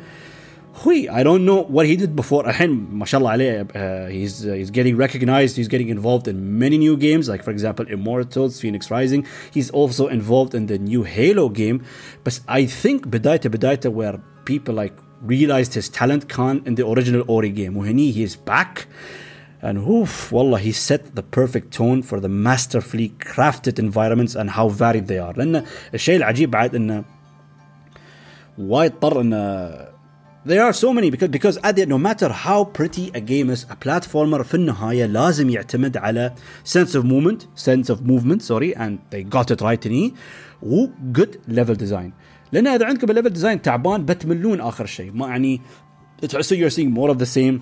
Hui, 0.81 1.09
I 1.09 1.23
don't 1.23 1.47
know 1.47 1.63
what 1.63 1.87
he 1.87 1.97
did 1.97 2.15
before. 2.15 2.45
الحين 2.45 2.91
Mashallah 2.91 3.39
شاء 3.39 3.77
uh, 3.77 4.11
he's 4.11 4.47
uh, 4.47 4.53
he's 4.53 4.71
getting 4.71 4.95
recognized. 4.95 5.57
He's 5.57 5.69
getting 5.69 5.89
involved 5.89 6.29
in 6.29 6.59
many 6.59 6.77
new 6.77 6.99
games, 6.99 7.31
like 7.31 7.43
for 7.43 7.51
example 7.51 7.87
Immortals, 7.89 8.61
Fenyx 8.61 8.91
Rising. 8.91 9.27
He's 9.55 9.71
also 9.71 10.09
involved 10.09 10.55
in 10.55 10.67
the 10.67 10.79
new 10.79 11.03
Halo 11.03 11.49
game. 11.49 11.83
But 12.25 12.41
I 12.47 12.67
think 12.67 13.09
bedaita 13.09 13.49
bedaita, 13.57 13.91
where 13.91 14.21
people 14.45 14.75
like 14.75 14.93
realized 15.23 15.73
his 15.73 15.89
talent 15.89 16.29
can 16.29 16.63
in 16.67 16.75
the 16.75 16.87
original 16.87 17.25
Ori 17.27 17.49
game. 17.51 17.75
وهني 17.75 18.13
he 18.13 18.23
is 18.23 18.37
back. 18.37 18.87
and 19.62 19.78
oof, 19.78 20.32
wallah, 20.32 20.60
he 20.60 20.72
set 20.72 21.16
the 21.16 21.22
perfect 21.22 21.72
tone 21.72 22.02
for 22.02 22.20
the 22.20 22.30
masterfully 22.30 23.10
crafted 23.20 23.78
environments 23.78 24.34
and 24.36 24.50
how 24.50 24.70
varied 24.70 25.08
they 25.08 25.20
are. 25.20 25.34
لأن 25.34 25.64
الشيء 25.94 26.16
العجيب 26.16 26.52
بعد 26.52 26.76
إنه 26.76 27.04
وايد 28.58 28.92
طر 29.00 29.22
إنه 29.22 29.92
there 30.44 30.64
are 30.64 30.74
so 30.74 30.92
many 30.92 31.12
because 31.12 31.30
because 31.30 31.58
at 31.64 31.76
the, 31.76 31.86
no 31.86 32.00
matter 32.00 32.30
how 32.30 32.64
pretty 32.64 33.12
a 33.14 33.22
game 33.22 33.52
is 33.52 33.66
a 33.70 33.76
platformer 33.76 34.42
في 34.44 34.54
النهاية 34.54 35.06
لازم 35.06 35.50
يعتمد 35.50 35.98
على 35.98 36.34
sense 36.64 36.96
of 36.96 37.06
movement 37.06 37.46
sense 37.56 37.90
of 37.90 38.02
movement 38.02 38.42
sorry 38.42 38.76
and 38.76 38.98
they 39.12 39.24
got 39.24 39.52
it 39.52 39.62
right 39.62 39.88
هني 39.88 40.14
و 40.64 40.88
good 41.14 41.38
level 41.48 41.76
design 41.76 42.12
لأن 42.52 42.68
إذا 42.68 42.86
عندكم 42.86 43.10
الليفل 43.10 43.30
ديزاين 43.30 43.62
تعبان 43.62 44.06
بتملون 44.06 44.62
آخر 44.62 44.86
شيء 44.86 45.12
ما 45.12 45.28
يعني 45.28 45.62
تحسوا 46.22 46.58
you're 46.58 46.74
seeing 46.74 46.92
more 46.92 47.10
of 47.10 47.20
the 47.20 47.26
same 47.26 47.62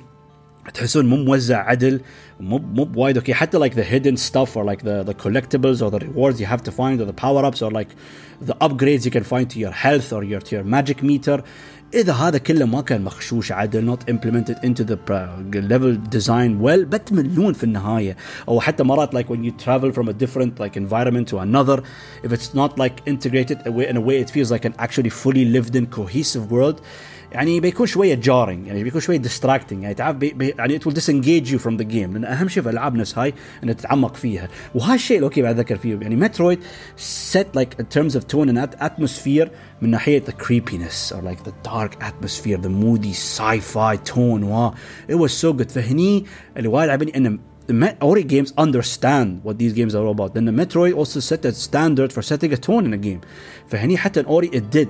تحسون 0.74 1.06
مو 1.06 1.16
موزع 1.16 1.70
عدل 1.70 2.02
مو 2.40 2.58
مو 2.58 2.84
بوايد 2.84 3.18
اوكي 3.18 3.34
حتى 3.34 3.60
like 3.60 3.74
the 3.74 3.84
hidden 3.84 4.18
stuff 4.18 4.56
or 4.56 4.64
like 4.66 4.84
the 4.84 5.04
the 5.04 5.14
collectibles 5.14 5.82
or 5.82 5.90
the 5.90 6.00
rewards 6.00 6.40
you 6.40 6.46
have 6.46 6.64
to 6.64 6.72
find 6.72 7.02
or 7.02 7.06
the 7.06 7.22
power 7.26 7.46
ups 7.46 7.62
or 7.62 7.72
like 7.72 7.90
the 8.50 8.56
upgrades 8.68 9.06
you 9.06 9.12
can 9.12 9.24
find 9.24 9.50
to 9.50 9.60
your 9.60 9.72
health 9.86 10.14
or 10.14 10.24
your 10.24 10.42
to 10.42 10.56
your 10.56 10.64
magic 10.64 11.04
meter 11.04 11.44
اذا 11.94 12.14
هذا 12.14 12.38
كله 12.38 12.66
ما 12.66 12.82
كان 12.82 13.04
مخشوش 13.04 13.52
عدل 13.52 13.96
not 13.96 14.00
implemented 14.12 14.58
into 14.64 14.84
the 14.84 14.98
level 15.56 15.96
design 16.18 16.62
well 16.62 16.86
بتملون 16.86 17.54
في 17.54 17.64
النهايه 17.64 18.18
او 18.48 18.60
حتى 18.60 18.84
مرات 18.84 19.16
like 19.16 19.28
when 19.30 19.44
you 19.44 19.52
travel 19.66 19.92
from 19.92 20.10
a 20.10 20.14
different 20.14 20.60
like 20.60 20.78
environment 20.78 21.28
to 21.28 21.40
another 21.40 21.84
if 22.24 22.32
it's 22.32 22.54
not 22.54 22.80
like 22.80 23.02
integrated 23.08 23.58
in 23.68 23.98
a 23.98 24.02
way 24.02 24.18
it 24.20 24.30
feels 24.30 24.52
like 24.52 24.66
an 24.66 24.74
actually 24.80 25.10
fully 25.10 25.46
lived 25.46 25.76
in 25.76 25.86
cohesive 25.88 26.52
world 26.52 26.82
يعني 27.34 27.60
بيكون 27.60 27.88
شويه 27.88 28.16
جارنج 28.16 28.68
يعني 28.68 28.84
بيكون 28.84 29.02
شويه 29.02 29.18
ديستراكتنج 29.18 29.84
يعني 29.84 29.96
تعرف 29.96 30.16
بي 30.16 30.34
بي 30.34 30.50
يعني 30.58 30.80
it 30.80 30.82
will 30.84 30.94
disengage 30.94 31.52
you 31.52 31.60
from 31.60 31.78
the 31.82 31.86
game 31.86 32.14
لان 32.14 32.26
اهم 32.26 32.48
شيء 32.48 32.64
في 32.64 32.70
الالعاب 32.70 32.96
نفس 32.96 33.18
هاي 33.18 33.34
ان 33.64 33.76
تتعمق 33.76 34.16
فيها 34.16 34.50
وهالشيء 34.76 35.18
اللي 35.18 35.26
اوكي 35.26 35.42
بعد 35.42 35.60
ذكر 35.60 35.78
فيه 35.78 35.98
يعني 36.02 36.16
مترويد 36.16 36.60
set 37.34 37.60
like 37.60 37.82
in 37.82 37.86
terms 37.98 38.16
of 38.16 38.22
tone 38.28 38.50
and 38.50 38.82
atmosphere 38.82 39.48
من 39.82 39.90
ناحيه 39.90 40.24
the 40.26 40.44
creepiness 40.44 41.12
or 41.12 41.22
like 41.22 41.44
the 41.44 41.70
dark 41.70 42.04
atmosphere 42.04 42.58
the 42.58 42.70
moody 42.70 43.14
sci-fi 43.14 43.96
tone 43.96 44.44
wow 44.50 44.74
it 45.12 45.16
was 45.16 45.32
so 45.32 45.54
good 45.54 45.72
فهني 45.72 46.26
اللي 46.58 46.68
وايد 46.68 46.90
عجبني 46.90 47.18
ان 47.18 47.40
Ori 48.02 48.24
games 48.24 48.52
understand 48.58 49.44
what 49.44 49.60
these 49.60 49.74
games 49.74 49.94
are 49.94 50.08
about 50.08 50.34
then 50.34 50.46
the 50.46 50.52
Metroid 50.52 50.96
also 50.96 51.20
set 51.20 51.46
a 51.46 51.54
standard 51.54 52.12
for 52.12 52.22
setting 52.24 52.52
a 52.52 52.58
tone 52.58 52.86
in 52.86 52.94
a 52.94 52.98
game 52.98 53.22
فهني 53.68 53.98
حتى 53.98 54.24
Ori 54.28 54.48
it 54.48 54.72
did 54.72 54.90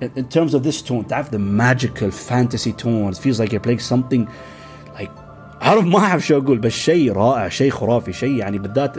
in, 0.00 0.10
in 0.16 0.28
terms 0.28 0.54
of 0.54 0.62
this 0.62 0.82
tone 0.82 1.04
تعرف 1.04 1.30
the 1.30 1.38
magical 1.38 2.10
fantasy 2.10 2.72
tone 2.72 3.12
it 3.12 3.18
feels 3.18 3.38
like 3.40 3.52
you're 3.52 3.60
playing 3.60 3.78
something 3.78 4.28
like 4.98 5.10
عارف 5.62 5.84
ما 5.84 5.98
اعرف 5.98 6.26
شو 6.26 6.36
اقول 6.38 6.58
بس 6.58 6.72
شيء 6.72 7.12
رائع 7.12 7.48
شيء 7.48 7.70
خرافي 7.70 8.12
شيء 8.12 8.36
يعني 8.36 8.58
بالذات 8.58 8.96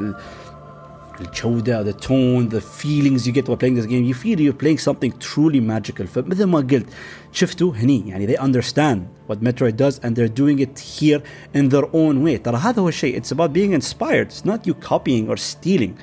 الجودة 1.21 1.83
the 1.91 1.95
tone 1.95 2.49
the 2.49 2.61
feelings 2.61 3.27
you 3.27 3.31
get 3.31 3.47
while 3.47 3.57
playing 3.57 3.75
this 3.75 3.85
game 3.85 4.03
you 4.03 4.13
feel 4.13 4.39
you're 4.39 4.61
playing 4.63 4.77
something 4.77 5.11
truly 5.19 5.59
magical 5.59 6.05
فمثل 6.05 6.43
ما 6.43 6.59
قلت 6.59 6.85
شفتوا 7.31 7.73
هني 7.75 8.09
يعني 8.09 8.27
they 8.27 8.39
understand 8.39 8.99
what 9.27 9.43
Metroid 9.43 9.77
does 9.77 9.99
and 9.99 10.15
they're 10.15 10.35
doing 10.41 10.59
it 10.59 10.79
here 10.79 11.21
in 11.53 11.69
their 11.69 11.85
own 11.93 12.23
way 12.23 12.37
ترى 12.37 12.57
هذا 12.57 12.81
هو 12.81 12.89
الشيء 12.89 13.21
it's 13.21 13.31
about 13.31 13.53
being 13.53 13.73
inspired 13.73 14.27
it's 14.31 14.45
not 14.45 14.67
you 14.67 14.73
copying 14.73 15.29
or 15.29 15.37
stealing 15.37 15.93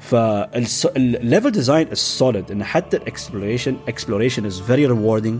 فالليفل 0.00 1.50
ديزاين 1.50 1.88
is 1.90 2.20
solid 2.20 2.50
ان 2.50 2.64
حتى 2.64 2.96
الاكسبلوريشن 2.96 3.76
exploration 3.90 4.42
is 4.50 4.60
very 4.70 4.86
rewarding 4.88 5.38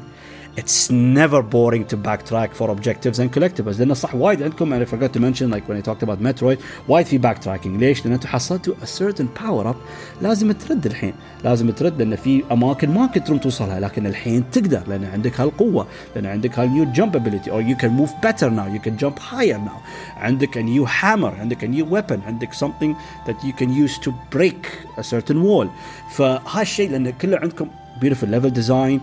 it's 0.57 0.91
never 0.91 1.43
boring 1.43 1.85
to 1.85 1.97
backtrack 1.97 2.51
for 2.55 2.71
objectives 2.71 3.19
and 3.19 3.31
collectibles 3.31 3.79
لان 3.79 3.95
صح 3.95 4.15
وايد 4.15 4.43
عندكم 4.43 4.73
انا 4.73 4.85
forgot 4.85 5.13
to 5.17 5.21
mention 5.21 5.51
like 5.51 5.69
when 5.69 5.77
I 5.77 5.83
talked 5.91 6.03
about 6.03 6.21
Metroid 6.21 6.59
وايد 6.89 7.07
في 7.07 7.19
backtracking 7.19 7.67
ليش؟ 7.67 8.05
لان 8.05 8.13
انتم 8.13 8.29
حصلتوا 8.29 8.75
a 8.75 8.87
certain 8.87 9.27
power 9.41 9.67
up 9.67 9.77
لازم 10.23 10.53
ترد 10.53 10.87
الحين 10.87 11.15
لازم 11.45 11.71
ترد 11.71 11.99
لان 12.03 12.17
في 12.17 12.43
اماكن 12.53 12.91
ما 12.91 13.07
كنت 13.07 13.27
تروم 13.27 13.39
توصلها 13.39 13.81
لكن 13.81 14.07
الحين 14.07 14.51
تقدر 14.51 14.83
لان 14.89 15.05
عندك 15.05 15.41
هالقوه 15.41 15.87
لان 16.15 16.27
عندك 16.27 16.59
هالنيو 16.59 16.93
jump 16.95 17.15
ability 17.15 17.49
or 17.49 17.61
you 17.71 17.83
can 17.83 17.91
move 17.91 18.11
better 18.27 18.51
now 18.51 18.67
you 18.77 18.89
can 18.89 19.05
jump 19.05 19.19
higher 19.19 19.59
now 19.59 19.81
عندك 20.17 20.59
a 20.59 20.63
new 20.63 20.87
hammer 20.87 21.41
عندك 21.41 21.65
a 21.65 21.69
new 21.69 21.85
weapon 21.95 22.19
عندك 22.27 22.53
something 22.55 22.95
that 23.27 23.45
you 23.45 23.53
can 23.61 23.69
use 23.85 23.99
to 24.07 24.11
break 24.37 24.67
a 24.99 25.03
certain 25.03 25.43
wall 25.43 25.67
فهالشيء 26.11 26.91
لان 26.91 27.11
كله 27.11 27.39
عندكم 27.39 27.69
beautiful 28.01 28.29
level 28.29 28.51
design 28.51 29.01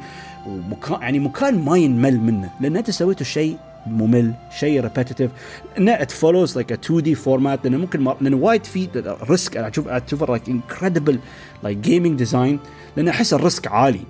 ومكان 0.49 1.01
يعني 1.01 1.19
مكان 1.19 1.65
ما 1.65 1.77
ينمل 1.77 2.21
منه. 2.21 2.51
لأن 2.61 2.77
أنت 2.77 2.91
سويتوا 2.91 3.27
شيء 3.27 3.57
ممل 3.87 4.33
شيء 4.59 4.81
ريبيتيتيف 4.81 5.31
إنه 5.79 5.93
ات 5.93 6.11
فولوز 6.11 6.55
لايك 6.55 6.73
ا 6.73 6.75
2 6.75 7.03
دي 7.03 7.15
فورمات 7.15 7.65
لأنه 7.65 7.77
ممكن 7.79 8.01
ما 8.01 8.17
لأنه 8.21 8.37
وايد 8.37 8.65
في 8.65 8.89
ريسك 9.31 9.57
أنا 9.57 9.69
أشوف 9.69 9.89
أشوف 9.89 10.31
لايك 10.31 10.49
انكريدبل 10.49 11.19
لايك 11.63 11.79
جيمنج 11.79 12.19
ديزاين 12.19 12.59
لأن 12.97 13.09
أحس 13.09 13.35
الريسك 13.35 13.67
عالي. 13.67 14.01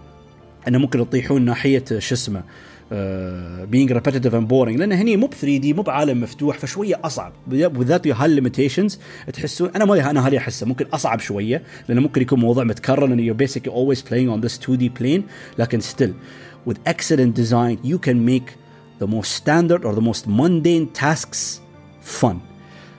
إنه 0.68 0.78
ممكن 0.78 0.98
تطيحون 1.08 1.44
ناحية 1.44 1.84
شو 1.98 2.14
اسمه 2.14 2.42
بينج 3.65 3.91
ريبيتيتيف 3.91 4.35
اند 4.35 4.47
بورينج 4.47 4.79
لان 4.79 4.91
هني 4.91 5.17
مو 5.17 5.27
ب 5.27 5.33
3 5.33 5.57
دي 5.57 5.73
مو 5.73 5.81
بعالم 5.81 6.21
مفتوح 6.21 6.57
فشويه 6.57 6.99
اصعب 7.03 7.33
بالذات 7.47 8.07
هالليميتيشنز 8.07 8.99
تحسون 9.33 9.69
انا 9.75 9.85
ما 9.85 10.09
انا 10.09 10.27
هالي 10.27 10.37
احسه 10.37 10.65
ممكن 10.65 10.85
اصعب 10.93 11.19
شويه 11.19 11.63
لانه 11.87 12.01
ممكن 12.01 12.21
يكون 12.21 12.39
موضوع 12.39 12.63
متكرر 12.63 13.07
لان 13.07 13.29
you're 13.33 13.47
basically 13.47 13.71
always 13.71 14.01
playing 14.01 14.29
on 14.29 14.47
this 14.47 14.67
2D 14.67 15.01
plane 15.01 15.21
لكن 15.59 15.81
still 15.81 16.11
with 16.69 16.77
excellent 16.89 17.35
design 17.41 17.77
you 17.91 17.97
can 18.07 18.17
make 18.29 18.49
the 18.99 19.07
most 19.07 19.31
standard 19.41 19.83
or 19.85 19.93
the 19.95 20.05
most 20.09 20.27
mundane 20.27 21.01
tasks 21.01 21.59
fun 22.21 22.35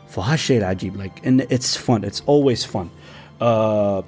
فهالشيء 0.08 0.58
العجيب 0.58 1.02
like 1.02 1.26
ان 1.26 1.40
it's 1.42 1.76
fun 1.76 2.04
it's 2.04 2.20
always 2.20 2.64
fun 2.64 2.86
uh, 3.40 4.02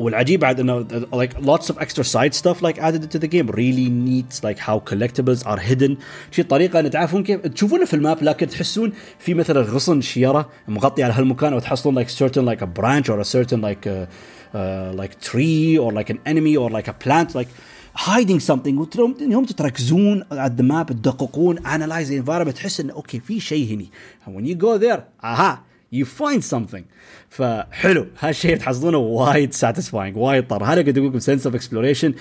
والعجيب 0.00 0.40
بعد 0.40 0.60
انه 0.60 0.86
like 1.14 1.32
lots 1.32 1.64
of 1.64 1.78
extra 1.78 2.04
side 2.04 2.34
stuff 2.34 2.62
like 2.62 2.78
added 2.78 3.02
into 3.02 3.18
the 3.18 3.28
game 3.28 3.48
really 3.48 3.88
neat 3.88 4.40
like 4.44 4.58
how 4.58 4.78
collectibles 4.90 5.46
are 5.46 5.58
hidden 5.58 5.96
شي 6.30 6.42
طريقه 6.42 6.80
ان 6.80 6.90
تعرفون 6.90 7.22
كيف 7.22 7.40
تشوفونه 7.40 7.84
في 7.84 7.94
الماب 7.94 8.22
لكن 8.22 8.46
تحسون 8.46 8.92
في 9.18 9.34
مثلا 9.34 9.60
غصن 9.60 10.00
شيره 10.00 10.48
مغطي 10.68 11.02
على 11.02 11.12
هالمكان 11.12 11.54
وتحصلون 11.54 12.04
like 12.04 12.08
certain 12.08 12.44
like 12.44 12.62
a 12.62 12.66
branch 12.66 13.08
or 13.08 13.20
a 13.20 13.24
certain 13.24 13.60
like 13.60 13.86
a, 13.86 14.08
uh, 14.54 14.92
like 15.02 15.20
tree 15.20 15.78
or 15.78 15.92
like 15.92 16.10
an 16.10 16.18
enemy 16.26 16.56
or 16.56 16.70
like 16.70 16.88
a 16.88 16.94
plant 17.04 17.34
like 17.34 17.48
hiding 17.96 18.40
something 18.40 18.78
وتروم 18.78 19.14
يوم 19.20 19.44
تركزون 19.44 20.24
على 20.32 20.56
the 20.58 20.62
map 20.62 20.88
تدققون 20.88 21.58
analyze 21.58 22.08
the 22.08 22.26
environment 22.26 22.54
تحس 22.54 22.80
انه 22.80 22.92
اوكي 22.92 23.20
في 23.20 23.40
شيء 23.40 23.74
هني 23.74 23.90
when 24.26 24.46
you 24.46 24.62
go 24.62 24.82
there 24.82 25.00
اها 25.24 25.62
you 25.92 26.04
find 26.04 26.42
something 26.54 26.82
فحلو 27.30 28.06
هالشيء 28.18 28.56
تحصلونه 28.56 28.98
وايد 28.98 29.54
satisfying 29.54 30.16
وايد 30.16 30.46
طر 30.46 30.64
هذا 30.64 30.80
قد 30.80 30.98
اقول 30.98 31.08
لكم 31.08 31.20
sense 31.20 31.42
of 31.42 31.54
exploration 31.54 32.14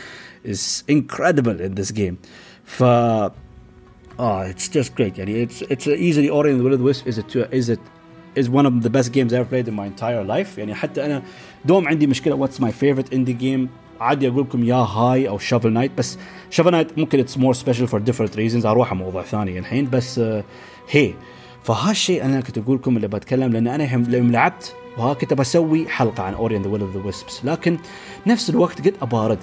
is 0.45 0.83
incredible 0.91 1.59
in 1.59 1.81
this 1.81 1.91
game 1.91 2.15
ف 2.63 2.83
oh 4.19 4.41
it's 4.51 4.69
just 4.69 4.95
great 4.95 5.17
يعني 5.17 5.47
it's 5.47 5.61
it's 5.61 5.87
easily 5.87 6.29
Ori 6.29 6.51
and 6.51 6.59
the 6.59 6.63
Will 6.63 6.73
of 6.73 6.79
the 6.79 6.85
Wisp 6.85 7.07
is 7.07 7.17
a 7.17 7.55
is 7.55 7.69
it 7.69 7.79
is 8.35 8.49
one 8.49 8.65
of 8.65 8.73
the 8.83 8.89
best 8.89 9.11
games 9.11 9.33
I've 9.33 9.49
played 9.49 9.67
in 9.67 9.75
my 9.75 9.85
entire 9.85 10.23
life 10.23 10.57
يعني 10.57 10.75
حتى 10.75 11.05
انا 11.05 11.23
دوم 11.65 11.87
عندي 11.87 12.07
مشكله 12.07 12.47
what's 12.47 12.59
my 12.59 12.71
favorite 12.71 13.09
indie 13.13 13.41
game 13.41 13.67
عادي 13.99 14.27
اقول 14.27 14.41
لكم 14.41 14.63
يا 14.63 14.75
هاي 14.75 15.29
او 15.29 15.37
شافل 15.37 15.73
نايت 15.73 15.91
بس 15.97 16.17
شافل 16.49 16.71
نايت 16.71 16.97
ممكن 16.97 17.19
اتس 17.19 17.37
مور 17.37 17.53
سبيشال 17.53 17.87
فور 17.87 17.99
ديفرنت 17.99 18.35
ريزنز 18.35 18.65
اروح 18.65 18.93
موضوع 18.93 19.23
ثاني 19.23 19.59
الحين 19.59 19.89
بس 19.89 20.19
هي 20.89 21.13
فهالشيء 21.70 22.24
أنا 22.24 22.40
كنت 22.40 22.58
أقول 22.58 22.76
لكم 22.76 22.96
اللي 22.96 23.08
بتكلم 23.08 23.52
لأن 23.52 23.66
أنا 23.66 23.92
يوم 23.92 24.30
لعبت 24.30 24.74
وها 24.98 25.14
كنت 25.14 25.34
بسوي 25.34 25.88
حلقة 25.88 26.22
عن 26.22 26.34
اوري 26.34 26.58
ذا 26.58 26.68
ويل 26.68 26.80
اوف 26.80 26.96
ذا 26.96 27.02
ويسبس 27.04 27.44
لكن 27.44 27.78
نفس 28.26 28.50
الوقت 28.50 28.80
قد 28.80 28.94
أبارد 29.02 29.38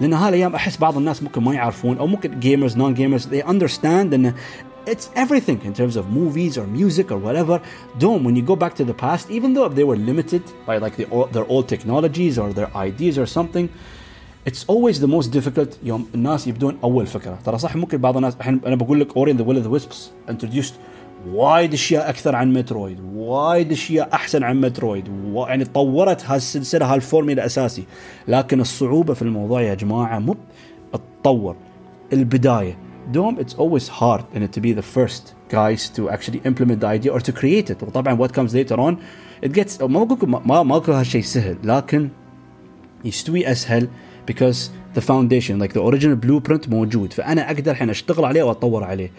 لأن 0.00 0.12
هالايام 0.12 0.54
أحس 0.54 0.76
بعض 0.76 0.96
الناس 0.96 1.22
ممكن 1.22 1.42
ما 1.42 1.54
يعرفون 1.54 1.98
أو 1.98 2.06
ممكن 2.06 2.40
جيمرز 2.40 2.76
نون 2.76 2.94
جيمرز 2.94 3.26
they 3.26 3.42
understand 3.46 4.14
إن 4.14 4.34
it's 4.86 5.08
everything 5.16 5.58
in 5.64 5.72
terms 5.80 5.96
of 5.96 6.04
movies 6.10 6.58
or 6.58 6.66
music 6.66 7.10
or 7.10 7.18
whatever. 7.26 7.56
Don't 7.98 8.22
when 8.24 8.36
you 8.36 8.42
go 8.42 8.56
back 8.56 8.74
to 8.80 8.84
the 8.84 8.96
past, 9.04 9.30
even 9.30 9.54
though 9.54 9.68
they 9.68 9.84
were 9.90 10.00
limited 10.10 10.42
by 10.66 10.76
like 10.84 10.96
the, 10.96 11.06
their 11.34 11.46
old 11.54 11.66
technologies 11.74 12.34
or 12.42 12.48
their 12.58 12.70
ideas 12.88 13.16
or 13.22 13.26
something, 13.38 13.66
it's 14.48 14.62
always 14.72 14.96
the 15.04 15.10
most 15.16 15.28
difficult. 15.38 15.78
يوم 15.82 16.06
الناس 16.14 16.46
يبدون 16.46 16.78
أول 16.84 17.06
فكرة. 17.06 17.38
ترى 17.44 17.58
صح؟ 17.58 17.76
ممكن 17.76 17.98
بعض 17.98 18.16
الناس 18.16 18.36
الحين 18.36 18.60
أنا 18.66 18.76
بقول 18.76 19.00
لك 19.00 19.16
اوري 19.16 19.32
ذا 19.32 19.44
ويل 19.44 19.62
ذا 19.62 19.68
ويسبس 19.68 20.10
introduced 20.30 20.74
وايد 21.26 21.72
أشياء 21.72 22.08
أكثر 22.08 22.36
عن 22.36 22.52
مترويد 22.52 23.00
وايد 23.14 23.72
أشياء 23.72 24.08
أحسن 24.12 24.42
عن 24.42 24.60
مترويد 24.60 25.08
يعني 25.34 25.64
طورت 25.64 26.24
هالسلسلة 26.26 26.94
هالفورميلا 26.94 27.46
اساسي 27.46 27.84
لكن 28.28 28.60
الصعوبة 28.60 29.14
في 29.14 29.22
الموضوع 29.22 29.62
يا 29.62 29.74
جماعة 29.74 30.18
مو 30.18 30.36
تطور 31.22 31.56
البداية. 32.12 32.78
دوم 33.12 33.38
always 33.38 33.88
hard 33.88 34.22
in 34.34 34.42
it 34.42 34.52
to 34.52 34.60
be 34.60 34.72
the 34.72 34.82
first 34.82 35.34
guys 35.50 35.88
to 35.96 36.10
actually 36.10 36.40
implement 36.44 36.80
the 36.80 36.86
idea 36.86 37.12
or 37.12 37.20
to 37.20 37.32
create 37.32 37.70
it. 37.70 37.82
وطبعا 37.82 38.16
what 38.16 38.32
comes 38.32 38.54
later 38.54 38.76
on 38.76 38.96
it 39.46 39.52
gets 39.52 39.82
ما 39.82 40.04
بقول 40.04 40.30
ما 40.30 40.62
ما 40.62 40.76
أقول 40.76 40.96
هالشيء 40.96 41.22
سهل. 41.22 41.56
لكن 41.64 42.08
يستوي 43.04 43.52
أسهل 43.52 43.88
because 44.30 44.70
the 44.94 45.00
foundation 45.00 45.58
like 45.58 45.72
the 45.72 45.82
original 45.82 46.16
blueprint 46.26 46.68
موجود. 46.68 47.12
فأنا 47.12 47.50
أقدر 47.50 47.70
الحين 47.70 47.90
أشتغل 47.90 48.24
عليه 48.24 48.42
وأطور 48.42 48.84
عليه. 48.84 49.10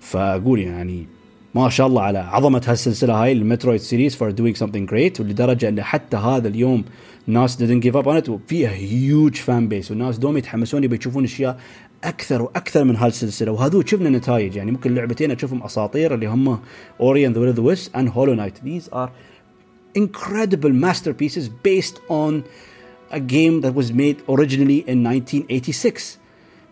فأقول 0.00 0.58
يعني 0.58 1.06
ما 1.54 1.68
شاء 1.68 1.86
الله 1.86 2.02
على 2.02 2.18
عظمة 2.18 2.62
هالسلسلة 2.66 3.22
هاي 3.22 3.32
المترويد 3.32 3.80
سيريز 3.80 4.16
فور 4.16 4.30
دوينج 4.30 4.56
something 4.56 4.90
great 4.90 5.20
ولدرجة 5.20 5.68
إن 5.68 5.82
حتى 5.82 6.16
هذا 6.16 6.48
اليوم 6.48 6.84
ناس 7.26 7.56
didn't 7.56 7.82
give 7.84 7.96
up 7.96 8.06
on 8.06 8.24
it 8.24 8.28
وفيها 8.28 8.70
هيوج 8.70 9.34
فان 9.34 9.68
بيس 9.68 9.90
والناس 9.90 10.18
دوم 10.18 10.36
يتحمسون 10.36 10.84
يبي 10.84 10.96
يشوفون 10.96 11.24
أشياء 11.24 11.60
أكثر 12.04 12.42
وأكثر 12.42 12.84
من 12.84 12.96
هالسلسلة. 12.96 13.52
وهذول 13.52 13.88
شفنا 13.88 14.10
نتائج 14.10 14.56
يعني 14.56 14.72
ممكن 14.72 14.94
لعبتين 14.94 15.30
أشوفهم 15.30 15.62
أساطير 15.62 16.14
اللي 16.14 16.26
هم 16.26 16.58
اوري 17.00 17.26
اند 17.26 17.38
ذا 17.38 17.60
ويست 17.60 17.96
اند 17.96 18.08
هولو 18.08 18.34
نايت 18.34 18.58
these 18.58 18.88
are 18.94 19.10
incredible 19.98 20.72
masterpieces 20.72 21.48
based 21.48 21.98
on 22.08 22.44
a 23.10 23.20
game 23.20 23.60
that 23.60 23.74
was 23.74 23.92
made 23.92 24.16
originally 24.28 24.80
in 24.88 25.02
1986 25.02 26.21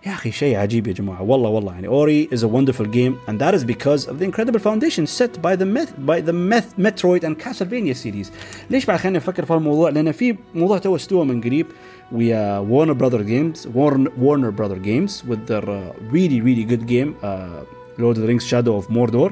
يا 0.05 0.11
اخي 0.11 0.31
شيء 0.31 0.57
عجيب 0.57 0.87
يا 0.87 0.93
جماعه 0.93 1.21
والله 1.21 1.49
والله 1.49 1.73
يعني 1.73 1.87
اوري 1.87 2.29
is 2.31 2.39
a 2.39 2.47
wonderful 2.47 2.85
game 2.85 3.15
and 3.27 3.39
that 3.39 3.55
is 3.55 3.63
because 3.63 4.07
of 4.07 4.19
the 4.19 4.23
incredible 4.23 4.59
foundation 4.59 5.07
set 5.07 5.41
by 5.41 5.55
the 5.55 5.65
myth 5.65 5.93
by 6.05 6.21
the 6.21 6.33
myth 6.33 6.77
Metroid 6.77 7.23
and 7.23 7.39
Castlevania 7.39 7.95
series 7.95 8.31
ليش 8.69 8.85
بعد 8.85 8.99
خلينا 8.99 9.17
نفكر 9.17 9.45
في 9.45 9.53
الموضوع 9.53 9.89
لان 9.89 10.11
في 10.11 10.35
موضوع 10.55 10.77
تو 10.77 10.95
استوى 10.95 11.25
من 11.25 11.41
قريب 11.41 11.65
ويا 12.11 12.61
Warner 12.61 12.93
Brother 12.93 13.23
Games 13.23 13.67
Warner, 13.67 14.11
Warner 14.21 14.51
Brother 14.51 14.79
Games 14.79 15.23
with 15.29 15.47
their 15.47 15.69
uh, 15.69 15.93
really 16.11 16.41
really 16.41 16.63
good 16.63 16.87
game 16.87 17.15
uh, 17.23 17.63
Lord 17.97 18.17
of 18.17 18.21
the 18.23 18.27
Rings 18.27 18.45
Shadow 18.45 18.75
of 18.77 18.87
Mordor 18.87 19.31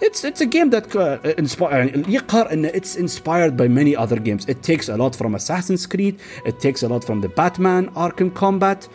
it's 0.00 0.24
it's 0.24 0.40
a 0.40 0.46
game 0.46 0.70
that 0.70 0.86
uh, 0.96 1.18
inspired 1.38 2.08
يقهر 2.08 2.52
ان 2.52 2.68
it's 2.68 2.96
inspired 2.96 3.56
by 3.56 3.68
many 3.68 3.96
other 3.96 4.18
games 4.18 4.44
it 4.48 4.62
takes 4.62 4.88
a 4.88 4.96
lot 4.96 5.14
from 5.16 5.34
Assassin's 5.34 5.86
Creed 5.86 6.14
it 6.46 6.60
takes 6.60 6.82
a 6.82 6.88
lot 6.88 7.04
from 7.04 7.20
the 7.20 7.28
Batman 7.28 7.90
Arkham 7.94 8.30
Combat 8.34 8.88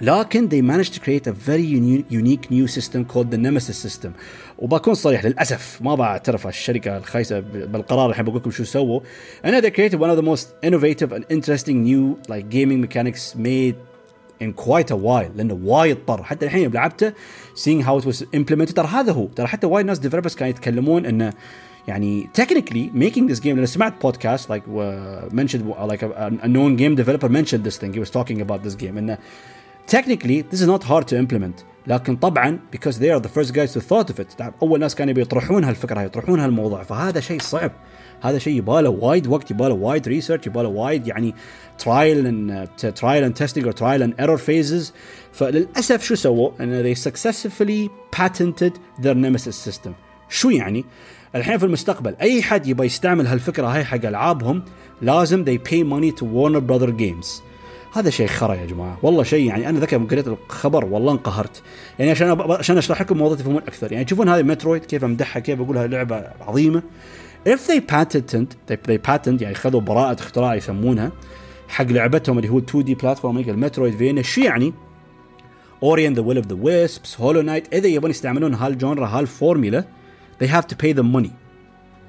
لكن 0.00 0.48
they 0.48 0.62
managed 0.62 0.92
to 0.94 1.00
create 1.00 1.26
a 1.26 1.32
very 1.32 1.62
uni- 1.62 2.04
unique 2.10 2.50
new 2.50 2.66
system 2.66 3.04
called 3.04 3.30
the 3.30 3.38
Nemesis 3.38 3.78
system 3.86 4.10
وبكون 4.58 4.94
صريح 4.94 5.24
للاسف 5.24 5.82
ما 5.82 5.94
بعترف 5.94 6.46
الشركه 6.46 6.96
الخايسه 6.96 7.40
بالقرار 7.40 8.10
الحين 8.10 8.24
بقول 8.24 8.36
لكم 8.36 8.50
شو 8.50 8.64
سووا 8.64 9.00
انا 9.44 9.60
they 9.60 9.70
created 9.70 9.94
one 9.94 10.10
of 10.10 10.16
the 10.16 10.26
most 10.26 10.68
innovative 10.68 11.12
and 11.12 11.24
interesting 11.30 11.84
new 11.84 12.32
like 12.32 12.48
gaming 12.50 12.80
mechanics 12.86 13.34
made 13.34 13.76
in 14.40 14.52
quite 14.52 14.90
a 14.90 14.96
while 14.96 15.36
لانه 15.36 15.60
وايد 15.64 15.96
طر 16.06 16.22
حتى 16.22 16.46
الحين 16.46 16.70
لعبته 16.70 17.12
seeing 17.54 17.82
how 17.82 18.02
it 18.02 18.06
was 18.06 18.22
implemented 18.22 18.72
ترى 18.74 18.86
هذا 18.86 19.12
هو 19.12 19.26
ترى 19.26 19.46
حتى 19.46 19.66
وايد 19.66 19.86
ناس 19.86 20.00
developers 20.00 20.34
كانوا 20.36 20.50
يتكلمون 20.50 21.06
انه 21.06 21.32
يعني 21.88 22.28
technically 22.40 22.90
making 22.94 23.32
this 23.32 23.40
game 23.40 23.46
لأن 23.46 23.66
سمعت 23.66 24.06
podcast 24.06 24.40
like 24.40 24.66
uh, 24.66 25.34
mentioned 25.34 25.64
like 25.90 26.02
a, 26.02 26.30
a 26.42 26.48
known 26.48 26.76
game 26.76 26.94
developer 26.94 27.28
mentioned 27.28 27.64
this 27.64 27.76
thing 27.78 27.92
he 27.92 28.00
was 28.00 28.10
talking 28.10 28.40
about 28.40 28.62
this 28.68 28.74
game 28.74 28.98
انه 28.98 29.18
technically 29.87 30.41
this 30.51 30.61
is 30.61 30.67
not 30.67 30.83
hard 30.83 31.07
to 31.07 31.15
implement. 31.15 31.63
لكن 31.87 32.15
طبعا 32.15 32.59
because 32.71 32.97
they 32.97 33.09
are 33.09 33.19
the 33.19 33.29
first 33.29 33.53
guys 33.53 33.73
to 33.73 33.81
thought 33.81 34.09
of 34.09 34.19
it 34.19 34.51
أول 34.61 34.79
ناس 34.79 34.95
كانوا 34.95 35.19
يطرحون 35.19 35.63
هالفكرة 35.63 36.01
يطرحون 36.01 36.39
هالموضوع. 36.39 36.83
فهذا 36.83 37.19
شيء 37.19 37.39
صعب. 37.39 37.71
هذا 38.21 38.39
شيء 38.39 38.57
يباله 38.57 38.89
وايد 38.89 39.27
وقت 39.27 39.51
يباله 39.51 39.73
وايد 39.73 40.07
ريسيرش 40.07 40.47
يباله 40.47 40.69
وايد 40.69 41.07
يعني 41.07 41.35
ترايل 41.79 42.27
اند 42.27 42.67
ترايل 42.95 43.23
اند 43.23 43.33
تيستنج 43.33 43.65
أو 43.65 43.71
ترايل 43.71 44.03
اند 44.03 44.13
ايرور 44.19 44.37
فيزز 44.37 44.93
فللأسف 45.31 46.03
شو 46.03 46.15
سووا؟ 46.15 46.51
إن 46.59 46.83
they 46.83 46.97
successfully 46.97 47.89
patented 48.19 48.73
their 49.01 49.15
nemesis 49.15 49.69
system. 49.69 49.91
شو 50.29 50.49
يعني؟ 50.49 50.85
الحين 51.35 51.57
في 51.57 51.65
المستقبل 51.65 52.15
أي 52.21 52.41
حد 52.41 52.67
يبغى 52.67 52.85
يستعمل 52.85 53.27
هالفكرة 53.27 53.67
هاي 53.67 53.83
حق 53.83 54.05
ألعابهم 54.05 54.63
لازم 55.01 55.45
they 55.45 55.57
pay 55.69 55.83
money 55.83 56.11
to 56.19 56.25
Warner 56.25 56.61
Brother 56.61 56.91
Games. 56.91 57.50
هذا 57.93 58.09
شيء 58.09 58.27
خرا 58.27 58.53
يا 58.53 58.65
جماعة. 58.65 58.97
والله 59.03 59.23
شيء 59.23 59.47
يعني 59.47 59.69
أنا 59.69 59.79
ذكر 59.79 59.97
قريت 59.97 60.27
الخبر 60.27 60.85
والله 60.85 61.11
انقهرت. 61.11 61.61
يعني 61.99 62.11
عشان 62.11 62.41
عشان 62.41 62.77
أشرح 62.77 63.01
لكم 63.01 63.15
الموضوع 63.15 63.37
تفهمون 63.37 63.61
أكثر. 63.61 63.91
يعني 63.91 64.05
تشوفون 64.05 64.29
هذه 64.29 64.43
مترويد 64.43 64.85
كيف 64.85 65.03
امدحها 65.03 65.39
كيف 65.39 65.61
اقولها 65.61 65.87
لعبة 65.87 66.23
عظيمة. 66.41 66.83
If 67.47 67.59
they 67.67 67.79
patented 67.79 68.47
they, 68.69 68.75
they 68.75 68.97
patent 69.09 69.41
يعني 69.41 69.55
خذوا 69.55 69.81
براءة 69.81 70.19
اختراع 70.19 70.55
يسمونها 70.55 71.11
حق 71.67 71.85
لعبتهم 71.85 72.37
اللي 72.37 72.49
هو 72.49 72.59
2 72.59 72.83
دي 72.83 72.95
بلاتفورم 72.95 73.37
المترويد 73.37 73.97
فينا 73.97 74.21
شو 74.21 74.41
يعني؟ 74.41 74.73
اوري 75.83 76.07
ذا 76.07 76.21
ويل 76.21 76.37
اوف 76.37 76.47
ذا 76.47 76.57
ويسبس 76.61 77.21
هولو 77.21 77.41
نايت 77.41 77.73
إذا 77.73 77.87
يبون 77.87 78.09
يستعملون 78.09 78.53
هالجونرا 78.53 79.07
هالفورميلا 79.07 79.85
they 80.43 80.47
have 80.47 80.67
to 80.67 80.75
pay 80.75 80.93
them 80.93 81.11
money. 81.17 81.40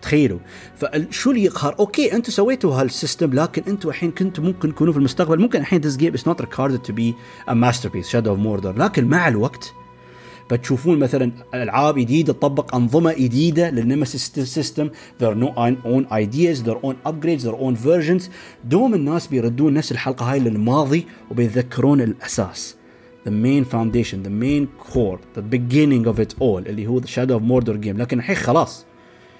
تخيلوا. 0.02 0.38
فشو 0.76 1.30
اللي 1.30 1.44
يقهر؟ 1.44 1.76
أوكي 1.78 2.12
أنتم 2.12 2.32
سويتوا 2.32 2.74
هالسيستم 2.74 3.32
لكن 3.32 3.62
أنتم 3.68 3.88
الحين 3.88 4.10
كنتوا 4.10 4.44
ممكن 4.44 4.74
تكونوا 4.74 4.92
في 4.92 4.98
المستقبل. 4.98 5.40
ممكن 5.40 5.60
الحين 5.60 5.82
this 5.82 5.96
game 5.96 6.18
is 6.18 6.22
not 6.22 6.44
regarded 6.44 6.84
to 6.84 6.92
be 6.92 7.14
a 7.48 7.54
masterpiece 7.54 8.08
Shadow 8.10 8.34
of 8.34 8.38
Mordor. 8.38 8.78
لكن 8.78 9.04
مع 9.04 9.28
الوقت 9.28 9.72
بتشوفون 10.50 10.98
مثلا 10.98 11.32
ألعاب 11.54 11.98
جديدة 11.98 12.32
تطبق 12.32 12.74
أنظمة 12.74 13.12
جديدة 13.12 13.70
للنمسيس 13.70 14.32
سيستم. 14.32 14.90
Their 15.20 15.34
own 15.84 16.06
ideas 16.12 16.62
their 16.62 16.78
own 16.84 16.96
upgrades 17.06 17.42
their 17.42 17.56
own 17.56 17.74
versions. 17.74 18.22
دوم 18.64 18.94
الناس 18.94 19.26
بيردون 19.26 19.74
نفس 19.74 19.92
الحلقة 19.92 20.32
هاي 20.32 20.38
للماضي 20.38 21.06
وبيتذكرون 21.30 22.00
الأساس. 22.00 22.76
The 23.24 23.30
main 23.30 23.64
foundation 23.64 24.18
the 24.24 24.34
main 24.44 24.66
core 24.84 25.20
the 25.36 25.42
beginning 25.42 26.06
of 26.06 26.18
it 26.18 26.34
all 26.40 26.66
اللي 26.66 26.86
هو 26.86 27.00
the 27.00 27.06
Shadow 27.06 27.38
of 27.38 27.42
Mordor 27.42 27.84
game. 27.84 27.98
لكن 27.98 28.18
الحين 28.18 28.36
خلاص. 28.36 28.84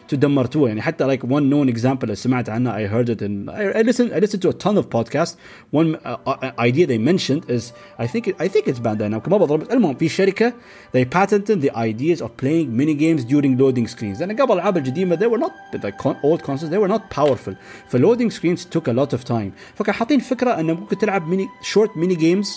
تدمرتوه 0.07 0.67
يعني 0.67 0.81
حتى 0.81 1.17
like 1.17 1.21
one 1.21 1.49
known 1.51 1.75
example 1.77 2.03
اللي 2.03 2.15
سمعت 2.15 2.49
عنه 2.49 2.71
I 2.71 2.89
heard 2.91 3.09
it 3.09 3.21
in 3.21 3.49
I, 3.49 3.79
I 3.79 3.83
listened 3.83 4.13
I 4.13 4.19
listened 4.19 4.41
to 4.41 4.49
a 4.49 4.53
ton 4.53 4.77
of 4.77 4.89
podcasts 4.89 5.35
one 5.71 5.95
uh, 6.05 6.51
idea 6.59 6.87
they 6.87 6.97
mentioned 6.97 7.43
is 7.49 7.73
I 7.99 8.07
think 8.07 8.27
it, 8.27 8.35
I 8.39 8.47
think 8.47 8.67
it's 8.67 8.79
Bandai 8.79 9.09
Namco 9.09 9.29
ما 9.29 9.37
بضرب 9.37 9.71
المهم 9.71 9.95
في 9.95 10.09
شركة 10.09 10.53
they 10.95 11.05
patented 11.05 11.61
the 11.61 11.71
ideas 11.75 12.21
of 12.21 12.29
playing 12.37 12.77
mini 12.77 12.93
games 12.93 13.25
during 13.25 13.57
loading 13.57 13.87
screens 13.87 14.19
لأن 14.19 14.35
قبل 14.35 14.53
الألعاب 14.53 14.77
القديمة 14.77 15.15
they 15.15 15.27
were 15.27 15.39
not 15.39 15.83
like 15.83 16.05
old 16.23 16.43
consoles 16.43 16.69
they 16.69 16.79
were 16.79 16.93
not 16.97 17.09
powerful 17.09 17.53
ف 17.87 17.95
loading 17.95 18.31
screens 18.31 18.65
took 18.65 18.87
a 18.87 18.93
lot 18.93 19.13
of 19.13 19.25
time 19.25 19.51
فكان 19.75 19.93
حاطين 19.93 20.19
فكرة 20.19 20.59
أنه 20.59 20.73
ممكن 20.73 20.97
تلعب 20.97 21.23
mini 21.33 21.47
short 21.63 21.89
mini 21.95 22.15
games 22.15 22.47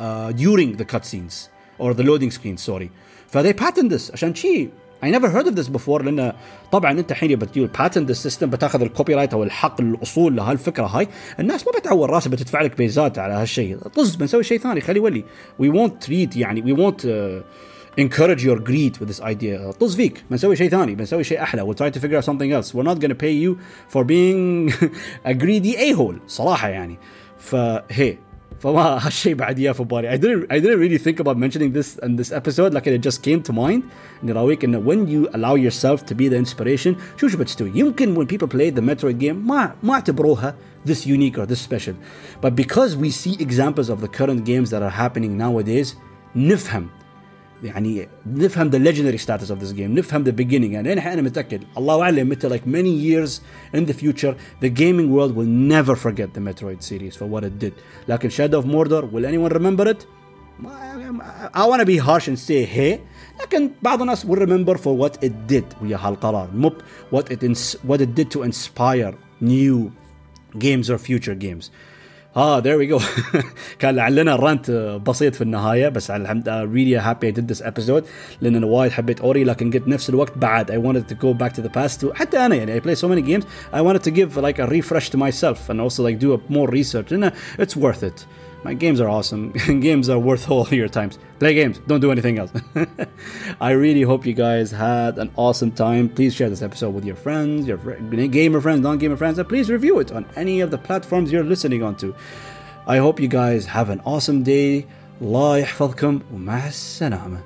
uh, 0.00 0.32
during 0.32 0.76
the 0.76 0.84
cutscenes 0.84 1.48
or 1.78 1.94
the 1.94 2.02
loading 2.02 2.30
screens 2.30 2.60
sorry 2.70 2.90
ف 3.28 3.38
they 3.38 3.52
patented 3.52 3.90
this 3.90 4.12
عشان 4.12 4.34
شي 4.34 4.68
I 5.05 5.11
never 5.11 5.29
heard 5.29 5.47
of 5.47 5.55
this 5.55 5.67
before 5.67 6.01
لأن 6.01 6.33
طبعا 6.71 6.91
أنت 6.91 7.11
الحين 7.11 7.35
بتجيب 7.35 7.71
باتنت 7.79 8.09
السيستم 8.09 8.49
بتاخذ 8.49 8.81
الكوبي 8.81 9.15
رايت 9.15 9.33
أو 9.33 9.43
الحق 9.43 9.81
الأصول 9.81 10.35
لهالفكرة 10.35 10.85
هاي. 10.85 11.07
الناس 11.39 11.67
ما 11.67 11.79
بتعور 11.79 12.09
راسها 12.09 12.29
بتدفع 12.29 12.61
لك 12.61 12.77
بيزات 12.77 13.19
على 13.19 13.33
هالشيء. 13.33 13.77
طز 13.77 14.15
بنسوي 14.15 14.43
شيء 14.43 14.59
ثاني 14.59 14.81
خلي 14.81 14.99
يولي. 14.99 15.23
We 15.61 15.65
won't 15.65 16.07
treat 16.07 16.37
يعني 16.37 16.61
we 16.61 16.77
won't 16.77 17.01
uh, 17.05 17.43
encourage 18.01 18.43
your 18.43 18.59
greed 18.59 18.99
with 18.99 19.09
this 19.09 19.21
idea. 19.21 19.71
طز 19.79 19.95
فيك 19.95 20.23
بنسوي 20.31 20.55
شيء 20.55 20.69
ثاني 20.69 20.95
بنسوي 20.95 21.23
شيء 21.23 21.41
أحلى. 21.41 21.61
We'll 21.61 21.77
try 21.77 21.89
to 21.97 21.99
figure 21.99 22.17
out 22.17 22.25
something 22.25 22.51
else. 22.51 22.73
We're 22.73 22.89
not 22.91 22.99
gonna 22.99 23.15
pay 23.15 23.35
you 23.45 23.57
for 23.93 24.03
being 24.03 24.71
a 25.31 25.33
greedy 25.33 25.75
a-hole. 25.77 26.15
صراحة 26.27 26.67
يعني. 26.67 26.97
فهي 27.39 28.17
فما 28.60 29.06
هالشيء 29.06 29.34
بعد 29.34 29.58
يا 29.58 29.72
في 29.72 29.84
بالي 29.84 30.10
I 30.10 30.20
didn't 30.20 30.52
I 30.52 30.60
didn't 30.60 30.78
really 30.78 30.98
think 30.98 31.20
about 31.20 31.36
mentioning 31.36 31.72
this 31.72 31.98
in 32.06 32.16
this 32.16 32.32
episode 32.32 32.74
لكن 32.74 33.00
it 33.00 33.02
just 33.02 33.22
came 33.22 33.42
to 33.50 33.52
mind 33.52 33.82
اني 34.22 34.32
راويك 34.32 34.64
انه 34.64 34.80
when 34.80 35.08
you 35.08 35.28
allow 35.34 35.54
yourself 35.54 36.00
to 36.06 36.14
be 36.14 36.28
the 36.28 36.36
inspiration 36.36 36.94
شو 37.16 37.28
شو 37.28 37.38
بتسوي 37.38 37.72
يمكن 37.74 38.14
when 38.14 38.26
people 38.26 38.48
play 38.48 38.70
the 38.70 38.82
Metroid 38.82 39.20
game 39.20 39.48
ما 39.48 39.74
ما 39.82 39.94
اعتبروها 39.94 40.54
this 40.88 41.06
unique 41.06 41.38
or 41.38 41.46
this 41.46 41.60
special 41.70 41.94
but 42.42 42.54
because 42.54 42.96
we 42.96 43.10
see 43.10 43.34
examples 43.40 43.88
of 43.88 44.00
the 44.00 44.08
current 44.18 44.44
games 44.44 44.70
that 44.70 44.82
are 44.82 44.96
happening 45.02 45.38
nowadays 45.38 45.94
نفهم 46.36 46.86
يعني 47.64 48.08
نفهم 48.26 48.70
the 48.70 48.78
legendary 48.78 49.18
status 49.18 49.50
of 49.50 49.60
this 49.60 49.72
game 49.72 49.90
نفهم 49.90 50.24
the 50.24 50.32
beginning 50.32 50.72
يعني 50.72 50.92
الحين 50.92 51.12
انا 51.12 51.22
متاكد 51.22 51.62
الله 51.78 52.02
اعلم 52.02 52.28
متى 52.28 52.48
like 52.48 52.62
many 52.66 52.90
years 52.90 53.40
in 53.76 53.84
the 53.90 53.94
future 53.94 54.34
the 54.64 54.68
gaming 54.68 55.10
world 55.10 55.34
will 55.36 55.50
never 55.72 55.94
forget 55.94 56.34
the 56.34 56.40
Metroid 56.40 56.82
series 56.82 57.16
for 57.16 57.26
what 57.26 57.44
it 57.44 57.58
did 57.58 57.72
لكن 58.08 58.30
Shadow 58.30 58.58
of 58.58 58.64
Mordor 58.64 59.10
will 59.12 59.26
anyone 59.26 59.52
remember 59.52 59.88
it 59.88 60.06
I 61.54 61.66
want 61.66 61.80
to 61.80 61.86
be 61.86 61.98
harsh 61.98 62.28
and 62.28 62.38
say 62.38 62.64
hey 62.64 63.00
لكن 63.42 63.70
بعض 63.82 64.00
الناس 64.00 64.26
will 64.26 64.36
remember 64.36 64.76
for 64.78 64.96
what 64.96 65.24
it 65.24 65.32
did 65.46 65.64
ويا 65.82 65.96
هالقرار 65.96 66.50
مو 66.54 66.70
what 67.10 67.24
it 67.30 67.42
what 67.88 68.00
it 68.00 68.14
did 68.14 68.30
to 68.30 68.42
inspire 68.42 69.14
new 69.40 69.92
games 70.58 70.90
or 70.90 70.98
future 70.98 71.34
games 71.34 71.70
اه 72.36 72.62
there 72.62 72.78
we 72.78 72.98
go 72.98 73.02
كان 73.78 73.94
لعلنا 73.94 74.36
رانت 74.36 74.70
بسيط 75.06 75.34
في 75.34 75.42
النهايه 75.42 75.88
بس 75.88 76.10
على 76.10 76.22
الحمد 76.22 76.48
لله 76.48 76.66
really 76.66 77.04
happy 77.04 77.26
I 77.26 77.40
did 77.40 77.56
this 77.56 77.66
episode 77.66 78.02
لان 78.40 78.56
انا 78.56 78.66
وايد 78.66 78.92
حبيت 78.92 79.20
اوري 79.20 79.44
لكن 79.44 79.70
قلت 79.70 79.88
نفس 79.88 80.10
الوقت 80.10 80.38
بعد 80.38 80.70
I 80.70 80.74
wanted 80.74 81.12
to 81.12 81.16
go 81.16 81.34
back 81.42 81.52
to 81.52 81.62
the 81.66 81.70
past 81.70 82.00
to 82.00 82.12
حتى 82.14 82.38
انا 82.38 82.54
يعني 82.54 82.80
I 82.80 82.84
play 82.84 82.98
so 82.98 83.08
many 83.08 83.22
games 83.22 83.44
I 83.74 83.80
wanted 83.80 84.02
to 84.04 84.10
give 84.10 84.36
like 84.36 84.58
a 84.58 84.66
refresh 84.66 85.10
to 85.10 85.18
myself 85.18 85.70
and 85.70 85.80
also 85.80 86.02
like 86.02 86.18
do 86.18 86.34
a 86.34 86.52
more 86.52 86.68
research 86.68 87.12
and 87.12 87.24
uh, 87.24 87.62
it's 87.62 87.76
worth 87.76 88.02
it 88.02 88.26
my 88.64 88.74
games 88.74 89.00
are 89.00 89.08
awesome 89.08 89.52
games 89.80 90.08
are 90.08 90.18
worth 90.18 90.50
all 90.50 90.68
your 90.68 90.88
times 90.88 91.18
play 91.38 91.54
games 91.54 91.80
don't 91.86 92.00
do 92.00 92.10
anything 92.10 92.38
else 92.38 92.52
i 93.60 93.70
really 93.70 94.02
hope 94.02 94.26
you 94.26 94.34
guys 94.34 94.70
had 94.70 95.18
an 95.18 95.30
awesome 95.36 95.70
time 95.70 96.08
please 96.08 96.34
share 96.34 96.50
this 96.50 96.62
episode 96.62 96.90
with 96.90 97.04
your 97.04 97.16
friends 97.16 97.66
your 97.66 97.78
gamer 98.28 98.60
friends 98.60 98.80
non-gamer 98.80 99.16
friends 99.16 99.38
and 99.38 99.48
please 99.48 99.70
review 99.70 99.98
it 99.98 100.12
on 100.12 100.26
any 100.36 100.60
of 100.60 100.70
the 100.70 100.78
platforms 100.78 101.32
you're 101.32 101.44
listening 101.44 101.82
on 101.82 101.96
to 101.96 102.14
i 102.86 102.96
hope 102.98 103.18
you 103.18 103.28
guys 103.28 103.64
have 103.66 103.88
an 103.90 104.00
awesome 104.04 104.42
day 104.42 104.86
الله 105.22 105.58
يحفظكم 105.58 106.20
ومع 106.34 106.66
السلامه 106.66 107.40